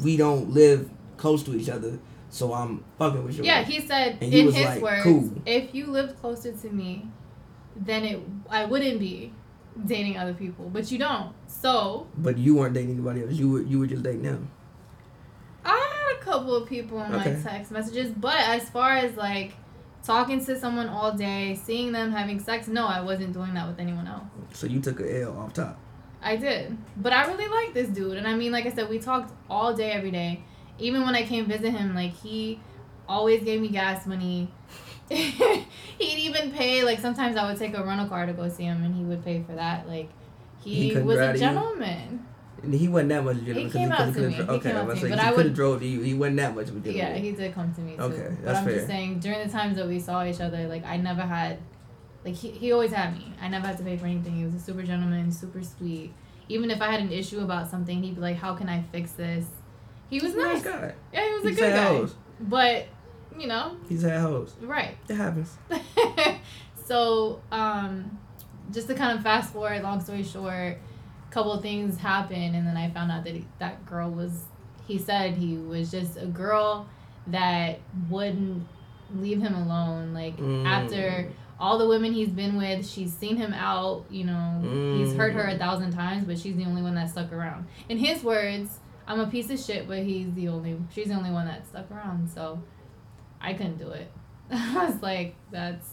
we 0.01 0.15
don't 0.15 0.51
live 0.51 0.89
close 1.17 1.43
to 1.43 1.53
each 1.55 1.67
other, 1.67 1.99
so 2.29 2.53
I'm 2.53 2.83
fucking 2.97 3.23
with 3.25 3.37
you. 3.37 3.43
yeah, 3.43 3.63
he 3.63 3.79
said 3.81 4.17
And 4.21 4.33
in 4.33 4.51
his 4.51 4.65
like, 4.65 4.81
words, 4.81 5.03
cool. 5.03 5.31
if 5.45 5.73
you 5.73 5.87
lived 5.87 6.19
closer 6.19 6.51
to 6.51 6.69
me, 6.69 7.09
then 7.75 8.03
it 8.03 8.19
I 8.49 8.65
wouldn't 8.65 8.99
be 8.99 9.33
dating 9.85 10.17
other 10.17 10.33
people, 10.33 10.69
but 10.69 10.91
you 10.91 10.97
don't. 10.97 11.33
So 11.47 12.07
But 12.17 12.37
you 12.37 12.55
weren't 12.55 12.73
dating 12.73 12.91
anybody 12.91 13.21
else. 13.23 13.33
You 13.33 13.49
were 13.51 13.61
you 13.61 13.79
were 13.79 13.87
just 13.87 14.03
dating 14.03 14.23
him. 14.25 14.49
I 15.65 15.69
had 15.71 16.17
a 16.21 16.23
couple 16.23 16.55
of 16.55 16.67
people 16.67 17.01
in 17.03 17.13
Okay. 17.13 17.33
my 17.35 17.41
text 17.41 17.71
messages, 17.71 18.11
but 18.11 18.37
as 18.37 18.69
far 18.69 18.97
as 18.97 19.15
like 19.17 19.53
talking 20.03 20.43
to 20.45 20.57
someone 20.59 20.87
all 20.87 21.11
day, 21.13 21.55
seeing 21.55 21.91
them 21.91 22.11
having 22.11 22.39
sex, 22.39 22.67
no, 22.67 22.85
I 22.87 23.01
wasn't 23.01 23.33
doing 23.33 23.53
that 23.53 23.67
with 23.67 23.79
anyone 23.79 24.07
else. 24.07 24.23
So 24.53 24.65
you 24.67 24.79
took 24.79 24.99
a 25.01 25.21
L 25.23 25.37
off 25.37 25.53
top. 25.53 25.77
I 26.21 26.35
did. 26.35 26.77
But 26.97 27.13
I 27.13 27.25
really 27.27 27.47
like 27.47 27.73
this 27.73 27.87
dude. 27.89 28.17
And 28.17 28.27
I 28.27 28.35
mean, 28.35 28.51
like 28.51 28.65
I 28.65 28.71
said, 28.71 28.89
we 28.89 28.99
talked 28.99 29.33
all 29.49 29.73
day, 29.73 29.91
every 29.91 30.11
day. 30.11 30.43
Even 30.79 31.03
when 31.05 31.15
I 31.15 31.23
came 31.23 31.45
visit 31.45 31.71
him, 31.71 31.93
like, 31.95 32.13
he 32.15 32.59
always 33.07 33.43
gave 33.43 33.61
me 33.61 33.67
gas 33.69 34.05
money. 34.05 34.49
He'd 35.09 35.65
even 35.99 36.51
pay, 36.51 36.83
like, 36.83 36.99
sometimes 36.99 37.35
I 37.35 37.49
would 37.49 37.57
take 37.59 37.75
a 37.75 37.83
rental 37.83 38.07
car 38.07 38.25
to 38.25 38.33
go 38.33 38.47
see 38.49 38.63
him, 38.63 38.83
and 38.83 38.95
he 38.95 39.03
would 39.03 39.23
pay 39.23 39.41
for 39.43 39.53
that. 39.53 39.87
Like, 39.87 40.09
He 40.63 40.89
he, 40.93 40.97
was 41.01 41.17
a 41.19 41.37
gentleman. 41.37 42.25
And 42.61 42.73
he 42.73 42.87
wasn't 42.89 43.09
that 43.09 43.23
much 43.23 43.37
of 43.37 43.41
a 43.43 43.45
gentleman. 43.45 43.71
He 43.71 43.77
came 43.79 43.91
out 43.91 44.13
to 44.13 44.19
me. 44.21 44.39
Okay, 44.41 44.71
I 44.73 44.83
was 44.83 44.99
to 44.99 45.05
me, 45.05 45.09
but 45.11 45.19
he 45.19 45.25
I 45.25 45.29
could 45.29 45.37
would- 45.37 45.45
have 45.47 45.55
drove 45.55 45.79
to 45.79 45.87
you. 45.87 46.01
He 46.01 46.13
wasn't 46.13 46.37
that 46.37 46.55
much 46.55 46.67
of 46.69 46.75
a 46.77 46.79
gentleman. 46.79 46.95
Yeah, 46.97 47.13
he 47.15 47.31
did 47.31 47.53
come 47.55 47.73
to 47.73 47.81
me, 47.81 47.95
Too. 47.95 48.01
Okay, 48.03 48.15
too. 48.17 48.37
But 48.43 48.55
I'm 48.55 48.65
fair. 48.65 48.73
just 48.75 48.87
saying, 48.87 49.19
during 49.19 49.45
the 49.47 49.51
times 49.51 49.77
that 49.77 49.87
we 49.87 49.99
saw 49.99 50.23
each 50.25 50.41
other, 50.41 50.67
like, 50.67 50.85
I 50.85 50.97
never 50.97 51.21
had, 51.21 51.57
like, 52.25 52.35
he, 52.35 52.51
he 52.51 52.71
always 52.71 52.91
had 52.91 53.17
me. 53.17 53.33
I 53.41 53.47
never 53.47 53.65
had 53.67 53.77
to 53.77 53.83
pay 53.83 53.97
for 53.97 54.05
anything. 54.05 54.35
He 54.35 54.43
was 54.45 54.53
a 54.53 54.59
super 54.59 54.83
gentleman, 54.83 55.31
super 55.31 55.63
sweet. 55.63 56.13
Even 56.49 56.69
if 56.71 56.81
I 56.81 56.91
had 56.91 56.99
an 56.99 57.11
issue 57.11 57.39
about 57.39 57.69
something, 57.69 58.03
he'd 58.03 58.15
be 58.15 58.21
like, 58.21 58.37
how 58.37 58.55
can 58.55 58.67
I 58.69 58.83
fix 58.91 59.11
this? 59.13 59.45
He 60.09 60.19
was 60.19 60.33
nice 60.35 60.63
nice. 60.63 60.63
guy. 60.63 60.93
Yeah, 61.13 61.25
he 61.27 61.33
was 61.33 61.45
a 61.45 61.47
He's 61.49 61.57
good 61.59 61.73
guy. 61.73 61.83
hoes. 61.83 62.15
But, 62.39 62.87
you 63.37 63.47
know, 63.47 63.75
He's 63.87 64.01
had 64.01 64.19
hoes. 64.21 64.55
right. 64.61 64.97
It 65.07 65.15
happens. 65.15 65.57
so, 66.85 67.41
um, 67.51 68.17
just 68.71 68.87
to 68.87 68.95
kind 68.95 69.17
of 69.17 69.23
fast 69.23 69.53
forward, 69.53 69.81
long 69.83 70.01
story 70.01 70.23
short, 70.23 70.77
a 70.77 71.31
couple 71.31 71.51
of 71.51 71.61
things 71.61 71.97
happened, 71.97 72.55
and 72.55 72.65
then 72.67 72.77
I 72.77 72.89
found 72.89 73.11
out 73.11 73.23
that 73.25 73.33
he, 73.35 73.45
that 73.59 73.85
girl 73.85 74.09
was, 74.09 74.45
he 74.87 74.97
said 74.97 75.35
he 75.35 75.57
was 75.57 75.91
just 75.91 76.17
a 76.17 76.25
girl 76.25 76.87
that 77.27 77.79
wouldn't 78.09 78.65
leave 79.15 79.41
him 79.41 79.53
alone. 79.55 80.13
Like, 80.13 80.37
Mm. 80.37 80.65
after 80.65 81.27
all 81.59 81.77
the 81.77 81.87
women 81.87 82.13
he's 82.13 82.29
been 82.29 82.57
with, 82.57 82.87
she's 82.87 83.13
seen 83.13 83.35
him 83.35 83.53
out, 83.53 84.05
you 84.09 84.23
know, 84.23 84.61
he's 84.97 85.13
hurt 85.15 85.33
her 85.33 85.43
a 85.47 85.53
Mm. 85.55 85.59
thousand 85.59 85.91
times, 85.91 86.23
but 86.25 86.39
she's 86.39 86.55
the 86.55 86.65
only 86.65 86.81
one 86.81 86.95
that 86.95 87.09
stuck 87.09 87.31
around. 87.33 87.67
In 87.89 87.97
his 87.97 88.23
words, 88.23 88.79
I'm 89.09 89.19
a 89.19 89.27
piece 89.27 89.49
of 89.49 89.59
shit, 89.59 89.87
but 89.87 89.99
he's 90.03 90.31
the 90.33 90.47
only, 90.49 90.77
she's 90.93 91.07
the 91.07 91.15
only 91.15 91.31
one 91.31 91.47
that 91.47 91.65
stuck 91.67 91.89
around, 91.91 92.29
so 92.29 92.61
I 93.41 93.53
couldn't 93.53 93.77
do 93.79 93.89
it. 93.89 94.09
I 94.51 94.85
was 94.85 95.01
like, 95.01 95.35
that's, 95.51 95.89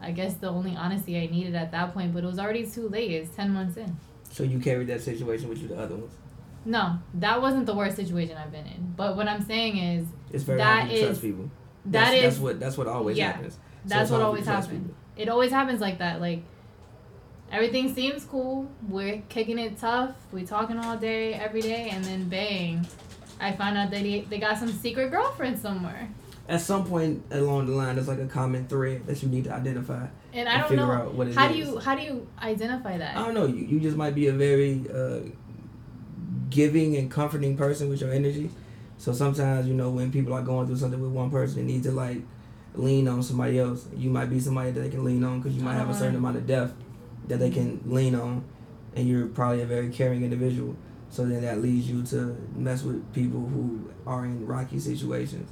I 0.00 0.12
guess, 0.12 0.34
the 0.34 0.48
only 0.50 0.76
honesty 0.76 1.16
I 1.16 1.26
needed 1.26 1.54
at 1.54 1.72
that 1.72 1.94
point. 1.94 2.12
But 2.12 2.22
it 2.22 2.26
was 2.26 2.38
already 2.38 2.66
too 2.66 2.88
late. 2.88 3.10
It's 3.10 3.34
10 3.34 3.50
months 3.50 3.76
in. 3.78 3.96
So 4.30 4.42
you 4.42 4.58
carried 4.58 4.88
that 4.88 5.00
situation 5.02 5.48
with 5.48 5.58
you 5.62 5.68
the 5.68 5.78
other 5.80 5.96
ones. 5.96 6.12
No, 6.64 6.98
that 7.14 7.40
wasn't 7.42 7.66
the 7.66 7.74
worst 7.74 7.96
situation 7.96 8.36
I've 8.36 8.52
been 8.52 8.66
in. 8.66 8.92
But 8.96 9.16
what 9.16 9.26
I'm 9.26 9.42
saying 9.42 9.78
is, 9.78 10.06
It's 10.32 10.44
very 10.44 10.58
That 10.58 10.80
hard 10.80 10.90
to 10.90 10.94
is- 10.96 11.04
trust 11.06 11.22
people. 11.22 11.44
that 11.86 11.92
that's, 11.92 12.14
is 12.14 12.22
that's 12.22 12.38
what 12.38 12.60
that's 12.60 12.78
what 12.78 12.86
always 12.86 13.16
yeah, 13.18 13.32
happens. 13.32 13.54
So 13.54 13.58
that's 13.86 14.10
what 14.10 14.20
always 14.20 14.46
happens. 14.46 14.68
people. 14.68 14.94
It 15.16 15.28
always 15.28 15.50
happens 15.50 15.80
like 15.80 15.98
that. 15.98 16.20
Like, 16.20 16.42
everything 17.52 17.94
seems 17.94 18.24
cool. 18.24 18.68
We're 18.88 19.22
kicking 19.28 19.58
it 19.58 19.78
tough. 19.78 20.16
We're 20.32 20.46
talking 20.46 20.78
all 20.78 20.96
day, 20.96 21.34
every 21.34 21.60
day. 21.60 21.90
And 21.90 22.02
then 22.04 22.28
bang, 22.28 22.84
I 23.38 23.52
find 23.52 23.76
out 23.78 23.90
that 23.90 24.02
they, 24.02 24.20
they 24.22 24.38
got 24.38 24.58
some 24.58 24.72
secret 24.72 25.10
girlfriend 25.10 25.58
somewhere. 25.58 26.08
At 26.48 26.60
some 26.60 26.84
point 26.84 27.22
along 27.30 27.66
the 27.66 27.72
line, 27.72 27.94
there's 27.94 28.08
like 28.08 28.18
a 28.18 28.26
common 28.26 28.66
thread 28.66 29.06
that 29.06 29.22
you 29.22 29.28
need 29.28 29.44
to 29.44 29.52
identify 29.54 30.08
And 30.32 30.48
I 30.48 30.58
don't 30.58 30.68
figure 30.68 30.86
know. 30.86 30.92
out 30.92 31.14
what 31.14 31.28
it 31.28 31.30
is. 31.30 31.36
How 31.36 31.48
do 31.48 31.54
you 31.56 31.78
how 31.78 31.94
do 31.94 32.02
you 32.02 32.26
identify 32.42 32.98
that? 32.98 33.16
I 33.16 33.24
don't 33.24 33.34
know. 33.34 33.46
You, 33.46 33.64
you 33.64 33.80
just 33.80 33.96
might 33.96 34.14
be 34.14 34.26
a 34.26 34.32
very 34.32 34.84
uh, 34.92 35.20
giving 36.50 36.96
and 36.96 37.10
comforting 37.10 37.56
person 37.56 37.88
with 37.88 38.00
your 38.00 38.12
energy. 38.12 38.50
So 38.98 39.12
sometimes, 39.12 39.66
you 39.66 39.74
know, 39.74 39.90
when 39.90 40.12
people 40.12 40.32
are 40.34 40.42
going 40.42 40.66
through 40.66 40.76
something 40.76 41.00
with 41.00 41.10
one 41.12 41.30
person, 41.30 41.56
they 41.66 41.72
need 41.72 41.82
to 41.84 41.92
like 41.92 42.18
lean 42.74 43.08
on 43.08 43.22
somebody 43.22 43.58
else. 43.58 43.86
You 43.96 44.10
might 44.10 44.26
be 44.26 44.38
somebody 44.40 44.70
that 44.72 44.80
they 44.80 44.90
can 44.90 45.04
lean 45.04 45.22
on 45.24 45.40
because 45.40 45.56
you 45.56 45.62
might 45.62 45.74
have 45.74 45.90
a 45.90 45.94
certain 45.94 46.08
Uh-huh. 46.16 46.18
amount 46.18 46.36
of 46.36 46.46
depth 46.46 46.74
that 47.28 47.38
they 47.38 47.50
can 47.50 47.80
lean 47.86 48.14
on, 48.14 48.44
and 48.94 49.08
you're 49.08 49.26
probably 49.26 49.62
a 49.62 49.66
very 49.66 49.88
caring 49.90 50.22
individual. 50.24 50.76
So 51.10 51.26
then 51.26 51.42
that 51.42 51.60
leads 51.60 51.88
you 51.90 52.02
to 52.04 52.36
mess 52.56 52.82
with 52.82 53.12
people 53.12 53.40
who 53.40 53.90
are 54.06 54.24
in 54.24 54.46
rocky 54.46 54.78
situations. 54.78 55.50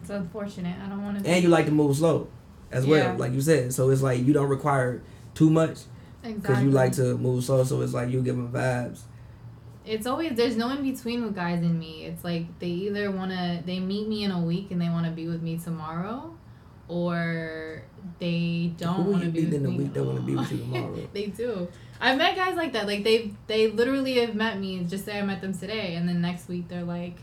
It's 0.00 0.10
unfortunate. 0.10 0.76
I 0.84 0.88
don't 0.88 1.02
want 1.02 1.22
to. 1.24 1.30
And 1.30 1.42
you 1.42 1.48
like 1.48 1.66
to 1.66 1.72
move 1.72 1.96
slow 1.96 2.28
as 2.70 2.84
Yeah. 2.84 2.90
well, 2.90 3.16
like 3.18 3.32
you 3.32 3.40
said. 3.40 3.72
So 3.72 3.90
it's 3.90 4.02
like 4.02 4.24
you 4.26 4.32
don't 4.32 4.48
require 4.48 5.02
too 5.34 5.48
much 5.50 5.78
exactly. 6.22 6.32
because 6.34 6.62
you 6.62 6.70
like 6.70 6.92
to 6.92 7.16
move 7.16 7.44
slow. 7.44 7.64
So 7.64 7.80
it's 7.80 7.94
like 7.94 8.10
you 8.10 8.22
give 8.22 8.36
them 8.36 8.52
vibes. 8.52 9.00
It's 9.84 10.06
always 10.06 10.36
there's 10.36 10.56
no 10.56 10.70
in 10.70 10.82
between 10.82 11.24
with 11.24 11.34
guys 11.34 11.60
and 11.62 11.78
me. 11.78 12.04
It's 12.04 12.22
like 12.22 12.58
they 12.58 12.68
either 12.68 13.10
wanna 13.10 13.62
they 13.64 13.80
meet 13.80 14.06
me 14.06 14.22
in 14.24 14.30
a 14.30 14.40
week 14.40 14.70
and 14.70 14.80
they 14.80 14.88
want 14.88 15.06
to 15.06 15.12
be 15.12 15.26
with 15.28 15.42
me 15.42 15.58
tomorrow, 15.58 16.34
or 16.92 17.82
they 18.18 18.74
don't 18.76 19.10
want 19.10 19.24
to 19.24 19.30
be 19.30 19.46
with 19.46 19.62
me. 19.62 19.76
week 19.78 19.94
that 19.94 20.04
wanna 20.04 20.20
be 20.20 20.36
with 20.36 20.52
you 20.52 20.58
tomorrow? 20.58 21.08
they 21.14 21.26
do. 21.26 21.66
I've 21.98 22.18
met 22.18 22.36
guys 22.36 22.54
like 22.54 22.74
that. 22.74 22.86
Like 22.86 23.02
they 23.02 23.32
they 23.46 23.68
literally 23.68 24.14
have 24.16 24.34
met 24.34 24.60
me. 24.60 24.84
Just 24.84 25.06
say 25.06 25.18
I 25.18 25.22
met 25.22 25.40
them 25.40 25.56
today, 25.56 25.94
and 25.94 26.06
then 26.06 26.20
next 26.20 26.48
week 26.48 26.68
they're 26.68 26.84
like, 26.84 27.16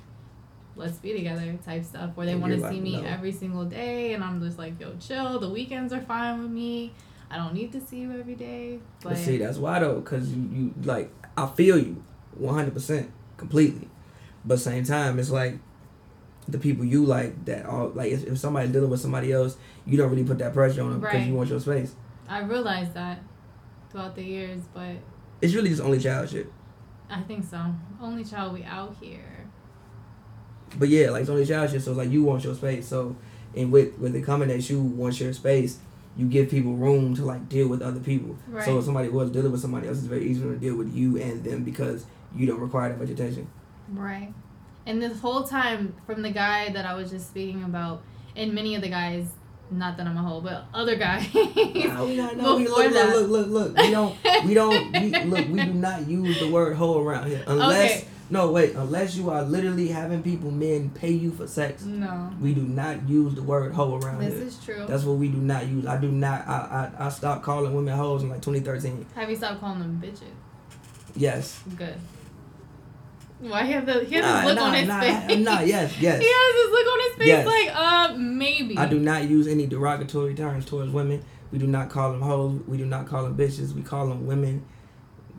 "Let's 0.76 0.98
be 0.98 1.14
together" 1.14 1.56
type 1.64 1.86
stuff. 1.86 2.12
Where 2.16 2.26
they 2.26 2.36
want 2.36 2.54
to 2.54 2.60
you're 2.60 2.72
see 2.72 2.80
me 2.80 3.00
"No." 3.00 3.08
every 3.08 3.32
single 3.32 3.66
day, 3.66 4.14
and 4.14 4.24
I'm 4.24 4.42
just 4.42 4.58
like, 4.58 4.80
"Yo, 4.80 4.96
chill. 5.00 5.40
The 5.40 5.50
weekends 5.50 5.94
are 5.94 6.02
fine 6.02 6.42
with 6.42 6.52
me. 6.52 6.94
I 7.30 7.38
don't 7.38 7.54
need 7.54 7.72
to 7.74 7.82
see 7.82 7.98
you 7.98 8.12
every 8.12 8.36
day." 8.36 8.80
But 9.04 9.10
But 9.10 9.18
see, 9.20 9.38
that's 9.38 9.60
why 9.60 9.80
though, 9.80 10.00
because 10.00 10.34
you, 10.34 10.50
you 10.52 10.74
like 10.84 11.12
I 11.38 11.46
feel 11.46 11.78
you, 11.78 12.04
one 12.34 12.56
hundred 12.56 12.74
percent, 12.74 13.12
completely. 13.38 13.88
But 14.44 14.60
same 14.60 14.84
time, 14.84 15.20
it's 15.20 15.30
like 15.30 15.60
the 16.52 16.58
people 16.60 16.86
you 16.86 17.06
like 17.06 17.46
that 17.46 17.66
all 17.66 17.90
like 17.90 18.12
if, 18.12 18.24
if 18.26 18.38
somebody's 18.38 18.72
dealing 18.72 18.90
with 18.90 19.00
somebody 19.00 19.32
else, 19.32 19.58
you 19.86 19.98
don't 19.98 20.10
really 20.10 20.24
put 20.24 20.38
that 20.40 20.54
pressure 20.54 20.82
on 20.84 20.92
them 20.92 21.00
because 21.00 21.16
Right. 21.16 21.28
you 21.28 21.34
want 21.36 21.50
your 21.50 21.60
space. 21.60 21.96
I 22.28 22.40
realized 22.42 22.94
that 22.94 23.20
throughout 23.92 24.16
the 24.16 24.24
years, 24.24 24.62
but 24.74 24.96
It's 25.42 25.54
really 25.54 25.70
just 25.70 25.82
only 25.82 26.00
child 26.00 26.30
shit. 26.30 26.52
I 27.10 27.22
think 27.22 27.44
so. 27.46 27.60
Only 28.02 28.24
child 28.24 28.54
we 28.54 28.64
out 28.64 28.96
here. 29.02 29.48
But 30.78 30.90
yeah, 30.90 31.10
like 31.10 31.22
it's 31.22 31.30
only 31.30 31.46
child 31.46 31.72
shit. 31.72 31.82
So 31.82 31.94
like 31.94 32.10
you 32.12 32.24
want 32.24 32.44
your 32.44 32.54
space. 32.56 32.88
So 32.88 33.16
and 33.56 33.72
with 33.72 33.98
with 33.98 34.16
it 34.16 34.24
coming 34.24 34.50
that 34.50 34.70
you 34.70 34.80
want 34.82 35.20
your 35.20 35.34
space, 35.34 35.80
you 36.16 36.28
give 36.28 36.50
people 36.50 36.74
room 36.76 37.16
to 37.16 37.26
like 37.26 37.50
deal 37.50 37.68
with 37.68 37.82
other 37.82 38.00
people. 38.00 38.38
Right. 38.48 38.64
So 38.64 38.78
if 38.78 38.86
somebody 38.86 39.10
was 39.10 39.32
dealing 39.32 39.52
with 39.52 39.62
somebody 39.62 39.88
else, 39.88 39.98
it's 39.98 40.08
very 40.08 40.26
easy 40.30 40.42
to 40.42 40.56
deal 40.58 40.76
with 40.76 40.94
you 40.94 41.18
and 41.18 41.44
them 41.44 41.64
because 41.64 42.06
you 42.36 42.46
don't 42.46 42.60
require 42.60 42.90
that 42.90 43.00
much 43.00 43.10
attention. 43.10 43.50
Right. 43.92 44.34
And 44.90 45.00
this 45.00 45.20
whole 45.20 45.44
time, 45.44 45.94
from 46.08 46.24
the 46.24 46.32
guy 46.32 46.70
that 46.70 46.84
I 46.84 46.96
was 46.96 47.12
just 47.12 47.28
speaking 47.28 47.64
about, 47.64 48.02
and 48.36 48.56
many 48.56 48.74
of 48.74 48.82
the 48.82 48.90
guys, 48.90 49.28
not 49.70 49.98
that 49.98 50.08
I'm 50.08 50.18
a 50.18 50.24
hoe, 50.24 50.42
but 50.42 50.66
other 50.74 50.96
guys. 50.96 51.32
no, 51.36 52.06
we 52.06 52.16
not, 52.18 52.36
no, 52.36 52.56
we 52.56 52.68
look, 52.68 52.92
that. 52.92 53.16
look, 53.16 53.30
look, 53.30 53.48
look, 53.50 53.76
look. 53.76 53.78
We 53.78 53.92
don't. 53.92 54.18
We 54.48 54.54
don't. 54.56 54.92
We, 55.00 55.12
look, 55.26 55.48
we 55.48 55.64
do 55.64 55.74
not 55.76 56.08
use 56.08 56.40
the 56.40 56.50
word 56.50 56.76
hoe 56.76 57.04
around 57.04 57.28
here 57.28 57.44
unless. 57.46 58.00
Okay. 58.00 58.08
No, 58.32 58.52
wait. 58.52 58.74
Unless 58.74 59.16
you 59.16 59.30
are 59.30 59.44
literally 59.44 59.90
having 59.90 60.24
people, 60.24 60.50
men, 60.50 60.90
pay 60.90 61.12
you 61.12 61.32
for 61.34 61.46
sex. 61.46 61.84
no. 61.84 62.32
We 62.42 62.56
do 62.56 62.62
not 62.64 63.08
use 63.08 63.36
the 63.36 63.44
word 63.44 63.74
hoe 63.74 64.00
around 64.00 64.22
This 64.22 64.34
here. 64.34 64.44
is 64.44 64.58
true. 64.66 64.86
That's 64.88 65.04
what 65.04 65.18
we 65.18 65.28
do 65.28 65.38
not 65.38 65.68
use. 65.68 65.86
I 65.86 65.98
do 65.98 66.10
not. 66.10 66.48
I 66.48 66.92
I, 66.98 67.06
I 67.06 67.10
stopped 67.10 67.44
calling 67.44 67.76
women 67.76 67.96
hoes 67.96 68.24
in 68.24 68.30
like 68.30 68.42
2013. 68.42 69.06
Have 69.14 69.30
you 69.30 69.36
stopped 69.36 69.60
calling 69.60 69.82
them 69.82 70.02
bitches? 70.04 70.34
Yes. 71.16 71.62
Good. 71.76 71.96
Why 73.40 73.66
he 73.66 73.72
have 73.74 73.86
the 73.86 74.04
he 74.04 74.16
has 74.16 74.24
Nah, 74.26 74.36
this 74.42 74.46
look 74.46 74.56
nah, 74.58 74.64
on 74.66 74.74
his 74.74 74.88
nah, 74.88 75.00
face? 75.00 75.40
nah, 75.40 75.60
yes, 75.62 75.98
yes. 76.02 76.22
He 76.22 76.28
has 76.28 76.54
this 76.54 76.72
look 76.72 76.88
on 76.88 77.00
his 77.00 77.16
face 77.18 77.28
Yes. 77.28 77.48
like, 77.48 77.76
uh, 77.76 78.16
maybe. 78.18 78.78
I 78.78 78.86
do 78.88 79.00
not 79.00 79.30
use 79.30 79.48
any 79.48 79.66
derogatory 79.66 80.36
terms 80.36 80.66
towards 80.66 80.92
women. 80.92 81.24
We 81.52 81.58
do 81.58 81.66
not 81.68 81.90
call 81.90 82.12
them 82.12 82.22
hoes. 82.22 82.62
We 82.68 82.78
do 82.78 82.86
not 82.86 83.08
call 83.08 83.24
them 83.24 83.38
bitches. 83.38 83.74
We 83.74 83.82
call 83.82 84.08
them 84.10 84.28
women, 84.28 84.66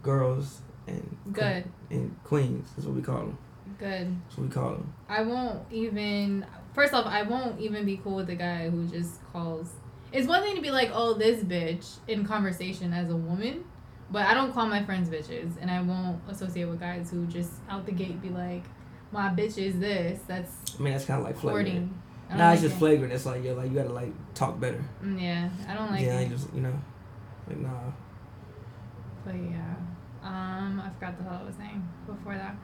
girls, 0.03 0.61
and 0.87 1.17
Good. 1.33 1.65
and 1.91 2.17
queens. 2.25 2.69
That's 2.77 2.87
what 2.87 2.97
we 2.97 3.03
call 3.03 3.19
them. 3.19 3.39
Good. 3.79 4.17
That's 4.25 4.39
what 4.39 4.47
we 4.49 4.53
call 4.53 4.71
them. 4.73 4.93
I 5.09 5.23
won't 5.23 5.61
even. 5.71 6.45
First 6.75 6.95
off, 6.95 7.07
I 7.07 7.23
won't 7.23 7.61
even 7.61 7.85
be 7.85 7.97
cool 7.99 8.17
with 8.17 8.27
the 8.29 8.35
guy 8.35 8.71
who 8.71 8.87
just 8.87 9.23
calls. 9.33 9.71
It's 10.13 10.27
one 10.27 10.43
thing 10.43 10.57
to 10.57 10.63
be 10.63 10.71
like, 10.71 10.91
"Oh, 10.93 11.15
this 11.15 11.45
bitch" 11.45 11.99
in 12.09 12.25
conversation 12.25 12.93
as 12.93 13.11
a 13.11 13.17
woman, 13.17 13.65
but 14.11 14.27
I 14.27 14.35
don't 14.35 14.53
call 14.53 14.67
my 14.67 14.85
friends 14.85 15.09
bitches, 15.09 15.53
and 15.61 15.71
I 15.71 15.81
won't 15.83 16.21
associate 16.29 16.65
with 16.67 16.81
guys 16.81 17.11
who 17.11 17.27
just 17.27 17.53
out 17.69 17.87
the 17.87 17.93
gate 17.93 18.21
be 18.21 18.29
like, 18.31 18.65
"My 19.13 19.29
bitch 19.29 19.57
is 19.59 19.79
this." 19.79 20.21
That's 20.27 20.51
I 20.79 20.83
mean, 20.83 20.93
that's 20.93 21.05
kind 21.05 21.21
of 21.21 21.27
like 21.27 21.37
flagrant. 21.39 21.69
courting. 21.69 22.03
I 22.33 22.53
it's 22.53 22.63
just 22.63 22.77
it. 22.77 22.79
flagrant. 22.79 23.13
It's 23.13 23.27
like, 23.27 23.43
yeah, 23.43 23.53
like 23.53 23.71
you 23.71 23.77
gotta 23.77 23.93
like 23.93 24.13
talk 24.35 24.61
better. 24.61 24.85
Mm, 25.03 25.21
Yeah, 25.21 25.49
I 25.69 25.75
don't 25.75 25.91
like 25.91 26.03
yeah, 26.03 26.25
just 26.25 26.53
you 26.55 26.61
know, 26.61 26.81
like 27.49 27.59
nah. 27.59 27.71
But 29.25 29.35
yeah, 29.35 29.75
um, 30.23 30.81
I 30.85 30.91
forgot 30.95 31.19
the 31.19 31.25
hell 31.25 31.41
I 31.43 31.47
was 31.47 31.55
saying 31.57 31.89
before 32.07 32.35
that. 32.35 32.57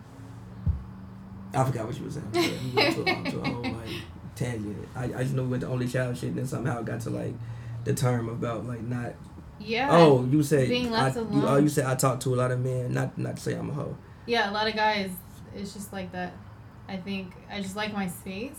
I 1.55 1.65
forgot 1.65 1.87
what 1.87 1.99
you 1.99 2.05
were 2.05 2.11
saying. 2.11 2.29
Yeah, 2.33 2.75
went 2.75 2.95
to, 2.95 3.03
a, 3.03 3.31
to 3.33 3.41
a 3.41 3.49
whole 3.49 3.63
like 3.63 3.91
tangent. 4.35 4.89
I, 4.95 5.05
I 5.05 5.23
just 5.23 5.35
know 5.35 5.43
we 5.43 5.49
went 5.51 5.63
to 5.63 5.69
only 5.69 5.89
child 5.89 6.17
shit, 6.17 6.31
and 6.31 6.39
then 6.39 6.47
somehow 6.47 6.83
got 6.83 7.01
to 7.03 7.11
like 7.11 7.35
the 7.85 7.95
term 7.95 8.29
about 8.29 8.67
like 8.67 8.83
not. 8.83 9.15
Yeah. 9.59 9.89
Oh, 9.91 10.25
you 10.31 10.43
said 10.43 10.69
being 10.69 10.89
I, 10.95 11.05
left 11.05 11.17
you, 11.17 11.27
oh, 11.47 11.57
you 11.57 11.69
said 11.69 11.87
I 11.87 11.95
talk 11.95 12.21
to 12.21 12.35
a 12.35 12.37
lot 12.37 12.51
of 12.51 12.61
men. 12.61 12.93
Not 12.93 13.17
not 13.17 13.37
to 13.37 13.43
say 13.43 13.55
I'm 13.55 13.71
a 13.71 13.73
hoe. 13.73 13.97
Yeah, 14.27 14.51
a 14.51 14.53
lot 14.53 14.67
of 14.69 14.75
guys, 14.75 15.11
it's 15.55 15.73
just 15.73 15.93
like 15.93 16.13
that. 16.13 16.33
I 16.89 16.97
think 16.97 17.33
I 17.51 17.61
just 17.61 17.77
like 17.77 17.93
my 17.93 18.07
space. 18.09 18.59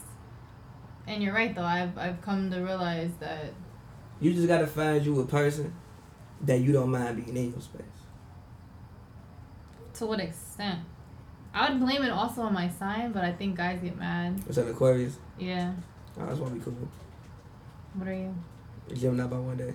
And 1.06 1.22
you're 1.24 1.34
right 1.34 1.54
though. 1.56 1.64
I've 1.64 1.98
I've 1.98 2.22
come 2.22 2.50
to 2.52 2.58
realize 2.60 3.12
that 3.20 3.54
You 4.20 4.34
just 4.34 4.48
gotta 4.48 4.68
find 4.68 5.06
you 5.06 5.20
a 5.22 5.26
person 5.26 5.74
that 6.42 6.60
you 6.60 6.72
don't 6.74 6.92
mind 6.92 7.24
being 7.24 7.38
in 7.38 7.52
your 7.52 7.62
space. 7.62 7.82
to 9.96 10.06
what 10.06 10.20
extent. 10.20 10.80
I 11.54 11.70
would 11.70 11.80
blame 11.80 12.04
it 12.04 12.12
also 12.12 12.42
on 12.42 12.54
my 12.54 12.70
sign, 12.70 13.12
but 13.12 13.24
I 13.24 13.32
think 13.32 13.56
guys 13.58 13.80
get 13.82 13.98
mad. 13.98 14.40
What's 14.46 14.58
that 14.58 14.68
Aquarius? 14.68 15.18
Yeah. 15.40 15.74
Oh, 16.20 16.26
that's 16.26 16.40
why 16.40 16.50
we 16.50 16.60
cool. 16.60 16.74
What 17.96 18.08
are 18.08 18.14
you? 18.14 18.36
Gemini 18.94 19.26
by 19.26 19.38
one 19.38 19.58
day. 19.58 19.74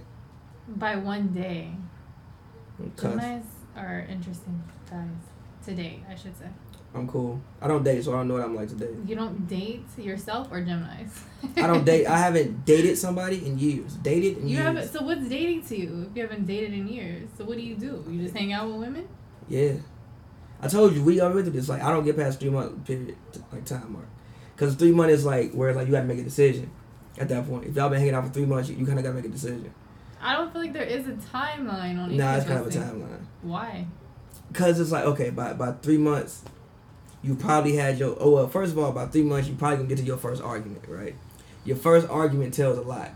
By 0.69 0.97
one 0.97 1.29
day. 1.29 1.71
Cuss. 2.97 3.15
Geminis 3.15 3.45
are 3.77 4.07
interesting 4.09 4.63
guys. 4.91 5.09
To 5.67 5.75
date, 5.75 6.03
I 6.11 6.15
should 6.17 6.37
say. 6.37 6.47
I'm 6.95 7.07
cool. 7.09 7.41
I 7.61 7.69
don't 7.69 7.83
date, 7.85 8.05
so 8.05 8.13
I 8.13 8.17
don't 8.17 8.29
know 8.29 8.35
what 8.35 8.43
I'm 8.45 8.55
like 8.55 8.69
to 8.69 8.75
date. 8.75 8.91
You 9.07 9.15
don't 9.15 9.47
date 9.49 9.85
yourself 9.97 10.49
or 10.51 10.61
Geminis? 10.61 11.11
I 11.57 11.67
don't 11.67 11.85
date. 11.85 12.07
I 12.07 12.19
haven't 12.27 12.65
dated 12.67 12.99
somebody 12.99 13.47
in 13.47 13.59
years. 13.59 13.95
Dated 13.97 14.39
in 14.39 14.49
You 14.49 14.57
years. 14.57 14.65
haven't. 14.65 14.89
So 14.93 15.03
what's 15.03 15.27
dating 15.29 15.65
to 15.67 15.77
you 15.77 16.09
if 16.11 16.17
you 16.17 16.23
haven't 16.23 16.47
dated 16.47 16.75
in 16.75 16.89
years? 16.89 17.29
So 17.39 17.45
what 17.45 17.57
do 17.57 17.63
you 17.63 17.77
do? 17.77 18.05
You 18.11 18.23
just 18.23 18.37
hang 18.37 18.53
out 18.53 18.67
with 18.69 18.77
women? 18.81 19.09
Yeah. 19.49 19.75
I 20.61 20.69
told 20.69 20.95
you 20.95 21.03
we 21.03 21.21
already 21.21 21.37
went 21.37 21.47
through 21.47 21.61
this. 21.61 21.69
Like 21.69 21.83
I 21.83 21.91
don't 21.91 22.05
get 22.05 22.17
past 22.17 22.41
three 22.41 22.51
month 22.51 22.85
period 22.87 23.17
like 23.53 23.65
time 23.65 23.93
mark, 23.93 24.07
because 24.55 24.75
three 24.75 24.93
months 24.93 25.15
is 25.15 25.25
like 25.25 25.53
where 25.53 25.73
like 25.75 25.87
you 25.87 25.93
got 25.93 26.01
to 26.03 26.07
make 26.07 26.19
a 26.19 26.25
decision. 26.25 26.71
At 27.19 27.29
that 27.29 27.47
point, 27.49 27.67
if 27.67 27.77
y'all 27.77 27.89
been 27.89 27.99
hanging 27.99 28.15
out 28.15 28.27
for 28.27 28.33
three 28.33 28.47
months, 28.47 28.69
you, 28.69 28.77
you 28.77 28.87
kind 28.87 28.99
of 28.99 29.05
got 29.05 29.11
to 29.11 29.17
make 29.17 29.25
a 29.25 29.29
decision. 29.29 29.73
I 30.23 30.35
don't 30.35 30.53
feel 30.53 30.63
like 30.63 30.73
there 30.73 30.85
is 30.85 31.07
a 31.09 31.13
timeline 31.13 31.99
on. 31.99 32.17
Nah, 32.17 32.33
either 32.33 32.39
it's 32.39 32.47
kind 32.47 32.61
of 32.61 32.67
a 32.67 32.71
timeline. 32.71 33.27
Why? 33.43 33.87
Cause 34.53 34.79
it's 34.79 34.93
like 34.93 35.05
okay, 35.05 35.31
by 35.31 35.53
by 35.55 35.73
three 35.73 35.99
months, 35.99 36.45
you 37.23 37.35
probably 37.35 37.75
had 37.77 37.99
your 37.99 38.17
oh 38.21 38.31
well. 38.31 38.49
First 38.49 38.73
of 38.73 38.79
all, 38.79 38.93
by 38.93 39.07
three 39.07 39.23
months, 39.23 39.49
you 39.49 39.55
probably 39.55 39.79
gonna 39.79 39.89
get 39.89 39.99
to 39.99 40.05
your 40.05 40.19
first 40.19 40.43
argument, 40.43 40.85
right? 40.89 41.17
Your 41.65 41.77
first 41.77 42.09
argument 42.09 42.55
tells 42.55 42.79
a 42.79 42.83
lot. 42.83 43.11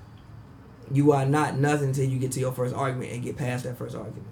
You 0.91 1.13
are 1.13 1.27
not 1.27 1.59
nothing 1.59 1.89
until 1.89 2.05
you 2.05 2.19
get 2.19 2.33
to 2.33 2.41
your 2.41 2.53
first 2.53 2.75
argument 2.75 3.13
and 3.13 3.23
get 3.23 3.37
past 3.37 3.65
that 3.65 3.77
first 3.77 3.97
argument. 3.97 4.27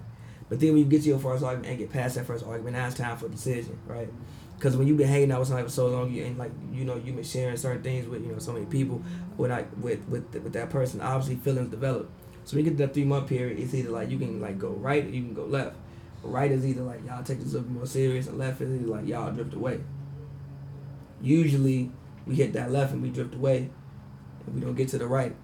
But 0.47 0.59
then 0.59 0.69
when 0.69 0.79
you 0.79 0.85
get 0.85 1.01
to 1.01 1.09
your 1.09 1.19
first 1.19 1.43
argument 1.43 1.69
and 1.69 1.79
get 1.79 1.91
past 1.91 2.15
that 2.15 2.25
first 2.25 2.45
argument, 2.45 2.75
now 2.75 2.87
it's 2.87 2.95
time 2.95 3.17
for 3.17 3.25
a 3.25 3.29
decision, 3.29 3.77
right? 3.87 4.09
Because 4.57 4.77
when 4.77 4.87
you've 4.87 4.97
been 4.97 5.07
hanging 5.07 5.31
out 5.31 5.39
with 5.39 5.49
somebody 5.49 5.67
for 5.67 5.73
so 5.73 5.87
long, 5.87 6.11
you 6.11 6.23
and 6.23 6.37
like 6.37 6.51
you 6.71 6.85
know 6.85 6.95
you've 6.95 7.15
been 7.15 7.25
sharing 7.25 7.57
certain 7.57 7.83
things 7.83 8.07
with 8.07 8.23
you 8.23 8.31
know 8.31 8.39
so 8.39 8.53
many 8.53 8.65
people, 8.65 9.01
with 9.37 9.51
I 9.51 9.65
with 9.81 10.07
with 10.07 10.33
with 10.33 10.53
that 10.53 10.69
person, 10.69 11.01
obviously 11.01 11.35
feelings 11.35 11.69
develop. 11.69 12.09
So 12.45 12.55
when 12.55 12.63
you 12.63 12.71
get 12.71 12.77
to 12.77 12.85
that 12.85 12.93
three 12.93 13.03
month 13.03 13.27
period, 13.27 13.59
it's 13.59 13.73
either 13.73 13.89
like 13.89 14.09
you 14.09 14.19
can 14.19 14.39
like 14.39 14.57
go 14.57 14.69
right 14.69 15.03
or 15.03 15.09
you 15.09 15.23
can 15.23 15.33
go 15.33 15.45
left. 15.45 15.75
Right 16.23 16.51
is 16.51 16.65
either 16.65 16.81
like 16.81 17.05
y'all 17.05 17.23
take 17.23 17.39
this 17.39 17.53
a 17.53 17.57
little 17.57 17.71
more 17.71 17.85
serious, 17.85 18.27
and 18.27 18.37
left 18.37 18.61
is 18.61 18.81
either 18.81 18.87
like 18.87 19.07
y'all 19.07 19.31
drift 19.31 19.53
away. 19.53 19.81
Usually, 21.21 21.91
we 22.25 22.35
hit 22.35 22.53
that 22.53 22.71
left 22.71 22.93
and 22.93 23.01
we 23.01 23.09
drift 23.09 23.35
away, 23.35 23.69
and 24.45 24.55
we 24.55 24.61
don't 24.61 24.75
get 24.75 24.89
to 24.89 24.97
the 24.97 25.07
right. 25.07 25.35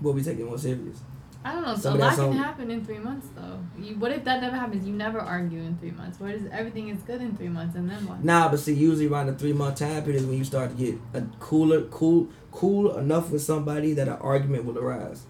But 0.00 0.12
we 0.12 0.22
take 0.22 0.38
it 0.38 0.44
more 0.44 0.58
serious. 0.58 1.00
I 1.44 1.52
don't 1.52 1.62
know. 1.62 1.90
Lot 1.90 1.98
that 1.98 2.16
can 2.16 2.32
happen 2.32 2.70
in 2.70 2.84
three 2.84 2.98
months, 2.98 3.28
though. 3.34 3.60
You, 3.78 3.96
what 3.96 4.12
if 4.12 4.24
that 4.24 4.42
never 4.42 4.56
happens? 4.56 4.86
You 4.86 4.92
never 4.92 5.20
argue 5.20 5.60
in 5.60 5.78
three 5.78 5.92
months. 5.92 6.18
What 6.20 6.32
is 6.32 6.42
everything 6.50 6.88
is 6.88 7.00
good 7.02 7.22
in 7.22 7.36
three 7.36 7.48
months, 7.48 7.76
and 7.76 7.88
then 7.88 8.06
what? 8.06 8.24
Nah, 8.24 8.48
but 8.48 8.60
see, 8.60 8.74
usually 8.74 9.06
around 9.06 9.26
the 9.26 9.34
three 9.34 9.52
month 9.52 9.78
time 9.78 10.02
period 10.02 10.20
is 10.20 10.26
when 10.26 10.36
you 10.36 10.44
start 10.44 10.70
to 10.70 10.76
get 10.76 10.98
a 11.14 11.22
cooler, 11.38 11.82
cool, 11.82 12.28
cool 12.50 12.96
enough 12.98 13.30
with 13.30 13.42
somebody 13.42 13.94
that 13.94 14.08
an 14.08 14.18
argument 14.20 14.64
will 14.64 14.78
arise. 14.78 15.26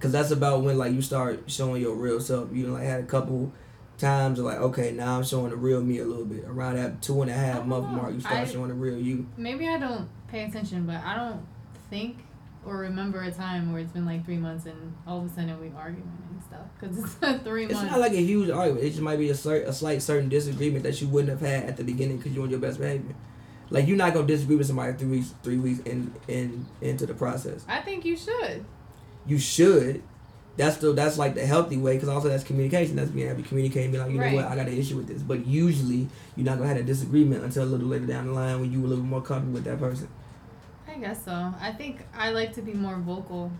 Cause 0.00 0.12
that's 0.12 0.30
about 0.30 0.62
when 0.62 0.78
like 0.78 0.92
you 0.92 1.02
start 1.02 1.44
showing 1.50 1.82
your 1.82 1.94
real 1.94 2.20
self. 2.20 2.48
You 2.52 2.68
like 2.68 2.84
had 2.84 3.00
a 3.00 3.06
couple 3.06 3.52
times 3.98 4.38
of 4.38 4.46
like, 4.46 4.56
okay, 4.58 4.92
now 4.92 5.18
I'm 5.18 5.24
showing 5.24 5.50
the 5.50 5.56
real 5.56 5.82
me 5.82 5.98
a 5.98 6.04
little 6.06 6.24
bit. 6.24 6.44
Around 6.46 6.76
that 6.76 7.02
two 7.02 7.20
and 7.22 7.30
a 7.30 7.34
half 7.34 7.58
don't 7.58 7.68
month 7.68 7.84
know. 7.90 7.96
mark, 7.96 8.14
you 8.14 8.20
start 8.20 8.36
I- 8.36 8.44
showing 8.46 8.68
the 8.68 8.74
real 8.74 8.98
you. 8.98 9.26
Maybe 9.36 9.68
I 9.68 9.78
don't 9.78 10.08
pay 10.28 10.44
attention, 10.44 10.86
but 10.86 10.96
I 11.04 11.16
don't 11.16 11.46
think 11.90 12.18
or 12.64 12.78
remember 12.78 13.22
a 13.22 13.30
time 13.30 13.72
where 13.72 13.80
it's 13.82 13.92
been 13.92 14.04
like 14.06 14.24
three 14.24 14.36
months 14.36 14.66
and 14.66 14.94
all 15.06 15.18
of 15.18 15.24
a 15.24 15.28
sudden 15.34 15.58
we 15.60 15.70
arguing 15.76 16.10
and 16.30 16.42
stuff. 16.42 16.66
Because 16.78 16.98
it's 16.98 17.42
three 17.44 17.64
It's 17.64 17.74
months. 17.74 17.90
not 17.90 18.00
like 18.00 18.12
a 18.12 18.22
huge 18.22 18.50
argument. 18.50 18.84
It 18.84 18.90
just 18.90 19.02
might 19.02 19.18
be 19.18 19.28
a, 19.30 19.34
cer- 19.34 19.62
a 19.64 19.72
slight 19.72 20.00
certain 20.02 20.28
disagreement 20.28 20.82
that 20.84 21.00
you 21.00 21.08
wouldn't 21.08 21.30
have 21.30 21.40
had 21.46 21.68
at 21.68 21.76
the 21.76 21.84
beginning 21.84 22.16
because 22.18 22.32
you're 22.32 22.44
on 22.44 22.50
your 22.50 22.58
best 22.58 22.78
behavior. 22.78 23.14
Like 23.70 23.86
you're 23.86 23.96
not 23.96 24.14
gonna 24.14 24.26
disagree 24.26 24.56
with 24.56 24.66
somebody 24.66 24.94
three 24.94 25.08
weeks, 25.08 25.34
three 25.42 25.58
weeks 25.58 25.78
in 25.80 26.12
in 26.26 26.66
into 26.80 27.06
the 27.06 27.14
process. 27.14 27.64
I 27.68 27.80
think 27.80 28.04
you 28.04 28.16
should. 28.16 28.64
You 29.26 29.38
should. 29.38 30.02
That's 30.56 30.76
the 30.78 30.92
that's 30.92 31.16
like 31.16 31.34
the 31.34 31.46
healthy 31.46 31.76
way 31.78 31.94
because 31.94 32.08
also 32.08 32.28
that's 32.28 32.44
communication. 32.44 32.96
That's 32.96 33.10
being 33.10 33.28
able 33.28 33.42
to 33.42 33.48
communicate 33.48 33.84
and 33.84 33.92
be 33.92 33.98
like, 33.98 34.10
you 34.10 34.20
Right. 34.20 34.30
know 34.30 34.36
what, 34.36 34.46
I 34.46 34.56
got 34.56 34.66
an 34.68 34.76
issue 34.76 34.96
with 34.96 35.06
this. 35.06 35.22
But 35.22 35.46
usually 35.46 36.08
you're 36.36 36.44
not 36.44 36.58
gonna 36.58 36.68
have 36.68 36.76
a 36.76 36.82
disagreement 36.82 37.44
until 37.44 37.64
a 37.64 37.66
little 37.66 37.86
later 37.88 38.06
down 38.06 38.26
the 38.26 38.32
line 38.32 38.60
when 38.60 38.70
you 38.72 38.80
were 38.80 38.86
a 38.86 38.90
little 38.90 39.04
more 39.04 39.22
comfortable 39.22 39.54
with 39.54 39.64
that 39.64 39.78
person. 39.78 40.08
I 40.88 40.94
guess 40.98 41.24
so. 41.24 41.54
I 41.60 41.72
think 41.72 42.04
I 42.14 42.30
like 42.30 42.52
to 42.54 42.62
be 42.62 42.72
more 42.74 42.96
vocal. 42.96 43.50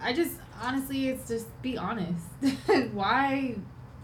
I 0.00 0.12
just 0.12 0.32
honestly, 0.60 1.08
it's 1.08 1.26
just 1.26 1.46
be 1.62 1.76
honest. 1.78 2.24
Why 2.92 3.56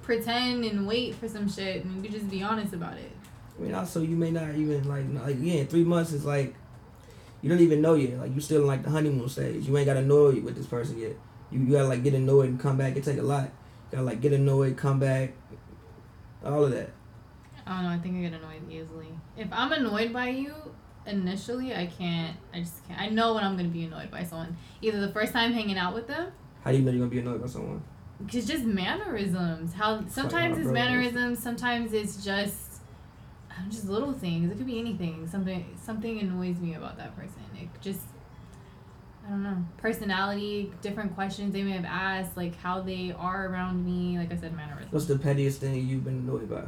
pretend 0.03 0.65
and 0.65 0.87
wait 0.87 1.15
for 1.15 1.29
some 1.29 1.49
shit 1.49 1.85
and 1.85 2.03
you 2.05 2.11
just 2.11 2.29
be 2.31 2.43
honest 2.43 2.73
about 2.73 2.97
it? 2.97 3.13
I 3.59 3.63
mean, 3.63 3.75
also 3.75 4.01
you 4.01 4.17
may 4.17 4.31
not 4.31 4.55
even 4.55 4.89
like 4.89 5.05
like 5.23 5.35
again 5.37 5.67
three 5.67 5.85
months 5.85 6.13
is 6.13 6.25
like 6.25 6.55
you 7.43 7.49
don't 7.49 7.61
even 7.61 7.81
know 7.81 7.95
yet. 7.95 8.19
Like 8.19 8.35
you 8.35 8.41
still 8.41 8.63
in 8.63 8.67
like 8.67 8.83
the 8.83 8.91
honeymoon 8.91 9.29
stage. 9.29 9.67
You 9.67 9.77
ain't 9.77 9.87
got 9.87 9.97
annoyed 9.97 10.43
with 10.43 10.57
this 10.57 10.67
person 10.67 10.99
yet. 10.99 11.17
You, 11.51 11.61
you 11.61 11.73
gotta 11.73 11.89
like 11.89 12.03
get 12.03 12.15
annoyed 12.15 12.49
and 12.49 12.61
come 12.61 12.77
back. 12.77 12.97
It 12.97 13.05
take 13.05 13.19
a 13.19 13.23
lot. 13.23 13.45
You 13.45 13.51
gotta 13.93 14.03
like 14.05 14.21
get 14.21 14.33
annoyed, 14.33 14.77
come 14.77 14.99
back, 14.99 15.33
all 16.45 16.65
of 16.65 16.71
that. 16.73 16.91
I 17.67 17.75
don't 17.75 17.85
know. 17.85 17.91
I 17.91 17.99
think 17.99 18.17
I 18.17 18.21
get 18.29 18.41
annoyed 18.41 18.71
easily. 18.71 19.09
If 19.37 19.49
I'm 19.53 19.73
annoyed 19.73 20.13
by 20.13 20.29
you 20.31 20.55
initially, 21.07 21.75
I 21.75 21.87
can't. 21.87 22.37
I 22.53 22.61
just 22.61 22.87
can't. 22.87 23.01
I 23.01 23.09
know 23.09 23.35
when 23.35 23.45
I'm 23.45 23.57
gonna 23.57 23.69
be 23.69 23.85
annoyed 23.85 24.11
by 24.11 24.25
someone. 24.25 24.57
Either 24.83 25.01
the 25.01 25.13
first 25.13 25.33
time 25.33 25.53
hanging 25.53 25.79
out 25.79 25.95
with 25.95 26.07
them, 26.07 26.33
How 26.65 26.71
do 26.73 26.79
you 26.79 26.83
know 26.85 26.91
you're 26.91 27.01
gonna 27.01 27.11
be 27.11 27.21
annoyed 27.21 27.41
by 27.41 27.49
someone? 27.49 27.83
Cause 28.31 28.47
just 28.47 28.65
mannerisms. 28.65 29.75
How 29.75 30.05
sometimes 30.09 30.59
it's 30.59 30.69
mannerisms. 30.69 31.39
Sometimes 31.41 31.93
it's 31.93 32.25
just. 32.25 32.68
Uh, 33.51 33.69
Just 33.71 33.87
little 33.89 34.13
things. 34.13 34.51
It 34.51 34.57
could 34.59 34.67
be 34.67 34.79
anything. 34.79 35.27
Something 35.27 35.77
something 35.83 36.21
annoys 36.21 36.59
me 36.59 36.75
about 36.75 36.97
that 36.99 37.17
person. 37.17 37.43
It 37.61 37.69
just 37.81 38.01
I 39.27 39.31
don't 39.31 39.43
know. 39.43 39.65
Personality, 39.77 40.73
different 40.81 41.15
questions 41.15 41.53
they 41.53 41.63
may 41.63 41.73
have 41.73 41.85
asked, 41.85 42.37
like 42.37 42.57
how 42.57 42.81
they 42.81 43.15
are 43.19 43.47
around 43.49 43.85
me. 43.85 44.19
Like 44.19 44.33
I 44.33 44.37
said, 44.37 44.55
mannerisms. 44.57 44.93
What's 44.93 45.07
the 45.07 45.19
pettiest 45.19 45.61
thing 45.61 45.87
you've 45.87 46.05
been 46.05 46.19
annoyed 46.27 46.49
by? 46.49 46.65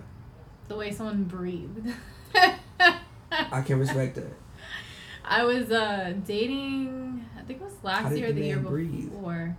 the 0.69 0.77
way 0.77 0.93
someone 0.93 1.25
breathed. 1.25 1.93
I 2.35 3.63
can 3.63 3.79
respect 3.79 4.15
that. 4.17 4.33
I 5.25 5.45
was 5.45 5.71
uh 5.71 6.15
dating 6.27 7.25
I 7.39 7.43
think 7.43 7.61
it 7.61 7.65
was 7.65 7.73
last 7.83 8.17
year 8.17 8.29
or 8.29 8.33
the 8.33 8.41
the 8.41 8.47
year 8.47 8.59
breathe? 8.59 9.11
before. 9.11 9.57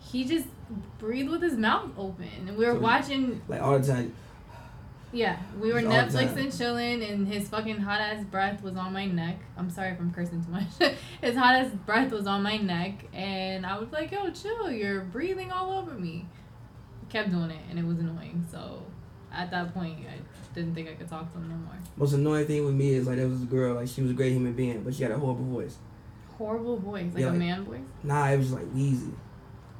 He 0.00 0.24
just 0.24 0.46
breathed 0.98 1.30
with 1.30 1.42
his 1.42 1.54
mouth 1.54 1.90
open. 1.96 2.28
And 2.46 2.56
we 2.56 2.66
were 2.66 2.74
So- 2.74 2.80
watching 2.80 3.40
Like 3.48 3.62
all 3.62 3.78
the 3.78 3.86
time. 3.86 4.14
Yeah, 5.12 5.38
we 5.60 5.72
were 5.72 5.80
Netflix 5.80 6.36
and 6.36 6.56
chilling 6.56 7.02
and 7.02 7.28
his 7.28 7.48
fucking 7.48 7.78
hot 7.78 8.00
ass 8.00 8.24
breath 8.24 8.62
was 8.62 8.76
on 8.76 8.92
my 8.92 9.06
neck. 9.06 9.38
I'm 9.56 9.68
sorry 9.70 9.90
if 9.90 10.00
I'm 10.00 10.12
cursing 10.12 10.42
too 10.44 10.50
much. 10.50 10.68
his 11.20 11.36
hot 11.36 11.54
ass 11.54 11.70
breath 11.86 12.10
was 12.12 12.26
on 12.26 12.42
my 12.42 12.56
neck 12.56 13.04
and 13.12 13.66
I 13.66 13.78
was 13.78 13.92
like, 13.92 14.10
Yo, 14.10 14.30
chill, 14.30 14.70
you're 14.70 15.00
breathing 15.02 15.52
all 15.52 15.72
over 15.72 15.92
me. 15.92 16.26
Kept 17.10 17.30
doing 17.30 17.50
it 17.50 17.60
and 17.68 17.78
it 17.78 17.84
was 17.84 17.98
annoying. 17.98 18.44
So 18.50 18.82
at 19.32 19.50
that 19.50 19.74
point 19.74 19.98
I 20.08 20.18
didn't 20.54 20.74
think 20.74 20.88
I 20.88 20.94
could 20.94 21.08
talk 21.08 21.30
to 21.32 21.38
him 21.38 21.48
no 21.48 21.56
more. 21.56 21.78
Most 21.96 22.14
annoying 22.14 22.46
thing 22.46 22.64
with 22.64 22.74
me 22.74 22.94
is 22.94 23.06
like 23.06 23.16
there 23.16 23.28
was 23.28 23.42
a 23.42 23.46
girl, 23.46 23.74
like 23.74 23.88
she 23.88 24.00
was 24.02 24.10
a 24.10 24.14
great 24.14 24.32
human 24.32 24.54
being, 24.54 24.82
but 24.82 24.94
she 24.94 25.02
had 25.02 25.12
a 25.12 25.18
horrible 25.18 25.44
voice. 25.44 25.76
Horrible 26.38 26.78
voice, 26.78 27.12
like 27.12 27.20
Yeah, 27.20 27.28
a 27.28 27.30
like- 27.30 27.38
man 27.38 27.64
voice. 27.64 27.80
Nah, 28.02 28.28
it 28.30 28.38
was 28.38 28.46
just 28.50 28.58
like 28.58 28.72
wheezy. 28.72 29.12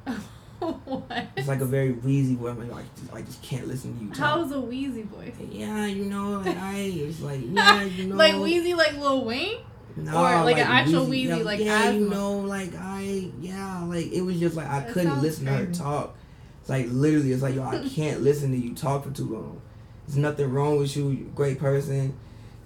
what? 0.85 1.27
It's 1.37 1.47
like 1.47 1.61
a 1.61 1.65
very 1.65 1.91
wheezy 1.91 2.35
voice. 2.35 2.51
I'm 2.51 2.69
like, 2.69 2.85
I 3.13 3.21
just 3.21 3.41
can't 3.41 3.67
listen 3.67 3.97
to 3.97 4.03
you 4.03 4.09
talk. 4.09 4.17
How's 4.17 4.51
a 4.51 4.59
wheezy 4.59 5.03
voice? 5.03 5.33
Yeah, 5.51 5.85
you 5.85 6.05
know, 6.05 6.39
like 6.39 6.57
I 6.57 6.75
it's 6.77 7.21
like 7.21 7.41
yeah, 7.43 7.83
you 7.83 8.07
know, 8.07 8.15
like 8.15 8.35
wheezy, 8.35 8.73
like 8.73 8.97
Lil 8.97 9.25
Wayne. 9.25 9.57
no, 9.95 10.11
or 10.17 10.43
like 10.43 10.57
an 10.57 10.67
actual 10.67 11.05
wheezy, 11.05 11.29
yeah, 11.29 11.43
like 11.43 11.59
yeah, 11.59 11.89
you 11.91 12.09
know, 12.09 12.39
like 12.39 12.73
I 12.75 13.29
yeah, 13.39 13.83
like 13.85 14.11
it 14.11 14.21
was 14.21 14.39
just 14.39 14.55
like 14.55 14.67
I 14.67 14.79
That 14.81 14.93
couldn't 14.93 15.21
listen 15.21 15.45
to 15.45 15.51
her 15.51 15.65
talk. 15.67 16.15
It's 16.61 16.69
like 16.69 16.87
literally, 16.89 17.31
it's 17.33 17.41
like 17.43 17.55
yo, 17.55 17.63
I 17.63 17.87
can't 17.89 18.21
listen 18.21 18.51
to 18.51 18.57
you 18.57 18.73
talk 18.73 19.03
for 19.03 19.11
too 19.11 19.31
long. 19.33 19.61
There's 20.07 20.17
nothing 20.17 20.51
wrong 20.51 20.77
with 20.79 20.95
you. 20.97 21.09
You're 21.09 21.27
a 21.27 21.31
great 21.31 21.59
person. 21.59 22.17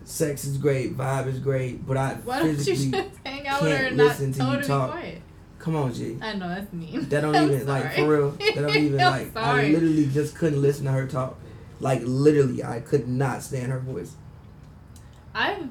Sex 0.05 0.45
is 0.45 0.57
great. 0.57 0.95
Vibe 0.97 1.27
is 1.27 1.39
great. 1.39 1.85
But 1.85 1.97
I 1.97 2.13
Why 2.23 2.39
don't 2.39 2.57
you 2.57 2.63
just 2.63 2.95
hang 3.25 3.45
out 3.47 3.61
with 3.61 3.77
her 3.77 3.85
and 3.87 3.97
not 3.97 4.15
tell 4.33 4.51
her 4.51 4.61
to 4.61 4.67
talk. 4.67 4.91
be 4.93 4.99
quiet? 4.99 5.21
Come 5.67 5.75
on, 5.75 5.93
G. 5.93 6.17
I 6.21 6.33
know 6.33 6.47
that's 6.47 6.71
mean. 6.71 7.09
That 7.09 7.21
don't 7.21 7.35
I'm 7.35 7.51
even 7.51 7.67
like 7.67 7.83
sorry. 7.83 7.95
for 7.95 8.07
real. 8.07 8.29
That 8.31 8.55
don't 8.55 8.75
even 8.75 8.97
like. 8.97 9.35
I 9.35 9.67
literally 9.67 10.07
just 10.07 10.35
couldn't 10.35 10.61
listen 10.61 10.85
to 10.85 10.91
her 10.91 11.05
talk. 11.07 11.37
Like 11.79 12.01
literally, 12.05 12.63
I 12.63 12.79
could 12.79 13.07
not 13.07 13.43
stand 13.43 13.71
her 13.71 13.79
voice. 13.79 14.13
I've. 15.35 15.67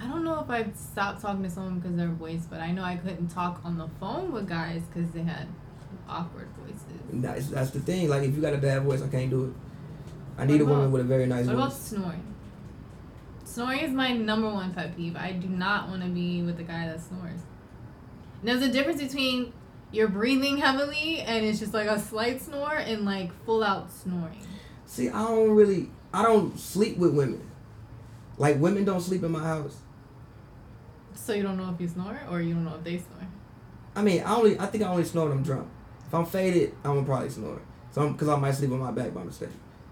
I 0.00 0.06
don't 0.06 0.22
know 0.22 0.40
if 0.40 0.48
I've 0.48 0.76
stopped 0.76 1.22
talking 1.22 1.42
to 1.42 1.50
someone 1.50 1.80
because 1.80 1.90
of 1.90 1.96
their 1.96 2.08
voice, 2.08 2.46
but 2.48 2.60
I 2.60 2.70
know 2.70 2.84
I 2.84 2.94
couldn't 2.94 3.28
talk 3.28 3.60
on 3.64 3.76
the 3.76 3.88
phone 3.98 4.30
with 4.30 4.48
guys 4.48 4.82
because 4.82 5.10
they 5.10 5.22
had 5.22 5.48
awkward 6.08 6.46
voices. 6.64 6.84
That's 7.12 7.48
that's 7.48 7.70
the 7.70 7.80
thing. 7.80 8.08
Like 8.08 8.22
if 8.22 8.36
you 8.36 8.40
got 8.40 8.54
a 8.54 8.58
bad 8.58 8.84
voice, 8.84 9.02
I 9.02 9.08
can't 9.08 9.30
do 9.30 9.46
it. 9.46 9.52
I 10.40 10.46
need 10.46 10.60
a 10.60 10.64
woman 10.64 10.92
with 10.92 11.00
a 11.00 11.04
very 11.04 11.26
nice 11.26 11.46
voice. 11.46 11.56
What 11.56 11.64
about 11.66 11.76
snoring? 11.76 12.34
Snoring 13.44 13.80
is 13.80 13.90
my 13.90 14.12
number 14.12 14.48
one 14.48 14.72
pet 14.72 14.96
peeve. 14.96 15.16
I 15.16 15.32
do 15.32 15.48
not 15.48 15.88
want 15.88 16.02
to 16.02 16.08
be 16.08 16.42
with 16.42 16.60
a 16.60 16.62
guy 16.62 16.86
that 16.86 17.00
snores. 17.00 17.40
And 18.40 18.48
there's 18.48 18.62
a 18.62 18.70
difference 18.70 19.02
between 19.02 19.52
you're 19.90 20.08
breathing 20.08 20.58
heavily 20.58 21.20
and 21.20 21.44
it's 21.44 21.58
just 21.58 21.72
like 21.72 21.88
a 21.88 21.98
slight 21.98 22.42
snore 22.42 22.76
and 22.76 23.04
like 23.04 23.30
full 23.44 23.62
out 23.62 23.90
snoring. 23.90 24.40
See, 24.86 25.08
I 25.08 25.22
don't 25.22 25.50
really. 25.50 25.90
I 26.12 26.22
don't 26.22 26.58
sleep 26.58 26.96
with 26.96 27.14
women. 27.14 27.50
Like 28.38 28.58
women 28.58 28.84
don't 28.84 29.00
sleep 29.00 29.22
in 29.22 29.32
my 29.32 29.42
house. 29.42 29.78
So 31.14 31.34
you 31.34 31.42
don't 31.42 31.56
know 31.56 31.70
if 31.74 31.80
you 31.80 31.88
snore 31.88 32.20
or 32.30 32.40
you 32.40 32.54
don't 32.54 32.64
know 32.64 32.76
if 32.76 32.84
they 32.84 32.98
snore. 32.98 33.28
I 33.94 34.02
mean, 34.02 34.22
I 34.22 34.34
only. 34.34 34.58
I 34.58 34.66
think 34.66 34.84
I 34.84 34.88
only 34.88 35.04
snore 35.04 35.28
when 35.28 35.38
I'm 35.38 35.42
drunk. 35.42 35.68
If 36.06 36.14
I'm 36.14 36.24
faded, 36.24 36.74
I'm 36.84 36.94
gonna 36.94 37.06
probably 37.06 37.30
snore. 37.30 37.60
So 37.90 38.08
because 38.08 38.28
I 38.28 38.36
might 38.36 38.52
sleep 38.52 38.70
on 38.72 38.78
my 38.78 38.92
back 38.92 39.12
by 39.12 39.24
mistake. 39.24 39.50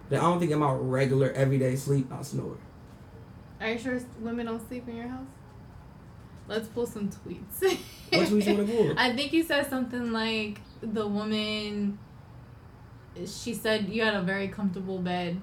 But 0.09 0.19
I 0.19 0.23
don't 0.23 0.39
think 0.39 0.53
in 0.53 0.59
my 0.59 0.73
regular 0.73 1.33
everyday 1.33 1.77
sleep 1.77 2.13
I 2.13 2.23
snore. 2.23 2.57
Are 3.61 3.73
you 3.73 3.79
sure 3.79 4.01
women 4.21 4.47
don't 4.47 4.67
sleep 4.69 4.87
in 4.89 4.97
your 4.97 5.09
house? 5.09 5.27
Let's 6.49 6.69
pull 6.69 6.87
some 6.87 7.09
tweets. 7.09 7.63
What 7.63 8.29
tweets 8.29 8.47
you 8.47 8.55
wanna 8.57 8.65
pull? 8.73 8.95
I 8.99 9.15
think 9.17 9.33
you 9.33 9.43
said 9.43 9.69
something 9.69 10.13
like 10.13 10.61
the 10.81 11.07
woman. 11.07 11.99
She 13.27 13.55
said 13.55 13.89
you 13.89 14.03
had 14.03 14.15
a 14.15 14.23
very 14.23 14.49
comfortable 14.49 14.99
bed. 14.99 15.41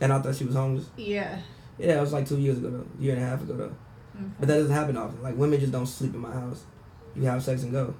And 0.00 0.12
I 0.12 0.20
thought 0.20 0.34
she 0.36 0.44
was 0.44 0.54
homeless. 0.54 0.88
Yeah. 0.96 1.38
Yeah, 1.78 1.98
it 1.98 2.00
was 2.00 2.12
like 2.12 2.28
two 2.28 2.38
years 2.38 2.58
ago 2.58 2.70
though, 2.70 2.86
year 2.98 3.14
and 3.14 3.22
a 3.22 3.26
half 3.26 3.42
ago 3.42 3.54
though. 3.56 3.74
But 4.38 4.48
that 4.48 4.56
doesn't 4.56 4.72
happen 4.72 4.96
often. 4.96 5.22
Like 5.22 5.36
women 5.36 5.58
just 5.58 5.72
don't 5.72 5.86
sleep 5.86 6.14
in 6.14 6.20
my 6.20 6.32
house. 6.32 6.64
You 7.16 7.24
have 7.24 7.42
sex 7.42 7.62
and 7.62 7.72
go. 7.72 7.94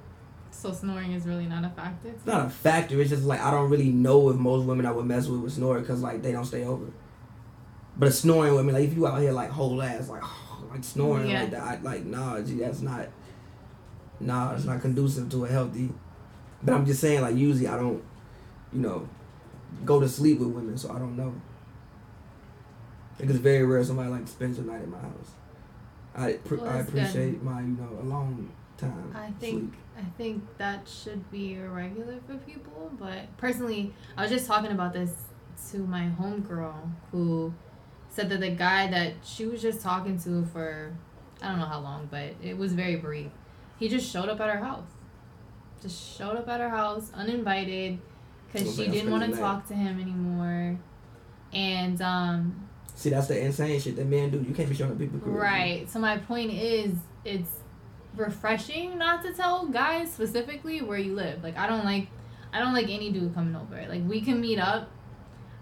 So 0.51 0.71
snoring 0.71 1.13
is 1.13 1.25
really 1.25 1.47
not 1.47 1.65
a 1.65 1.69
factor. 1.69 2.09
It's 2.09 2.25
not 2.25 2.45
a 2.45 2.49
factor. 2.49 3.01
It's 3.01 3.09
just 3.09 3.23
like 3.23 3.41
I 3.41 3.49
don't 3.51 3.69
really 3.69 3.89
know 3.89 4.29
if 4.29 4.35
most 4.37 4.65
women 4.65 4.85
I 4.85 4.91
would 4.91 5.05
mess 5.05 5.27
with 5.27 5.41
would 5.41 5.51
snore 5.51 5.79
because 5.79 6.01
like 6.01 6.21
they 6.21 6.31
don't 6.31 6.45
stay 6.45 6.63
over. 6.63 6.85
But 7.97 8.09
a 8.09 8.11
snoring 8.11 8.53
women, 8.55 8.75
like 8.75 8.85
if 8.85 8.93
you 8.95 9.07
out 9.07 9.19
here 9.19 9.31
like 9.31 9.49
whole 9.49 9.81
ass 9.81 10.09
like 10.09 10.21
like 10.73 10.83
snoring 10.83 11.29
Yeah. 11.29 11.41
like 11.43 11.51
that, 11.51 11.61
I, 11.63 11.79
like 11.81 12.03
nah, 12.05 12.41
gee, 12.41 12.55
that's 12.55 12.81
not. 12.81 13.07
Nah, 14.19 14.53
it's 14.55 14.65
not 14.65 14.81
conducive 14.81 15.29
to 15.31 15.45
a 15.45 15.47
healthy. 15.47 15.89
But 16.61 16.73
I'm 16.75 16.85
just 16.85 17.01
saying 17.01 17.21
like 17.21 17.35
usually 17.35 17.67
I 17.67 17.77
don't, 17.77 18.03
you 18.71 18.79
know, 18.81 19.07
go 19.85 19.99
to 19.99 20.07
sleep 20.09 20.39
with 20.39 20.49
women, 20.49 20.77
so 20.77 20.91
I 20.91 20.99
don't 20.99 21.15
know. 21.17 21.33
Like 23.19 23.29
it's 23.29 23.39
very 23.39 23.65
rare 23.65 23.83
somebody 23.83 24.09
like 24.09 24.27
spends 24.27 24.57
the 24.57 24.63
night 24.63 24.81
at 24.81 24.87
my 24.87 24.99
house. 24.99 25.31
I 26.15 26.33
pr- 26.33 26.55
Well, 26.55 26.67
I 26.69 26.73
that's 26.77 26.89
good. 26.89 26.99
appreciate 27.03 27.43
my 27.43 27.61
you 27.61 27.67
know 27.67 27.99
alone 28.01 28.49
time. 28.77 29.13
I 29.15 29.31
think 29.39 29.71
sleep. 29.71 29.73
I 29.97 30.03
think 30.17 30.43
that 30.57 30.87
should 30.87 31.29
be 31.31 31.55
irregular 31.55 32.15
for 32.25 32.35
people, 32.37 32.91
but 32.99 33.35
personally, 33.37 33.93
I 34.17 34.23
was 34.23 34.31
just 34.31 34.47
talking 34.47 34.71
about 34.71 34.93
this 34.93 35.11
to 35.71 35.79
my 35.79 36.09
homegirl 36.19 36.73
who 37.11 37.53
said 38.13 38.29
that 38.29 38.39
the 38.39 38.51
guy 38.51 38.87
that 38.87 39.13
she 39.23 39.45
was 39.45 39.61
just 39.61 39.81
talking 39.81 40.19
to 40.19 40.45
for 40.45 40.93
I 41.41 41.49
don't 41.49 41.59
know 41.59 41.65
how 41.65 41.79
long, 41.79 42.07
but 42.09 42.35
it 42.41 42.57
was 42.57 42.73
very 42.73 42.95
brief. 42.95 43.31
He 43.77 43.89
just 43.89 44.09
showed 44.09 44.29
up 44.29 44.39
at 44.39 44.49
her 44.49 44.63
house. 44.63 44.87
Just 45.81 46.17
showed 46.17 46.37
up 46.37 46.47
at 46.47 46.61
her 46.61 46.69
house 46.69 47.11
uninvited 47.13 47.99
because 48.51 48.75
she 48.75 48.87
didn't 48.87 49.11
want 49.11 49.23
to 49.23 49.29
spending 49.29 49.31
the 49.31 49.35
night. 49.35 49.39
talk 49.41 49.67
to 49.67 49.73
him 49.73 49.99
anymore. 49.99 50.79
And 51.51 52.01
um 52.01 52.69
See, 52.95 53.09
that's 53.09 53.27
the 53.27 53.43
insane 53.43 53.79
shit 53.79 53.95
that 53.95 54.05
men 54.05 54.29
do. 54.29 54.37
You 54.47 54.53
can't 54.53 54.69
be 54.69 54.75
showing 54.75 54.91
up 54.91 54.99
people. 54.99 55.19
career. 55.19 55.41
Right. 55.41 55.89
So 55.89 55.99
my 55.99 56.19
point 56.19 56.53
is, 56.53 56.93
it's 57.25 57.49
refreshing 58.15 58.99
not 58.99 59.23
to 59.23 59.33
tell 59.33 59.65
guys 59.65 60.13
specifically 60.13 60.81
where 60.83 60.99
you 60.99 61.15
live. 61.15 61.43
Like 61.43 61.57
I 61.57 61.67
don't 61.67 61.83
like, 61.83 62.07
I 62.53 62.59
don't 62.59 62.73
like 62.73 62.89
any 62.89 63.11
dude 63.11 63.33
coming 63.33 63.55
over. 63.55 63.83
Like 63.89 64.07
we 64.07 64.21
can 64.21 64.39
meet 64.39 64.59
up. 64.59 64.89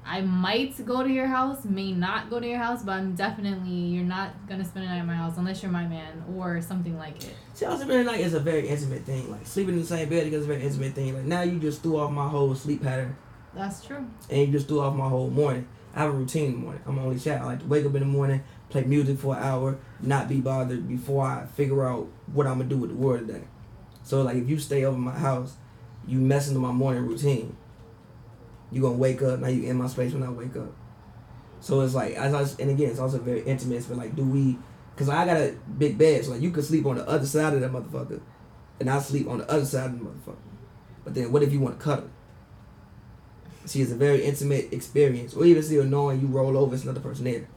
I 0.06 0.22
might 0.22 0.84
go 0.86 1.04
to 1.04 1.10
your 1.10 1.28
house, 1.28 1.64
may 1.64 1.92
not 1.92 2.30
go 2.30 2.40
to 2.40 2.48
your 2.48 2.58
house, 2.58 2.82
but 2.84 2.94
I'm 2.94 3.14
definitely 3.16 3.72
you're 3.72 4.04
not 4.04 4.34
gonna 4.48 4.66
spend 4.66 4.86
a 4.86 4.90
night 4.90 4.98
at 5.00 5.06
my 5.06 5.14
house 5.16 5.38
unless 5.38 5.62
you're 5.62 5.72
my 5.72 5.86
man 5.88 6.24
or 6.36 6.60
something 6.62 6.98
like 6.98 7.24
it. 7.24 7.36
See, 7.54 7.66
also 7.66 7.84
spending 7.84 8.08
a 8.08 8.12
night 8.12 8.22
is 8.22 8.34
a 8.34 8.40
very 8.40 8.68
intimate 8.68 9.04
thing. 9.04 9.30
Like 9.32 9.46
sleeping 9.46 9.76
in 9.76 9.82
the 9.82 9.88
same 9.88 10.10
bed 10.10 10.28
is 10.34 10.44
a 10.44 10.48
very 10.48 10.64
intimate 10.64 10.94
thing. 10.94 11.14
Like 11.14 11.26
now 11.26 11.42
you 11.44 11.60
just 11.60 11.84
threw 11.84 11.98
off 11.98 12.12
my 12.12 12.28
whole 12.28 12.54
sleep 12.56 12.82
pattern, 12.84 13.16
That's 13.54 13.86
true. 13.86 14.06
and 14.30 14.40
you 14.42 14.48
just 14.48 14.68
threw 14.68 14.82
off 14.82 14.96
my 14.96 15.08
whole 15.08 15.30
morning. 15.30 15.68
I 15.94 16.00
have 16.00 16.10
a 16.10 16.18
routine 16.18 16.46
in 16.46 16.52
the 16.54 16.58
morning. 16.58 16.82
I'm 16.88 16.98
an 16.98 17.04
only 17.06 17.20
child. 17.20 17.42
I 17.42 17.46
like 17.46 17.60
to 17.60 17.66
wake 17.68 17.86
up 17.86 17.94
in 17.94 18.00
the 18.00 18.06
morning, 18.06 18.44
play 18.70 18.84
music 18.84 19.20
for 19.20 19.36
an 19.38 19.44
hour, 19.44 19.78
not 20.00 20.28
be 20.30 20.40
bothered 20.42 20.88
before 20.88 21.26
I 21.26 21.46
figure 21.46 21.86
out 21.86 22.08
what 22.34 22.48
I'm 22.48 22.58
gonna 22.58 22.70
do 22.70 22.78
with 22.78 22.90
the 22.92 22.96
world 22.96 23.28
today. 23.28 23.44
So 24.04 24.24
like 24.24 24.38
if 24.38 24.50
you 24.50 24.58
stay 24.58 24.84
over 24.84 24.98
my 24.98 25.18
house, 25.18 25.58
you 26.08 26.18
messing 26.18 26.56
with 26.56 26.64
my 26.64 26.72
morning 26.72 27.06
routine. 27.06 27.56
You 28.72 28.82
gonna 28.82 28.96
wake 28.96 29.22
up 29.22 29.40
now. 29.40 29.48
You 29.48 29.70
in 29.70 29.78
my 29.78 29.88
space 29.88 30.14
when 30.14 30.24
I 30.24 30.30
wake 30.30 30.56
up. 30.56 30.72
So 31.60 31.82
it's 31.82 31.94
like 31.94 32.14
as 32.14 32.34
I 32.34 32.42
was, 32.42 32.60
and 32.60 32.70
again 32.70 32.90
it's 32.90 33.00
also 33.00 33.20
very 33.20 33.42
intimate. 33.42 33.78
It's 33.78 33.90
like 33.90 34.16
do 34.16 34.24
we? 34.24 34.58
Cause 34.96 35.10
I 35.10 35.26
got 35.26 35.38
a 35.38 35.56
big 35.78 35.98
bed, 35.98 36.24
so 36.24 36.32
like 36.32 36.42
you 36.42 36.52
could 36.52 36.64
sleep 36.64 36.86
on 36.86 36.98
the 36.98 37.08
other 37.08 37.26
side 37.26 37.54
of 37.54 37.62
that 37.62 37.72
motherfucker, 37.72 38.22
and 38.80 38.90
I 38.90 39.00
sleep 39.00 39.28
on 39.28 39.40
the 39.40 39.50
other 39.50 39.66
side 39.66 39.86
of 39.86 40.00
the 40.00 40.06
motherfucker. 40.06 40.36
But 41.04 41.16
then 41.16 41.32
what 41.32 41.44
if 41.44 41.52
you 41.52 41.60
want 41.60 41.80
to 41.80 41.84
cuddle? 41.84 42.10
See, 43.66 43.82
it's 43.82 43.92
a 43.92 43.96
very 43.96 44.24
intimate 44.24 44.74
experience, 44.74 45.34
or 45.34 45.46
even 45.46 45.64
still 45.64 45.84
knowing 45.84 46.22
you 46.22 46.28
roll 46.28 46.58
over, 46.58 46.74
it's 46.76 46.84
another 46.84 47.00
person 47.00 47.26
there. 47.26 47.48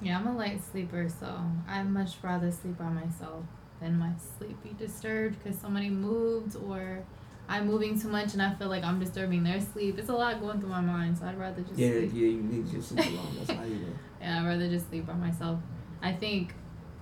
Yeah, 0.00 0.18
I'm 0.18 0.26
a 0.26 0.36
light 0.36 0.60
sleeper, 0.70 1.08
so 1.08 1.40
I'd 1.68 1.90
much 1.90 2.12
rather 2.22 2.50
sleep 2.50 2.78
by 2.78 2.88
myself 2.88 3.44
than 3.80 3.98
my 3.98 4.12
sleep 4.38 4.56
be 4.62 4.70
disturbed 4.78 5.42
because 5.42 5.58
somebody 5.58 5.90
moved 5.90 6.56
or 6.56 7.04
I'm 7.48 7.66
moving 7.66 7.98
too 7.98 8.08
much 8.08 8.34
and 8.34 8.42
I 8.42 8.54
feel 8.54 8.68
like 8.68 8.84
I'm 8.84 9.00
disturbing 9.00 9.42
their 9.42 9.60
sleep. 9.60 9.98
It's 9.98 10.08
a 10.10 10.14
lot 10.14 10.38
going 10.40 10.60
through 10.60 10.68
my 10.68 10.80
mind, 10.82 11.16
so 11.18 11.24
I'd 11.26 11.38
rather 11.38 11.62
just 11.62 11.78
Yeah, 11.78 11.90
sleep. 11.92 12.10
yeah, 12.14 12.20
you 12.26 12.42
need 12.42 12.66
to 12.66 12.72
just 12.76 12.90
sleep 12.90 13.06
alone. 13.06 13.36
That's 13.38 13.50
how 13.58 13.64
you 13.64 13.74
know. 13.80 13.86
Yeah, 14.20 14.40
I'd 14.42 14.46
rather 14.46 14.68
just 14.68 14.88
sleep 14.88 15.06
by 15.06 15.14
myself. 15.14 15.58
I 16.02 16.12
think. 16.12 16.54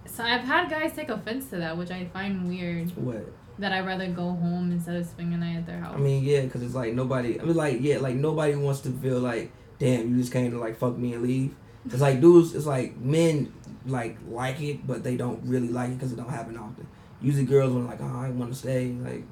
So 0.07 0.23
I've 0.23 0.43
had 0.43 0.71
guys 0.71 0.93
take 0.95 1.09
offense 1.09 1.51
to 1.51 1.57
that, 1.57 1.77
which 1.77 1.91
I 1.91 2.05
find 2.13 2.49
weird. 2.49 2.91
What? 2.97 3.27
That 3.59 3.73
I'd 3.73 3.87
rather 3.87 4.07
go 4.09 4.31
home 4.31 4.71
instead 4.71 4.97
of 4.97 5.05
spending 5.07 5.35
a 5.35 5.39
night 5.39 5.57
at 5.57 5.67
their 5.67 5.79
house. 5.81 5.95
I 5.97 5.99
mean, 5.99 6.23
yeah, 6.23 6.43
because 6.43 6.63
it's 6.63 6.75
like 6.75 6.93
nobody. 6.95 7.41
I 7.41 7.45
mean, 7.45 7.57
like, 7.57 7.79
yeah, 7.81 7.99
like 7.99 8.15
nobody 8.15 8.55
wants 8.55 8.81
to 8.83 8.91
feel 8.91 9.19
like, 9.19 9.51
damn, 9.79 10.11
you 10.11 10.19
just 10.21 10.33
came 10.33 10.51
to 10.53 10.59
like 10.59 10.77
fuck 10.77 10.97
me 10.97 11.15
and 11.15 11.23
leave. 11.23 11.55
It's 11.87 12.01
like 12.01 12.21
dudes. 12.21 12.55
It's 12.55 12.67
like 12.67 12.97
men 12.99 13.53
like 13.87 14.19
like 14.29 14.61
it, 14.61 14.87
but 14.87 15.03
they 15.03 15.17
don't 15.17 15.41
really 15.45 15.69
like 15.69 15.91
it 15.91 15.95
because 15.95 16.13
it 16.13 16.17
don't 16.17 16.29
happen 16.31 16.57
often. 16.57 16.87
Usually, 17.21 17.45
girls 17.47 17.73
want 17.73 17.87
like, 17.87 18.01
oh, 18.01 18.21
I 18.21 18.29
want 18.31 18.53
to 18.53 18.59
stay. 18.59 18.93
Like, 18.93 19.25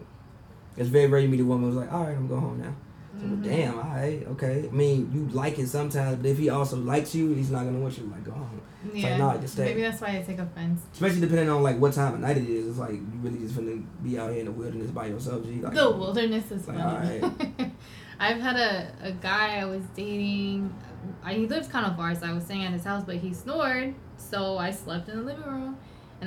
it's 0.77 0.89
very 0.89 1.07
rare 1.07 1.21
you 1.21 1.29
meet 1.29 1.41
a 1.41 1.45
woman 1.45 1.69
who's 1.71 1.77
like, 1.77 1.93
all 1.93 2.05
right, 2.05 2.17
I'm 2.17 2.27
going 2.29 2.41
home 2.41 2.59
now. 2.61 2.75
So, 3.21 3.27
well, 3.27 3.37
Mhm. 3.37 3.45
damn, 3.45 3.79
all 3.79 3.85
right, 3.85 4.27
okay. 4.33 4.69
I 4.69 4.75
mean, 4.75 5.11
you 5.15 5.29
like 5.33 5.59
it 5.61 5.69
sometimes, 5.69 6.17
but 6.17 6.27
if 6.27 6.39
he 6.39 6.49
also 6.51 6.77
likes 6.77 7.15
you, 7.15 7.33
he's 7.33 7.51
not 7.51 7.65
gonna 7.65 7.79
want 7.79 7.97
you 7.97 8.05
to 8.05 8.11
like 8.11 8.25
go 8.25 8.33
home. 8.33 8.61
like, 8.93 9.03
yeah. 9.03 9.17
nah, 9.17 9.37
just 9.39 9.55
stay. 9.55 9.67
Maybe 9.67 9.83
that's 9.83 10.01
why 10.01 10.19
I 10.19 10.23
take 10.23 10.39
offense. 10.39 10.83
Especially 10.93 11.21
depending 11.21 11.49
on 11.49 11.63
like 11.63 11.79
what 11.79 11.93
time 11.95 12.15
of 12.15 12.21
night 12.21 12.37
it 12.39 12.49
is. 12.49 12.69
It's 12.71 12.79
like 12.79 12.93
you 12.93 13.07
really 13.23 13.39
just 13.39 13.55
finna 13.55 13.83
be 14.03 14.19
out 14.19 14.31
here 14.31 14.41
in 14.41 14.47
the 14.47 14.53
wilderness 14.53 14.91
by 14.91 15.07
yourself. 15.07 15.45
G. 15.45 15.61
Like, 15.63 15.75
the 15.75 15.91
wilderness 15.91 16.51
is 16.51 16.67
like, 16.69 16.77
funny. 16.77 17.73
I've 18.21 18.41
had 18.41 18.57
a, 18.57 18.93
a 19.01 19.13
guy 19.13 19.59
I 19.61 19.65
was 19.65 19.83
dating. 19.97 20.75
I, 21.23 21.35
he 21.35 21.47
lives 21.47 21.69
kind 21.69 21.87
of 21.87 21.97
far, 21.97 22.15
so 22.15 22.27
I 22.27 22.33
was 22.33 22.45
staying 22.45 22.65
at 22.65 22.73
his 22.73 22.85
house, 22.85 23.05
but 23.05 23.17
he 23.17 23.33
snored, 23.33 23.95
so 24.17 24.57
I 24.59 24.71
slept 24.71 25.09
in 25.09 25.19
the 25.19 25.23
living 25.23 25.45
room. 25.45 25.77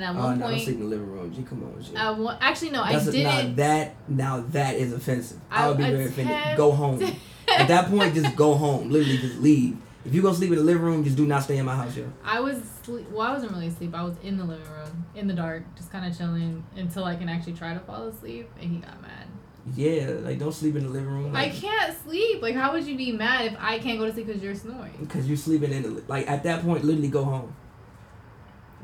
And 0.00 0.04
at 0.04 0.22
Oh 0.22 0.26
one 0.28 0.38
no, 0.38 0.44
I'm 0.46 0.50
point, 0.52 0.62
sleeping 0.62 0.82
in 0.84 0.90
the 0.90 0.96
living 0.96 1.10
room. 1.12 1.34
G, 1.34 1.42
come 1.42 1.64
on, 1.64 1.82
G. 1.82 1.96
at 1.96 2.16
one, 2.16 2.36
actually 2.40 2.70
no, 2.70 2.84
That's 2.84 3.08
I 3.08 3.10
a- 3.10 3.22
now 3.24 3.36
didn't. 3.42 3.56
that 3.56 3.94
now 4.08 4.44
that 4.50 4.76
is 4.76 4.92
offensive. 4.92 5.40
I, 5.50 5.64
I 5.64 5.68
would 5.68 5.76
be 5.78 5.82
very 5.84 6.06
offended. 6.06 6.56
Go 6.56 6.70
home. 6.70 7.02
At 7.48 7.66
that 7.66 7.88
point, 7.90 8.14
just 8.14 8.36
go 8.36 8.54
home. 8.54 8.90
Literally, 8.90 9.18
just 9.18 9.38
leave. 9.40 9.76
If 10.04 10.14
you 10.14 10.22
go 10.22 10.32
sleep 10.32 10.50
in 10.52 10.58
the 10.58 10.62
living 10.62 10.82
room, 10.82 11.02
just 11.02 11.16
do 11.16 11.26
not 11.26 11.42
stay 11.42 11.56
in 11.58 11.66
my 11.66 11.74
house, 11.74 11.96
yo. 11.96 12.10
I 12.24 12.38
was 12.38 12.58
sleep. 12.84 13.10
Well, 13.10 13.26
I 13.26 13.32
wasn't 13.32 13.50
really 13.52 13.66
asleep. 13.66 13.92
I 13.94 14.04
was 14.04 14.14
in 14.22 14.36
the 14.38 14.44
living 14.44 14.70
room 14.70 15.04
in 15.16 15.26
the 15.26 15.34
dark, 15.34 15.64
just 15.76 15.90
kind 15.90 16.06
of 16.10 16.16
chilling 16.16 16.62
until 16.76 17.04
I 17.04 17.16
can 17.16 17.28
actually 17.28 17.54
try 17.54 17.74
to 17.74 17.80
fall 17.80 18.06
asleep. 18.06 18.48
And 18.60 18.70
he 18.70 18.76
got 18.78 19.02
mad. 19.02 19.26
Yeah, 19.74 20.10
like 20.22 20.38
don't 20.38 20.54
sleep 20.54 20.76
in 20.76 20.84
the 20.84 20.90
living 20.90 21.08
room. 21.10 21.34
I 21.34 21.48
can't 21.48 21.92
sleep. 22.04 22.40
Like, 22.40 22.54
how 22.54 22.72
would 22.72 22.86
you 22.86 22.96
be 22.96 23.10
mad 23.12 23.46
if 23.46 23.56
I 23.58 23.80
can't 23.80 23.98
go 23.98 24.06
to 24.06 24.12
sleep 24.12 24.26
because 24.28 24.42
you're 24.42 24.54
snoring? 24.54 24.92
Because 25.00 25.26
you're 25.26 25.36
sleeping 25.36 25.72
in 25.72 25.82
the 25.82 26.02
like 26.06 26.30
at 26.30 26.44
that 26.44 26.62
point, 26.62 26.84
literally 26.84 27.08
go 27.08 27.24
home. 27.24 27.54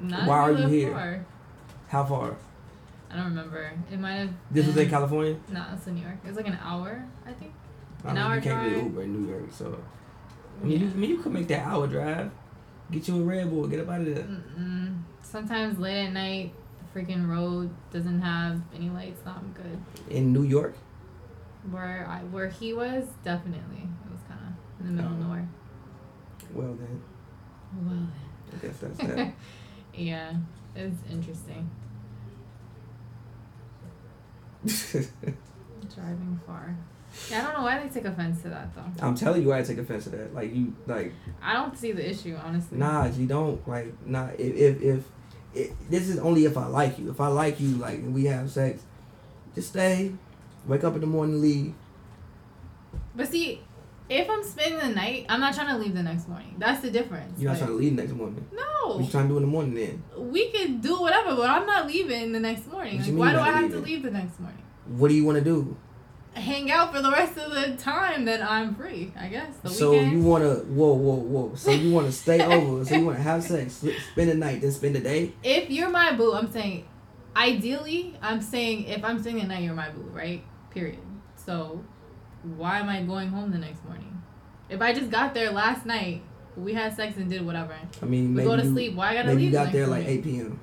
Not 0.01 0.26
Why 0.28 0.38
are 0.38 0.53
you 0.53 0.66
here? 0.66 0.92
far. 0.92 1.26
How 1.88 2.05
far? 2.05 2.36
I 3.11 3.16
don't 3.16 3.26
remember. 3.26 3.70
It 3.92 4.01
might 4.01 4.14
have. 4.14 4.30
This 4.51 4.66
was 4.66 4.76
in 4.76 4.90
California. 4.90 5.36
No, 5.51 5.64
it's 5.72 5.86
in 5.86 5.95
New 5.95 6.03
York. 6.03 6.16
It 6.24 6.28
was 6.28 6.36
like 6.36 6.49
an 6.49 6.59
hour, 6.62 7.05
I 7.26 7.32
think. 7.32 7.53
I 8.05 8.09
An 8.09 8.14
mean, 8.14 8.22
hour 8.24 8.34
you 8.36 8.40
can't 8.42 8.70
drive. 8.72 8.82
Uber 8.84 9.03
in 9.03 9.12
New 9.22 9.30
York, 9.30 9.45
so. 9.53 9.78
I 10.61 10.64
mean, 10.64 10.80
you, 10.80 10.86
Yeah. 10.86 10.92
I 10.92 10.97
mean, 10.97 11.11
you 11.11 11.18
could 11.18 11.32
make 11.32 11.49
that 11.49 11.66
hour 11.66 11.86
drive. 11.86 12.30
Get 12.90 13.09
you 13.09 13.20
a 13.20 13.24
Red 13.24 13.51
Bull. 13.51 13.66
Get 13.66 13.80
up 13.80 13.88
out 13.88 14.01
of 14.01 14.07
there. 14.14 14.24
Mm-mm. 14.24 15.03
Sometimes 15.22 15.78
late 15.78 16.07
at 16.07 16.12
night, 16.12 16.53
the 16.78 17.01
freaking 17.01 17.28
road 17.28 17.70
doesn't 17.92 18.20
have 18.20 18.61
any 18.74 18.90
lights. 18.90 19.24
Not 19.24 19.42
good. 19.55 19.78
In 20.11 20.32
New 20.32 20.42
York. 20.42 20.74
Where 21.70 22.07
I 22.09 22.18
where 22.24 22.49
he 22.49 22.74
was, 22.74 23.07
definitely 23.24 23.88
it 24.05 24.11
was 24.12 24.20
kind 24.28 24.40
of 24.42 24.86
in 24.86 24.95
the 24.97 25.03
middle 25.03 25.16
of 25.16 25.20
Oh. 25.20 25.24
nowhere. 25.24 25.49
Well 26.53 26.74
then, 26.74 27.01
Well, 27.82 27.95
then. 27.95 28.12
I 28.53 28.66
guess 28.66 28.78
that's 28.78 28.99
that. 28.99 29.32
yeah, 29.97 30.34
it's 30.74 30.99
interesting. 31.11 31.70
Driving 35.95 36.40
far. 36.47 36.76
Yeah, 37.30 37.40
I 37.40 37.45
don't 37.45 37.59
know 37.59 37.62
why 37.62 37.78
they 37.80 37.88
take 37.88 38.05
offense 38.07 38.42
to 38.42 38.49
that 38.49 38.74
though. 38.74 38.84
I'm 39.01 39.14
telling 39.14 39.42
you, 39.42 39.49
why 39.49 39.59
I 39.59 39.62
take 39.62 39.78
offense 39.78 40.05
to 40.05 40.11
that. 40.11 40.34
Like 40.34 40.55
you, 40.55 40.74
like 40.86 41.12
I 41.42 41.53
don't 41.53 41.76
see 41.76 41.92
the 41.92 42.09
issue 42.09 42.36
honestly. 42.42 42.78
nah, 42.78 43.07
you 43.07 43.26
don't 43.26 43.66
like 43.68 43.95
nah. 44.07 44.28
If 44.38 44.57
if 44.57 44.82
if 44.82 45.05
it, 45.55 45.90
this 45.90 46.09
is 46.09 46.18
only 46.18 46.45
if 46.45 46.57
I 46.57 46.66
like 46.66 46.99
you. 46.99 47.11
If 47.11 47.20
I 47.20 47.28
like 47.28 47.61
you, 47.61 47.76
like 47.76 47.99
and 47.99 48.14
we 48.14 48.24
have 48.24 48.51
sex, 48.51 48.82
just 49.55 49.68
stay. 49.68 50.12
Wake 50.66 50.82
up 50.82 50.95
in 50.95 51.03
the 51.03 51.07
morning, 51.07 51.40
leave. 51.40 51.74
But 53.14 53.28
see, 53.28 53.61
if 54.09 54.28
I'm 54.28 54.42
spending 54.44 54.78
the 54.80 54.94
night, 54.94 55.26
I'm 55.28 55.40
not 55.40 55.55
trying 55.55 55.68
to 55.68 55.78
leave 55.78 55.94
the 55.94 56.02
next 56.02 56.28
morning. 56.28 56.55
That's 56.59 56.80
the 56.82 56.90
difference. 56.90 57.40
You're 57.40 57.50
not 57.52 57.59
Like, 57.59 57.66
trying 57.66 57.78
to 57.78 57.82
leave 57.84 57.92
next 57.94 58.12
morning. 58.12 58.46
No. 58.52 58.94
What 58.96 59.05
you 59.05 59.11
trying 59.11 59.24
to 59.24 59.28
do 59.30 59.36
in 59.38 59.42
the 59.44 59.48
morning 59.48 59.74
then? 59.74 60.02
we 60.30 60.50
could 60.50 60.80
do 60.82 61.00
whatever, 61.00 61.34
but 61.36 61.48
I'm 61.48 61.66
not 61.66 61.86
leaving 61.86 62.32
the 62.32 62.40
next 62.40 62.70
morning. 62.70 63.00
Like, 63.00 63.12
why 63.12 63.32
do 63.32 63.38
I 63.38 63.50
have 63.61 63.70
to 63.70 63.78
leave 63.78 64.02
the 64.02 64.11
next 64.11 64.38
morning? 64.40 64.62
What 64.86 65.09
do 65.09 65.14
you 65.14 65.24
want 65.24 65.38
to 65.38 65.44
do? 65.44 65.76
Hang 66.34 66.68
out 66.70 66.92
for 66.92 67.00
the 67.00 67.11
rest 67.12 67.38
of 67.38 67.52
the 67.52 67.76
time 67.76 68.24
that 68.24 68.42
I'm 68.42 68.74
free. 68.74 69.12
I 69.16 69.28
guess 69.28 69.57
the 69.62 69.70
so 69.70 69.92
weekend. 69.92 70.12
you 70.12 70.22
want 70.24 70.42
to 70.42 70.64
whoa 70.66 70.92
whoa 70.92 71.14
whoa. 71.14 71.55
So 71.55 71.70
you 71.70 71.94
want 71.94 72.07
to 72.07 72.12
stay 72.12 72.44
over. 72.55 72.84
So 72.84 72.96
you 72.96 73.07
want 73.07 73.18
to 73.18 73.22
have 73.22 73.42
sex, 73.44 73.74
spend 74.12 74.30
the 74.30 74.34
night, 74.34 74.61
then 74.61 74.72
spend 74.72 74.96
the 74.96 75.00
day. 75.00 75.32
if 75.44 75.70
you're 75.70 75.90
my 75.90 76.12
boo, 76.12 76.34
I'm 76.34 76.50
saying, 76.50 76.86
ideally, 77.36 78.16
I'm 78.20 78.40
saying 78.40 78.84
if 78.88 79.05
I'm 79.05 79.20
staying 79.20 79.36
the 79.38 79.44
night, 79.44 79.62
you're 79.62 79.74
my 79.74 79.90
boo, 79.90 80.02
right? 80.12 80.42
Period. 80.70 80.98
So, 81.36 81.84
why 82.57 82.78
am 82.78 82.88
I 82.88 83.03
going 83.03 83.28
home 83.28 83.51
the 83.51 83.59
next 83.59 83.84
morning? 83.84 84.22
If 84.68 84.80
I 84.80 84.92
just 84.92 85.11
got 85.11 85.34
there 85.34 85.51
last 85.51 85.86
night, 85.86 86.22
we 86.57 86.72
had 86.74 86.95
sex 86.95 87.16
and 87.16 87.28
did 87.28 87.45
whatever, 87.45 87.74
I 88.01 88.05
mean, 88.07 88.34
we 88.34 88.45
go 88.45 88.57
to 88.57 88.62
you, 88.62 88.70
sleep. 88.72 88.95
Why 88.95 89.11
I 89.11 89.14
gotta 89.14 89.30
leave? 89.32 89.40
you 89.40 89.51
the 89.51 89.57
got 89.57 89.64
next 89.64 89.72
there 89.74 89.86
like 89.86 90.07
8 90.07 90.22
p.m. 90.24 90.61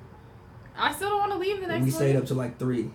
I 0.76 0.92
still 0.92 1.10
don't 1.10 1.20
want 1.20 1.32
to 1.32 1.38
leave 1.38 1.60
the 1.60 1.66
next 1.66 1.84
we 1.84 1.90
morning. 1.90 1.92
stayed 1.92 2.16
up 2.16 2.26
to 2.26 2.34
like 2.34 2.58
three. 2.58 2.90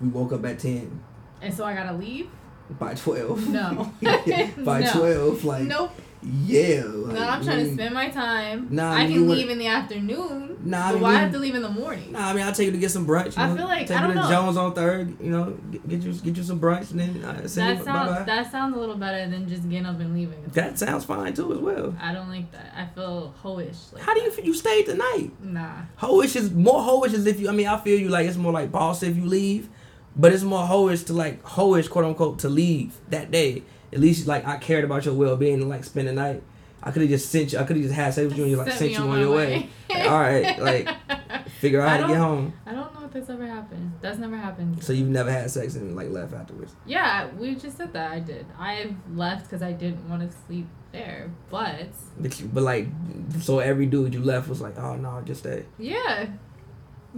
We 0.00 0.08
woke 0.08 0.32
up 0.32 0.44
at 0.44 0.58
ten. 0.58 1.02
And 1.42 1.52
so 1.52 1.64
I 1.64 1.74
gotta 1.74 1.96
leave. 1.96 2.30
By 2.78 2.94
twelve. 2.94 3.46
No. 3.48 3.92
By 4.00 4.80
No. 4.80 4.92
twelve, 4.92 5.44
like 5.44 5.64
nope. 5.64 5.90
yeah. 6.22 6.82
Like, 6.84 7.14
No, 7.14 7.28
I'm 7.28 7.44
trying 7.44 7.64
to 7.66 7.74
spend 7.74 7.94
my 7.94 8.08
time. 8.08 8.68
Nah, 8.70 8.92
I 8.94 9.02
you 9.04 9.20
can 9.20 9.28
leave 9.28 9.50
in 9.50 9.58
the 9.58 9.66
afternoon. 9.66 10.56
Nah, 10.64 10.86
I 10.88 10.92
mean, 10.92 11.02
why 11.02 11.12
you- 11.12 11.18
have 11.18 11.32
to 11.32 11.38
leave 11.38 11.54
in 11.54 11.60
the 11.60 11.68
morning? 11.68 12.12
Nah, 12.12 12.30
I 12.30 12.32
mean, 12.32 12.42
I'll 12.42 12.52
take 12.54 12.64
you 12.66 12.72
to 12.72 12.78
get 12.78 12.90
some 12.90 13.06
brunch. 13.06 13.36
You 13.36 13.42
I 13.42 13.48
know? 13.48 13.56
feel 13.56 13.64
like- 13.66 13.86
take 13.86 13.98
I 13.98 14.00
you 14.08 14.14
don't 14.14 14.16
to 14.16 14.30
know. 14.30 14.34
Jones 14.34 14.56
on 14.56 14.72
Third. 14.72 15.20
You 15.20 15.30
know, 15.30 15.50
get, 15.70 15.86
get 15.88 16.02
you 16.02 16.12
get 16.14 16.36
you 16.38 16.42
some 16.42 16.58
brunch 16.58 16.90
and 16.92 17.00
then 17.00 17.22
uh, 17.22 17.46
send 17.46 17.68
that 17.68 17.78
you 17.80 17.84
sounds 17.84 18.10
bye 18.10 18.18
bye. 18.20 18.22
that 18.24 18.50
sounds 18.50 18.74
a 18.74 18.80
little 18.80 18.96
better 18.96 19.28
than 19.30 19.46
just 19.46 19.68
getting 19.68 19.84
up 19.84 20.00
and 20.00 20.14
leaving. 20.14 20.42
That 20.54 20.78
sounds 20.78 21.04
fine 21.04 21.34
too 21.34 21.52
as 21.52 21.58
well. 21.58 21.94
I 22.00 22.14
don't 22.14 22.30
like 22.30 22.50
that. 22.52 22.72
I 22.74 22.86
feel 22.94 23.34
hoish. 23.44 23.92
Like 23.92 24.02
How 24.02 24.14
do 24.14 24.22
you 24.22 24.30
feel? 24.30 24.46
You 24.46 24.54
stayed 24.54 24.86
the 24.86 24.94
night. 24.94 25.30
Nah. 25.42 25.82
Hoish 26.00 26.34
is 26.36 26.50
more 26.50 26.80
hoish 26.80 27.12
is 27.12 27.26
if 27.26 27.38
you. 27.38 27.50
I 27.50 27.52
mean, 27.52 27.66
I 27.66 27.78
feel 27.78 27.98
you 27.98 28.08
like 28.08 28.26
it's 28.26 28.38
more 28.38 28.52
like 28.52 28.72
boss 28.72 29.02
if 29.02 29.14
you 29.14 29.26
leave, 29.26 29.68
but 30.16 30.32
it's 30.32 30.42
more 30.42 30.66
hoish 30.66 31.06
to 31.06 31.12
like 31.12 31.42
hoish 31.42 31.88
quote 31.90 32.04
unquote 32.04 32.38
to 32.40 32.48
leave 32.48 32.96
that 33.10 33.30
day. 33.30 33.62
At 33.92 34.00
least 34.00 34.26
like 34.26 34.46
I 34.46 34.56
cared 34.56 34.84
about 34.84 35.04
your 35.04 35.14
well 35.14 35.36
being 35.36 35.54
and 35.60 35.68
like 35.68 35.84
spend 35.84 36.08
the 36.08 36.12
night. 36.12 36.42
I 36.82 36.90
could 36.90 37.00
have 37.02 37.10
just 37.10 37.30
sent 37.30 37.52
you. 37.52 37.58
I 37.58 37.64
could 37.64 37.76
have 37.76 37.84
just 37.84 37.94
had 37.94 38.12
sex 38.12 38.26
with 38.28 38.36
you 38.36 38.42
and 38.44 38.50
you 38.50 38.56
like 38.58 38.66
Sent 38.68 38.78
sent 38.78 38.92
you 38.92 38.98
on, 38.98 39.08
my 39.08 39.20
your 39.20 39.34
way. 39.34 39.70
Like, 39.88 40.02
all 40.10 40.18
right, 40.20 40.58
like 40.58 40.88
figure 41.60 41.80
out 41.80 41.88
how 41.88 42.06
to 42.06 42.12
get 42.12 42.18
home. 42.18 42.52
I 42.66 42.72
don't 42.72 42.92
know 42.92 43.06
if 43.06 43.12
that's 43.12 43.30
ever 43.30 43.46
happened. 43.46 43.92
That's 44.02 44.18
never 44.18 44.36
happened. 44.36 44.84
So 44.84 44.92
you've 44.92 45.08
never 45.08 45.30
had 45.32 45.50
sex 45.50 45.76
and 45.76 45.96
like 45.96 46.10
left 46.10 46.34
afterwards. 46.34 46.74
Yeah, 46.84 47.28
we 47.38 47.54
just 47.54 47.78
said 47.78 47.94
that. 47.94 48.10
I 48.12 48.18
did. 48.18 48.44
I 48.58 48.94
left 49.14 49.44
because 49.44 49.62
I 49.62 49.72
didn't 49.72 50.06
want 50.10 50.30
to 50.30 50.36
sleep 50.46 50.66
there. 50.92 51.30
But 51.50 51.88
But, 52.20 52.38
you, 52.38 52.50
but 52.52 52.62
like, 52.64 52.88
so 53.40 53.60
every 53.60 53.86
dude 53.86 54.12
you 54.12 54.20
left 54.22 54.48
was 54.48 54.60
like, 54.60 54.76
oh 54.78 54.96
no, 54.96 55.22
just 55.24 55.40
stay. 55.40 55.64
yeah, 55.78 56.26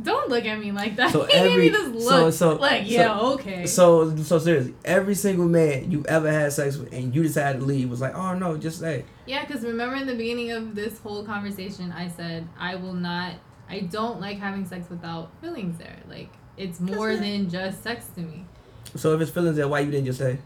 don't 0.00 0.28
look 0.28 0.44
at 0.44 0.58
me 0.58 0.72
like 0.72 0.96
that. 0.96 1.12
So 1.12 1.24
he 1.26 1.32
gave 1.32 1.58
me 1.58 1.68
this 1.70 2.04
look. 2.04 2.32
so- 2.34 2.56
like 2.56 2.86
so- 2.86 2.92
yeah, 2.92 3.20
okay. 3.20 3.66
So 3.66 4.14
so 4.16 4.38
seriously, 4.38 4.74
every 4.84 5.14
single 5.14 5.48
man 5.48 5.90
you 5.90 6.04
ever 6.08 6.30
had 6.30 6.52
sex 6.52 6.76
with 6.76 6.92
and 6.92 7.14
you 7.14 7.22
decided 7.22 7.60
to 7.60 7.64
leave 7.64 7.90
was 7.90 8.00
like, 8.00 8.14
oh 8.14 8.34
no, 8.34 8.56
just 8.56 8.78
stay. 8.78 9.04
Yeah, 9.26 9.44
because 9.44 9.62
remember 9.62 9.96
in 9.96 10.06
the 10.06 10.14
beginning 10.14 10.52
of 10.52 10.74
this 10.74 10.98
whole 10.98 11.24
conversation, 11.24 11.92
I 11.92 12.08
said 12.08 12.46
I 12.58 12.76
will 12.76 12.94
not. 12.94 13.34
I 13.68 13.80
don't 13.80 14.20
like 14.20 14.38
having 14.38 14.64
sex 14.66 14.88
without 14.88 15.30
feelings 15.40 15.78
there. 15.78 15.98
Like 16.08 16.30
it's 16.56 16.80
more 16.80 17.16
than 17.16 17.48
just 17.50 17.82
sex 17.82 18.06
to 18.14 18.20
me. 18.20 18.46
So 18.94 19.14
if 19.14 19.20
it's 19.20 19.30
feelings 19.30 19.56
there, 19.56 19.68
why 19.68 19.80
you 19.80 19.90
didn't 19.90 20.06
just 20.06 20.18
stay? 20.18 20.38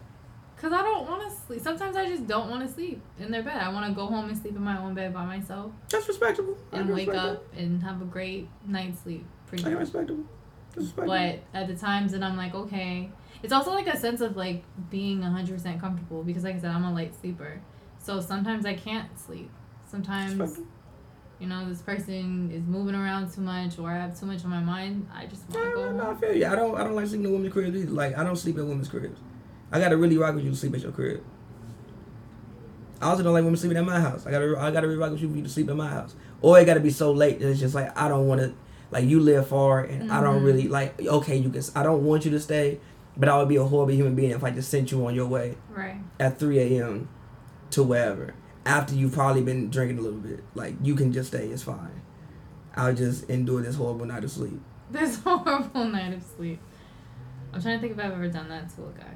Cause 0.60 0.74
I 0.74 0.82
don't 0.82 1.08
want 1.08 1.22
to 1.22 1.34
sleep. 1.46 1.62
Sometimes 1.62 1.96
I 1.96 2.06
just 2.06 2.26
don't 2.26 2.50
want 2.50 2.66
to 2.66 2.72
sleep 2.72 3.00
in 3.18 3.30
their 3.30 3.42
bed. 3.42 3.56
I 3.56 3.70
want 3.70 3.86
to 3.86 3.92
go 3.92 4.06
home 4.06 4.28
and 4.28 4.36
sleep 4.36 4.54
in 4.54 4.62
my 4.62 4.78
own 4.78 4.92
bed 4.92 5.14
by 5.14 5.24
myself 5.24 5.72
That's 5.88 6.06
respectable. 6.06 6.58
I 6.70 6.80
and 6.80 6.92
wake 6.92 7.14
up 7.14 7.42
and 7.56 7.82
have 7.82 8.02
a 8.02 8.04
great 8.04 8.46
night's 8.66 9.00
sleep. 9.00 9.24
Pretty 9.50 9.64
I 9.64 9.68
can 9.68 9.74
much. 9.74 9.80
respectable. 9.80 10.24
That's 10.70 10.86
respectable. 10.86 11.08
But 11.14 11.58
at 11.58 11.68
the 11.68 11.74
times 11.74 12.12
that 12.12 12.22
I'm 12.22 12.36
like, 12.36 12.54
okay, 12.54 13.10
it's 13.42 13.52
also 13.52 13.72
like 13.72 13.86
a 13.86 13.98
sense 13.98 14.20
of 14.20 14.36
like 14.36 14.62
being 14.90 15.20
100% 15.20 15.80
comfortable 15.80 16.22
because, 16.22 16.44
like 16.44 16.56
I 16.56 16.60
said, 16.60 16.70
I'm 16.70 16.84
a 16.84 16.92
light 16.92 17.14
sleeper. 17.20 17.60
So 17.98 18.20
sometimes 18.20 18.64
I 18.64 18.74
can't 18.74 19.18
sleep. 19.18 19.50
Sometimes, 19.90 20.60
you 21.40 21.48
know, 21.48 21.68
this 21.68 21.82
person 21.82 22.50
is 22.52 22.64
moving 22.64 22.94
around 22.94 23.32
too 23.34 23.40
much 23.40 23.78
or 23.78 23.90
I 23.90 23.96
have 23.96 24.18
too 24.18 24.26
much 24.26 24.44
on 24.44 24.50
my 24.50 24.60
mind. 24.60 25.08
I 25.12 25.26
just 25.26 25.48
want 25.50 25.68
to 25.68 25.74
go 25.74 25.92
no, 25.92 25.96
no, 25.96 26.10
I 26.12 26.14
feel 26.14 26.32
you. 26.34 26.46
I 26.46 26.54
don't. 26.54 26.76
I 26.76 26.84
don't 26.84 26.94
like 26.94 27.08
sleeping 27.08 27.26
in 27.26 27.32
women's 27.32 27.52
cribs 27.52 27.76
either. 27.76 27.90
Like 27.90 28.16
I 28.16 28.22
don't 28.22 28.36
sleep 28.36 28.56
in 28.56 28.68
women's 28.68 28.88
cribs. 28.88 29.18
I 29.72 29.80
gotta 29.80 29.96
really 29.96 30.16
rock 30.16 30.34
with 30.34 30.44
you 30.44 30.50
to 30.50 30.56
sleep 30.56 30.74
at 30.74 30.80
your 30.80 30.92
crib. 30.92 31.22
I 33.00 33.06
also 33.06 33.22
don't 33.22 33.32
like 33.32 33.42
women 33.42 33.56
sleeping 33.56 33.78
at 33.78 33.84
my 33.84 33.98
house. 33.98 34.26
I 34.26 34.30
gotta. 34.30 34.56
I 34.58 34.70
gotta 34.70 34.86
really 34.86 34.98
rock 34.98 35.10
with 35.10 35.22
you 35.22 35.30
for 35.30 35.36
you 35.36 35.42
to 35.42 35.48
sleep 35.48 35.68
at 35.70 35.76
my 35.76 35.88
house. 35.88 36.14
Or 36.40 36.58
it 36.58 36.64
gotta 36.66 36.80
be 36.80 36.90
so 36.90 37.12
late 37.12 37.40
that 37.40 37.50
it's 37.50 37.60
just 37.60 37.74
like 37.74 37.96
I 37.98 38.08
don't 38.08 38.26
want 38.26 38.40
to. 38.42 38.54
Like 38.90 39.04
you 39.04 39.20
live 39.20 39.48
far, 39.48 39.80
and 39.80 40.10
I 40.10 40.20
don't 40.20 40.42
really 40.42 40.64
mm-hmm. 40.64 40.72
like. 40.72 41.00
Okay, 41.00 41.36
you 41.36 41.50
can. 41.50 41.62
I 41.76 41.82
don't 41.82 42.04
want 42.04 42.24
you 42.24 42.30
to 42.32 42.40
stay, 42.40 42.80
but 43.16 43.28
I 43.28 43.38
would 43.38 43.48
be 43.48 43.56
a 43.56 43.64
horrible 43.64 43.92
human 43.92 44.14
being 44.14 44.30
if 44.32 44.42
I 44.42 44.50
just 44.50 44.70
sent 44.70 44.90
you 44.90 45.06
on 45.06 45.14
your 45.14 45.26
way 45.26 45.56
Right. 45.70 45.98
at 46.18 46.38
three 46.38 46.58
a.m. 46.58 47.08
to 47.70 47.82
wherever 47.82 48.34
after 48.66 48.94
you've 48.94 49.12
probably 49.12 49.42
been 49.42 49.70
drinking 49.70 49.98
a 49.98 50.00
little 50.00 50.18
bit. 50.18 50.42
Like 50.54 50.74
you 50.82 50.94
can 50.94 51.12
just 51.12 51.28
stay. 51.28 51.46
It's 51.46 51.62
fine. 51.62 52.02
I'll 52.74 52.94
just 52.94 53.28
endure 53.28 53.62
this 53.62 53.76
horrible 53.76 54.06
night 54.06 54.24
of 54.24 54.30
sleep. 54.30 54.60
This 54.90 55.18
horrible 55.24 55.84
night 55.84 56.14
of 56.14 56.22
sleep. 56.22 56.60
I'm 57.52 57.60
trying 57.60 57.78
to 57.78 57.80
think 57.80 57.98
if 57.98 58.04
I've 58.04 58.12
ever 58.12 58.28
done 58.28 58.48
that 58.48 58.74
to 58.76 58.82
a 58.82 58.90
guy. 58.92 59.14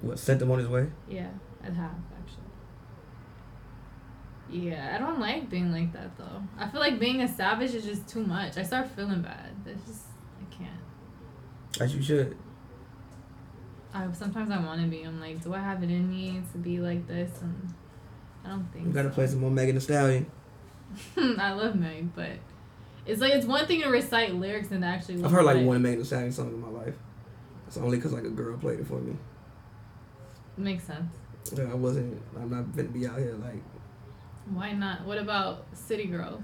What 0.00 0.18
sent 0.18 0.40
him 0.40 0.50
on 0.50 0.58
his 0.58 0.68
way? 0.68 0.88
Yeah, 1.08 1.28
I 1.62 1.70
have. 1.70 1.92
Yeah, 4.50 4.92
I 4.94 4.98
don't 4.98 5.20
like 5.20 5.48
being 5.50 5.72
like 5.72 5.92
that 5.92 6.16
though. 6.16 6.42
I 6.58 6.68
feel 6.68 6.80
like 6.80 6.98
being 6.98 7.20
a 7.22 7.28
savage 7.28 7.74
is 7.74 7.84
just 7.84 8.06
too 8.08 8.24
much. 8.24 8.56
I 8.56 8.62
start 8.62 8.88
feeling 8.90 9.22
bad. 9.22 9.50
It's 9.66 9.86
just 9.86 10.02
I 10.40 10.54
can't. 10.54 11.80
As 11.80 11.94
you 11.94 12.02
should. 12.02 12.36
I 13.92 14.10
sometimes 14.12 14.50
I 14.50 14.58
want 14.58 14.80
to 14.82 14.86
be. 14.86 15.02
I'm 15.02 15.20
like, 15.20 15.42
do 15.42 15.54
I 15.54 15.60
have 15.60 15.82
it 15.82 15.90
in 15.90 16.10
me 16.10 16.42
to 16.52 16.58
be 16.58 16.80
like 16.80 17.06
this? 17.06 17.30
And 17.40 17.74
I 18.44 18.48
don't 18.50 18.72
think. 18.72 18.86
You 18.86 18.92
gotta 18.92 19.08
so. 19.08 19.14
play 19.14 19.26
some 19.26 19.40
more 19.40 19.50
Megan 19.50 19.76
Thee 19.76 19.80
Stallion. 19.80 20.30
I 21.16 21.52
love 21.52 21.74
Meg, 21.74 22.14
but 22.14 22.32
it's 23.06 23.20
like 23.20 23.32
it's 23.32 23.46
one 23.46 23.66
thing 23.66 23.82
to 23.82 23.88
recite 23.88 24.34
lyrics 24.34 24.70
and 24.70 24.84
actually. 24.84 25.24
I've 25.24 25.30
heard 25.30 25.44
like 25.44 25.64
one 25.64 25.80
Megan 25.80 26.00
Thee 26.00 26.04
Stallion 26.04 26.32
song 26.32 26.48
in 26.48 26.60
my 26.60 26.68
life. 26.68 26.94
It's 27.66 27.76
only 27.76 27.96
because 27.96 28.12
like 28.12 28.24
a 28.24 28.30
girl 28.30 28.56
played 28.58 28.80
it 28.80 28.86
for 28.86 29.00
me. 29.00 29.16
Makes 30.56 30.84
sense. 30.84 31.12
Yeah, 31.56 31.70
I 31.70 31.74
wasn't. 31.74 32.20
I'm 32.36 32.50
not 32.50 32.76
gonna 32.76 32.88
be 32.88 33.06
out 33.06 33.18
here 33.18 33.34
like. 33.42 33.62
Why 34.52 34.72
not? 34.72 35.04
What 35.04 35.18
about 35.18 35.66
City 35.74 36.06
Girls? 36.06 36.42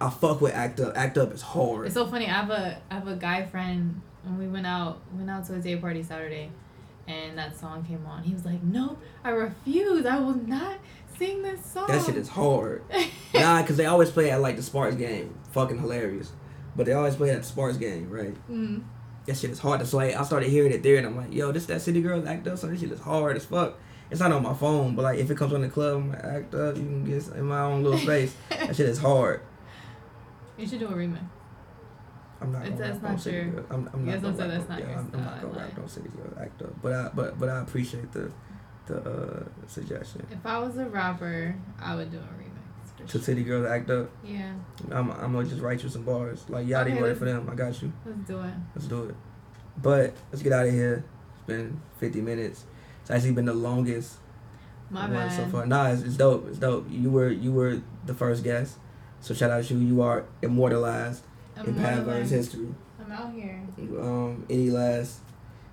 I 0.00 0.10
fuck 0.10 0.40
with 0.40 0.54
Act 0.54 0.80
Up. 0.80 0.96
Act 0.96 1.18
Up 1.18 1.32
is 1.32 1.42
hard. 1.42 1.86
It's 1.86 1.94
so 1.94 2.06
funny. 2.06 2.26
I 2.26 2.30
have 2.30 2.50
a 2.50 2.78
I 2.90 2.94
have 2.94 3.08
a 3.08 3.16
guy 3.16 3.44
friend 3.46 4.00
when 4.22 4.38
we 4.38 4.48
went 4.48 4.66
out 4.66 5.00
went 5.12 5.30
out 5.30 5.46
to 5.46 5.54
a 5.54 5.58
day 5.58 5.76
party 5.76 6.02
Saturday, 6.02 6.50
and 7.06 7.38
that 7.38 7.56
song 7.56 7.84
came 7.84 8.04
on. 8.06 8.22
He 8.22 8.32
was 8.32 8.44
like, 8.44 8.62
"No, 8.62 8.98
I 9.22 9.30
refuse. 9.30 10.06
I 10.06 10.18
will 10.18 10.34
not 10.34 10.78
sing 11.18 11.42
this 11.42 11.64
song." 11.64 11.86
that 11.88 12.04
shit 12.04 12.16
is 12.16 12.28
hard. 12.28 12.82
nah, 13.34 13.62
because 13.62 13.76
they 13.76 13.86
always 13.86 14.10
play 14.10 14.30
at 14.30 14.40
like 14.40 14.56
the 14.56 14.62
Sparks 14.62 14.96
game. 14.96 15.34
Fucking 15.52 15.78
hilarious. 15.78 16.32
But 16.76 16.86
they 16.86 16.92
always 16.92 17.14
play 17.14 17.30
at 17.30 17.42
the 17.42 17.46
Sparks 17.46 17.76
game, 17.76 18.10
right? 18.10 18.34
mm. 18.50 18.82
That 19.26 19.36
shit 19.38 19.50
is 19.50 19.58
hard. 19.60 19.86
So 19.86 19.96
like, 19.96 20.14
I 20.14 20.24
started 20.24 20.50
hearing 20.50 20.72
it 20.72 20.82
there, 20.82 20.96
and 20.96 21.06
I'm 21.06 21.16
like, 21.16 21.32
yo, 21.32 21.52
this 21.52 21.66
that 21.66 21.80
City 21.80 22.02
Girls 22.02 22.26
Act 22.26 22.46
Up 22.46 22.58
song. 22.58 22.70
This 22.70 22.80
shit 22.80 22.90
is 22.90 23.00
hard 23.00 23.36
as 23.36 23.44
fuck. 23.44 23.78
It's 24.14 24.20
not 24.20 24.30
on 24.30 24.44
my 24.44 24.54
phone, 24.54 24.94
but 24.94 25.02
like 25.02 25.18
if 25.18 25.28
it 25.28 25.36
comes 25.36 25.52
on 25.52 25.62
the 25.62 25.68
club, 25.68 25.96
I'm 25.96 26.10
like, 26.10 26.22
Act 26.24 26.54
Up. 26.54 26.76
You 26.76 26.82
can 26.84 27.04
get 27.04 27.26
in 27.36 27.46
my 27.46 27.62
own 27.62 27.82
little 27.82 27.98
space. 28.08 28.32
that 28.48 28.76
shit 28.76 28.88
is 28.88 28.98
hard. 28.98 29.40
You 30.56 30.66
should 30.68 30.78
do 30.78 30.86
a 30.86 30.92
remix. 30.92 31.18
I'm 32.40 32.52
not 32.52 32.62
It's- 32.66 32.78
gonna 32.78 32.92
that's 32.92 33.02
not 33.02 33.26
on 33.26 33.32
your- 33.34 33.44
Girls. 33.46 33.66
I'm, 33.70 33.90
I'm 33.92 34.00
you 34.00 34.06
not 34.06 34.12
guys 34.12 34.22
gonna 34.22 34.36
don't 34.36 34.36
say 34.36 34.42
rap 34.42 34.50
that's 34.50 34.62
on, 34.64 34.68
not 34.68 34.78
yeah, 34.78 34.98
I'm, 34.98 35.10
I'm 35.14 35.24
not 35.24 35.42
gonna 35.42 35.54
rap 35.58 35.68
like- 35.70 35.78
on 35.78 35.88
City 35.88 36.08
Girls 36.16 36.34
Act 36.40 36.62
Up, 36.62 36.82
but 36.82 36.92
I 36.92 37.10
but 37.14 37.40
but 37.40 37.48
I 37.48 37.60
appreciate 37.60 38.12
the 38.12 38.30
the 38.86 38.96
uh, 39.00 39.44
suggestion. 39.66 40.26
If 40.30 40.46
I 40.46 40.58
was 40.58 40.76
a 40.76 40.84
rapper, 40.86 41.56
I 41.80 41.96
would 41.96 42.12
do 42.12 42.18
a 42.18 42.20
remix. 42.20 43.06
To 43.08 43.12
sure. 43.12 43.20
City 43.20 43.42
Girls 43.42 43.66
Act 43.66 43.90
Up, 43.90 44.10
Yeah, 44.24 44.52
I'm 44.92 45.10
I'm 45.10 45.32
gonna 45.32 45.48
just 45.48 45.60
write 45.60 45.82
you 45.82 45.88
some 45.88 46.02
bars 46.04 46.44
like 46.48 46.66
Yachty 46.68 46.92
Okay, 46.92 46.92
wrote 46.94 46.98
it 46.98 47.06
let's- 47.08 47.18
for 47.18 47.24
them. 47.24 47.48
I 47.50 47.54
got 47.56 47.82
you. 47.82 47.92
let's 48.06 48.18
do 48.28 48.38
it. 48.40 48.54
Let's 48.76 48.86
do 48.86 49.04
it. 49.06 49.14
But 49.82 50.14
let's 50.30 50.42
get 50.42 50.52
out 50.52 50.66
of 50.66 50.72
here. 50.72 51.04
It's 51.34 51.46
been 51.48 51.80
50 51.98 52.20
minutes. 52.20 52.64
It's 53.04 53.10
actually 53.10 53.32
been 53.32 53.44
the 53.44 53.52
longest 53.52 54.16
My 54.88 55.10
one 55.10 55.30
so 55.30 55.44
far. 55.48 55.66
Nah, 55.66 55.90
it's, 55.92 56.00
it's 56.00 56.16
dope. 56.16 56.48
It's 56.48 56.56
dope. 56.58 56.86
You 56.90 57.10
were 57.10 57.28
you 57.28 57.52
were 57.52 57.82
the 58.06 58.14
first 58.14 58.42
guest, 58.42 58.78
so 59.20 59.34
shout 59.34 59.50
out 59.50 59.62
to 59.64 59.74
you. 59.74 59.86
You 59.86 60.00
are 60.00 60.24
immortalized 60.40 61.22
I'm, 61.54 61.66
in 61.66 61.76
more 61.76 61.84
Paverbs 61.84 62.30
history. 62.30 62.68
I'm 62.98 63.12
out 63.12 63.34
here. 63.34 63.60
Um, 64.00 64.46
any 64.48 64.70
last? 64.70 65.20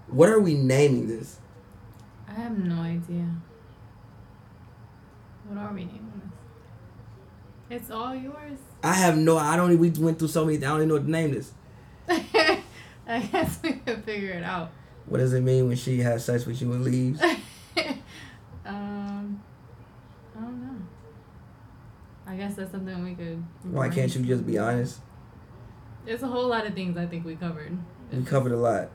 What 0.08 0.28
are 0.28 0.42
we 0.42 0.56
naming 0.56 1.08
this? 1.08 1.40
I 2.28 2.34
have 2.34 2.58
no 2.58 2.82
idea. 2.82 3.34
What 5.48 5.58
are 5.58 5.74
we 5.74 5.86
naming 5.86 6.12
this? 7.70 7.80
It's 7.80 7.92
all 7.92 8.14
yours. 8.14 8.60
I 8.84 8.92
have 8.94 9.18
no. 9.18 9.38
I 9.38 9.56
don't. 9.56 9.72
even- 9.72 9.80
We 9.80 10.04
went 10.04 10.20
through 10.20 10.28
so 10.28 10.44
many. 10.44 10.58
I 10.58 10.68
don't 10.68 10.80
even 10.80 10.90
know 10.90 10.96
what 10.96 11.06
to 11.06 11.12
name 11.12 11.32
this. 11.32 11.54
I 13.08 13.20
guess 13.32 13.58
we 13.64 13.72
could 13.72 14.04
figure 14.04 14.32
it 14.32 14.44
out. 14.44 14.72
What 15.06 15.18
does 15.18 15.34
it 15.34 15.42
mean 15.42 15.68
when 15.68 15.76
she 15.76 16.00
has 16.00 16.24
sex 16.26 16.46
with 16.46 16.62
you 16.62 16.72
and 16.72 16.84
leaves? 16.84 17.22
um, 18.66 19.42
I 20.36 20.40
don't 20.40 20.62
know. 20.62 20.78
I 22.28 22.36
guess 22.36 22.56
that's 22.56 22.72
something 22.72 23.04
we 23.04 23.16
could. 23.16 23.44
Why 23.64 23.90
can't 23.90 24.14
you 24.16 24.24
just 24.24 24.46
be 24.46 24.58
honest? 24.58 25.00
There's 26.06 26.24
a 26.24 26.28
whole 26.28 26.48
lot 26.48 26.66
of 26.66 26.74
things 26.74 26.98
I 26.98 27.06
think 27.06 27.26
we 27.26 27.36
covered. 27.36 27.78
We 28.12 28.24
covered 28.24 28.52
a 28.52 28.58
lot. 28.58 28.90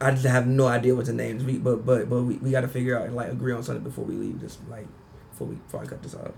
I 0.00 0.10
just 0.10 0.24
have 0.24 0.46
no 0.46 0.66
idea 0.66 0.94
what 0.94 1.06
the 1.06 1.12
names. 1.12 1.44
We, 1.44 1.58
but 1.58 1.86
but 1.86 2.08
but 2.10 2.22
we, 2.22 2.34
we 2.36 2.50
got 2.50 2.62
to 2.62 2.68
figure 2.68 2.98
out 2.98 3.06
and 3.06 3.16
like 3.16 3.30
agree 3.32 3.52
on 3.52 3.62
something 3.62 3.84
before 3.84 4.04
we 4.04 4.14
leave 4.14 4.40
Just 4.40 4.58
Like 4.68 4.86
before 5.30 5.46
we 5.46 5.56
before 5.56 5.82
I 5.82 5.86
cut 5.86 6.02
this 6.02 6.14
off. 6.14 6.32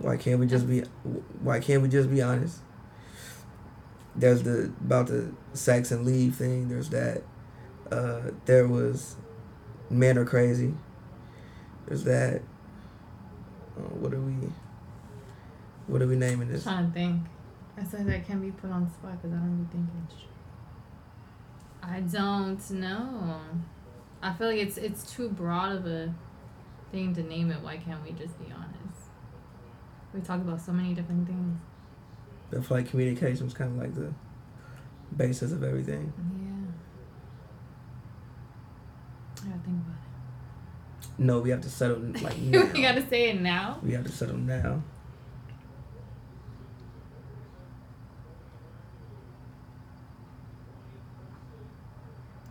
Why 0.00 0.16
can't 0.16 0.38
we 0.38 0.46
just 0.46 0.68
be? 0.68 0.80
Why 1.42 1.60
can't 1.60 1.82
we 1.82 1.88
just 1.88 2.10
be 2.10 2.22
honest? 2.22 2.60
There's 4.18 4.42
the 4.42 4.72
about 4.80 5.06
the 5.06 5.32
sex 5.52 5.90
and 5.92 6.04
leave 6.04 6.34
thing. 6.34 6.68
There's 6.68 6.90
that. 6.90 7.22
Uh, 7.90 8.32
there 8.44 8.66
was, 8.66 9.16
men 9.88 10.18
are 10.18 10.24
crazy. 10.24 10.74
There's 11.86 12.04
that. 12.04 12.42
Uh, 13.76 13.80
what 13.94 14.12
are 14.12 14.20
we? 14.20 14.34
What 15.86 16.02
are 16.02 16.06
we 16.06 16.16
naming 16.16 16.48
this? 16.48 16.66
I'm 16.66 16.74
trying 16.74 16.86
to 16.88 16.92
think. 16.92 17.22
I 17.78 17.84
said 17.84 18.06
that 18.08 18.26
can 18.26 18.40
be 18.40 18.50
put 18.50 18.70
on 18.70 18.84
the 18.84 18.90
spot 18.90 19.22
because 19.22 19.32
I 19.32 19.40
don't 19.40 19.64
be 19.64 19.70
thinking. 19.70 20.08
I 21.82 22.00
don't 22.00 22.70
know. 22.70 23.40
I 24.20 24.32
feel 24.34 24.48
like 24.48 24.58
it's 24.58 24.76
it's 24.76 25.10
too 25.10 25.28
broad 25.28 25.76
of 25.76 25.86
a 25.86 26.12
thing 26.90 27.14
to 27.14 27.22
name 27.22 27.50
it. 27.50 27.62
Why 27.62 27.76
can't 27.76 28.02
we 28.04 28.10
just 28.10 28.38
be 28.38 28.52
honest? 28.52 29.08
We 30.12 30.20
talk 30.20 30.40
about 30.40 30.60
so 30.60 30.72
many 30.72 30.92
different 30.92 31.26
things. 31.26 31.58
I 32.50 32.60
feel 32.60 32.76
like 32.78 32.88
communication 32.88 33.46
is 33.46 33.54
kind 33.54 33.72
of 33.72 33.78
like 33.78 33.94
the 33.94 34.12
basis 35.16 35.52
of 35.52 35.62
everything. 35.62 36.12
Yeah. 36.16 36.24
I 39.44 39.48
gotta 39.50 39.60
think 39.64 39.76
about 39.84 39.96
it. 39.96 41.08
No, 41.18 41.40
we 41.40 41.50
have 41.50 41.60
to 41.62 41.70
settle 41.70 41.98
like 42.22 42.38
now. 42.38 42.70
we 42.72 42.82
gotta 42.82 43.06
say 43.08 43.30
it 43.30 43.40
now. 43.40 43.78
We 43.82 43.92
have 43.92 44.04
to 44.06 44.12
settle 44.12 44.36
now. 44.36 44.82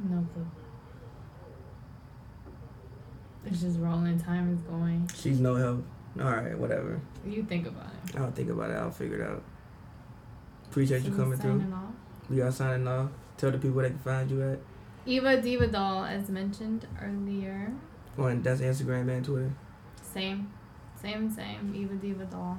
No 0.09 0.25
clue. 0.33 0.47
It's 3.45 3.61
just 3.61 3.79
rolling. 3.79 4.19
Time 4.19 4.53
is 4.53 4.59
going. 4.61 5.09
She's 5.15 5.39
no 5.39 5.55
help. 5.55 5.83
All 6.19 6.25
right, 6.31 6.57
whatever. 6.57 6.99
You 7.25 7.43
think 7.43 7.67
about 7.67 7.87
it. 8.07 8.15
I'll 8.17 8.31
think 8.31 8.49
about 8.49 8.71
it. 8.71 8.75
I'll 8.75 8.91
figure 8.91 9.21
it 9.21 9.29
out. 9.29 9.43
Appreciate 10.69 11.03
you 11.03 11.11
coming 11.11 11.37
through. 11.39 11.65
off. 11.73 11.93
We 12.29 12.41
are 12.41 12.51
signing 12.51 12.87
off. 12.87 13.09
Tell 13.37 13.51
the 13.51 13.57
people 13.57 13.81
they 13.81 13.89
can 13.89 13.99
find 13.99 14.29
you 14.29 14.41
at. 14.41 14.59
Eva 15.05 15.41
Diva 15.41 15.67
Doll, 15.67 16.03
as 16.03 16.29
mentioned 16.29 16.85
earlier. 17.01 17.71
On 18.17 18.41
that's 18.41 18.61
Instagram 18.61 19.09
and 19.09 19.23
Twitter. 19.25 19.51
Same, 20.01 20.51
same, 21.01 21.31
same. 21.31 21.73
Eva 21.75 21.95
Diva 21.95 22.25
Doll. 22.25 22.57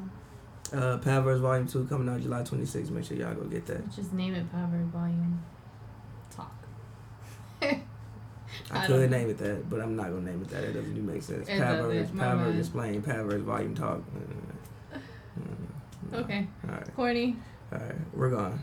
Uh, 0.72 0.98
Paverbs 0.98 1.40
Volume 1.40 1.66
Two 1.66 1.84
coming 1.86 2.08
out 2.08 2.20
July 2.20 2.42
26th. 2.42 2.90
Make 2.90 3.04
sure 3.04 3.16
y'all 3.16 3.34
go 3.34 3.44
get 3.44 3.66
that. 3.66 3.90
Just 3.94 4.12
name 4.12 4.34
it 4.34 4.50
Power 4.52 4.82
Volume. 4.92 5.42
Talk. 6.30 6.54
I, 7.62 7.82
I 8.70 8.86
could 8.86 9.10
name 9.10 9.30
it 9.30 9.38
that, 9.38 9.68
but 9.68 9.80
I'm 9.80 9.96
not 9.96 10.06
gonna 10.10 10.30
name 10.30 10.40
it 10.40 10.48
that. 10.48 10.64
It 10.64 10.72
doesn't 10.72 10.90
even 10.90 11.06
make 11.06 11.22
sense. 11.22 11.48
Paverbs, 11.48 12.10
Paverbs 12.10 12.50
bad. 12.50 12.58
explain. 12.58 13.02
Paverbs 13.02 13.42
Volume 13.42 13.74
Talk. 13.74 14.02
Uh, 14.14 14.96
uh, 14.96 16.20
Okay. 16.20 16.46
All 16.66 16.74
right. 16.74 16.96
Corny. 16.96 17.36
All 17.72 17.78
right. 17.78 17.94
We're 18.14 18.30
gone. 18.30 18.60